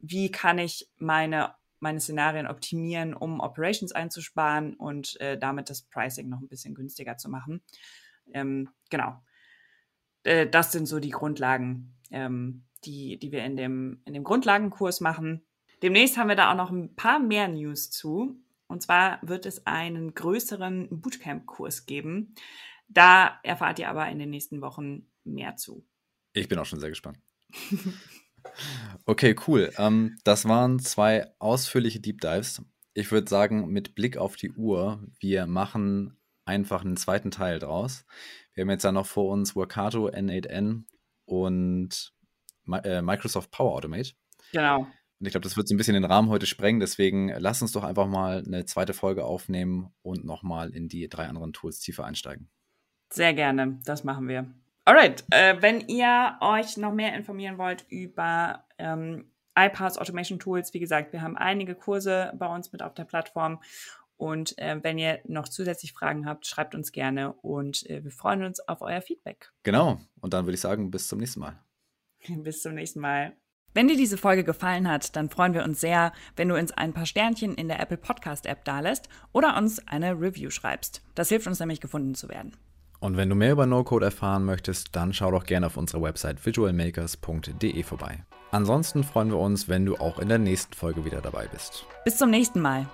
wie 0.01 0.31
kann 0.31 0.59
ich 0.59 0.89
meine 0.97 1.55
meine 1.81 1.99
Szenarien 1.99 2.47
optimieren, 2.47 3.13
um 3.13 3.39
Operations 3.39 3.91
einzusparen 3.91 4.75
und 4.75 5.19
äh, 5.19 5.37
damit 5.37 5.69
das 5.69 5.81
Pricing 5.81 6.29
noch 6.29 6.39
ein 6.39 6.47
bisschen 6.47 6.75
günstiger 6.75 7.17
zu 7.17 7.27
machen. 7.27 7.61
Ähm, 8.33 8.69
genau. 8.89 9.21
Äh, 10.23 10.47
das 10.47 10.71
sind 10.71 10.85
so 10.85 10.99
die 10.99 11.09
Grundlagen, 11.09 11.97
ähm, 12.11 12.65
die, 12.85 13.17
die 13.17 13.31
wir 13.31 13.43
in 13.43 13.57
dem, 13.57 14.01
in 14.05 14.13
dem 14.13 14.23
Grundlagenkurs 14.23 15.01
machen. 15.01 15.43
Demnächst 15.81 16.17
haben 16.17 16.29
wir 16.29 16.35
da 16.35 16.51
auch 16.51 16.55
noch 16.55 16.69
ein 16.69 16.95
paar 16.95 17.19
mehr 17.19 17.47
News 17.47 17.89
zu. 17.89 18.39
Und 18.67 18.83
zwar 18.83 19.19
wird 19.23 19.45
es 19.45 19.65
einen 19.65 20.13
größeren 20.13 21.01
Bootcamp-Kurs 21.01 21.87
geben. 21.87 22.35
Da 22.87 23.39
erfahrt 23.43 23.79
ihr 23.79 23.89
aber 23.89 24.07
in 24.09 24.19
den 24.19 24.29
nächsten 24.29 24.61
Wochen 24.61 25.07
mehr 25.23 25.55
zu. 25.55 25.83
Ich 26.33 26.47
bin 26.47 26.59
auch 26.59 26.65
schon 26.65 26.79
sehr 26.79 26.89
gespannt. 26.89 27.17
okay, 29.05 29.35
cool. 29.47 29.71
Ähm, 29.77 30.17
das 30.23 30.47
waren 30.47 30.79
zwei 30.79 31.31
ausführliche 31.39 31.99
Deep 31.99 32.21
Dives. 32.21 32.63
Ich 32.93 33.11
würde 33.11 33.29
sagen, 33.29 33.67
mit 33.69 33.95
Blick 33.95 34.17
auf 34.17 34.35
die 34.35 34.51
Uhr, 34.51 35.03
wir 35.19 35.47
machen 35.47 36.17
einfach 36.45 36.83
einen 36.83 36.97
zweiten 36.97 37.31
Teil 37.31 37.59
draus. 37.59 38.05
Wir 38.53 38.63
haben 38.63 38.69
jetzt 38.69 38.83
ja 38.83 38.91
noch 38.91 39.05
vor 39.05 39.31
uns 39.31 39.55
Workato, 39.55 40.07
N8N 40.07 40.83
und 41.25 42.13
äh, 42.83 43.01
Microsoft 43.01 43.51
Power 43.51 43.73
Automate. 43.73 44.13
Genau. 44.51 44.79
Und 44.79 45.27
ich 45.27 45.31
glaube, 45.31 45.43
das 45.43 45.55
wird 45.55 45.67
so 45.67 45.75
ein 45.75 45.77
bisschen 45.77 45.93
den 45.93 46.03
Rahmen 46.03 46.29
heute 46.29 46.47
sprengen. 46.47 46.79
Deswegen 46.79 47.29
lass 47.37 47.61
uns 47.61 47.71
doch 47.71 47.83
einfach 47.83 48.07
mal 48.07 48.43
eine 48.45 48.65
zweite 48.65 48.93
Folge 48.93 49.23
aufnehmen 49.23 49.93
und 50.01 50.25
nochmal 50.25 50.71
in 50.71 50.89
die 50.89 51.07
drei 51.07 51.27
anderen 51.27 51.53
Tools 51.53 51.79
tiefer 51.79 52.05
einsteigen. 52.05 52.49
Sehr 53.11 53.33
gerne, 53.33 53.79
das 53.85 54.03
machen 54.03 54.27
wir. 54.27 54.51
Alright, 54.83 55.23
äh, 55.29 55.61
wenn 55.61 55.87
ihr 55.87 56.37
euch 56.41 56.77
noch 56.77 56.93
mehr 56.93 57.15
informieren 57.15 57.57
wollt 57.57 57.85
über 57.89 58.65
ähm, 58.79 59.31
iPaaS 59.55 59.97
Automation 59.97 60.39
Tools, 60.39 60.73
wie 60.73 60.79
gesagt, 60.79 61.13
wir 61.13 61.21
haben 61.21 61.37
einige 61.37 61.75
Kurse 61.75 62.33
bei 62.37 62.47
uns 62.47 62.71
mit 62.71 62.81
auf 62.81 62.93
der 62.93 63.05
Plattform. 63.05 63.61
Und 64.17 64.57
äh, 64.59 64.79
wenn 64.83 64.97
ihr 64.97 65.19
noch 65.25 65.47
zusätzlich 65.47 65.93
Fragen 65.93 66.27
habt, 66.27 66.45
schreibt 66.45 66.75
uns 66.75 66.91
gerne 66.91 67.33
und 67.33 67.89
äh, 67.89 68.03
wir 68.03 68.11
freuen 68.11 68.43
uns 68.43 68.59
auf 68.67 68.81
euer 68.81 69.01
Feedback. 69.01 69.51
Genau. 69.63 69.99
Und 70.19 70.33
dann 70.33 70.45
würde 70.45 70.55
ich 70.55 70.61
sagen, 70.61 70.91
bis 70.91 71.07
zum 71.07 71.19
nächsten 71.19 71.39
Mal. 71.39 71.59
bis 72.27 72.61
zum 72.61 72.75
nächsten 72.75 72.99
Mal. 72.99 73.33
Wenn 73.73 73.87
dir 73.87 73.95
diese 73.95 74.17
Folge 74.17 74.43
gefallen 74.43 74.89
hat, 74.89 75.15
dann 75.15 75.29
freuen 75.29 75.53
wir 75.53 75.63
uns 75.63 75.79
sehr, 75.79 76.11
wenn 76.35 76.49
du 76.49 76.57
uns 76.57 76.71
ein 76.71 76.93
paar 76.93 77.05
Sternchen 77.05 77.55
in 77.55 77.67
der 77.67 77.79
Apple 77.79 77.97
Podcast 77.97 78.45
App 78.45 78.65
dalässt 78.65 79.07
oder 79.31 79.57
uns 79.57 79.87
eine 79.87 80.19
Review 80.19 80.49
schreibst. 80.49 81.01
Das 81.15 81.29
hilft 81.29 81.47
uns 81.47 81.59
nämlich 81.59 81.79
gefunden 81.79 82.13
zu 82.13 82.27
werden. 82.29 82.57
Und 83.01 83.17
wenn 83.17 83.29
du 83.29 83.35
mehr 83.35 83.53
über 83.53 83.65
No-Code 83.65 84.05
erfahren 84.05 84.45
möchtest, 84.45 84.95
dann 84.95 85.11
schau 85.11 85.31
doch 85.31 85.45
gerne 85.45 85.65
auf 85.65 85.75
unserer 85.75 86.03
Website 86.03 86.45
visualmakers.de 86.45 87.83
vorbei. 87.83 88.23
Ansonsten 88.51 89.03
freuen 89.03 89.31
wir 89.31 89.39
uns, 89.39 89.67
wenn 89.67 89.85
du 89.85 89.95
auch 89.95 90.19
in 90.19 90.29
der 90.29 90.37
nächsten 90.37 90.73
Folge 90.73 91.03
wieder 91.03 91.19
dabei 91.19 91.47
bist. 91.47 91.85
Bis 92.05 92.17
zum 92.17 92.29
nächsten 92.29 92.61
Mal. 92.61 92.85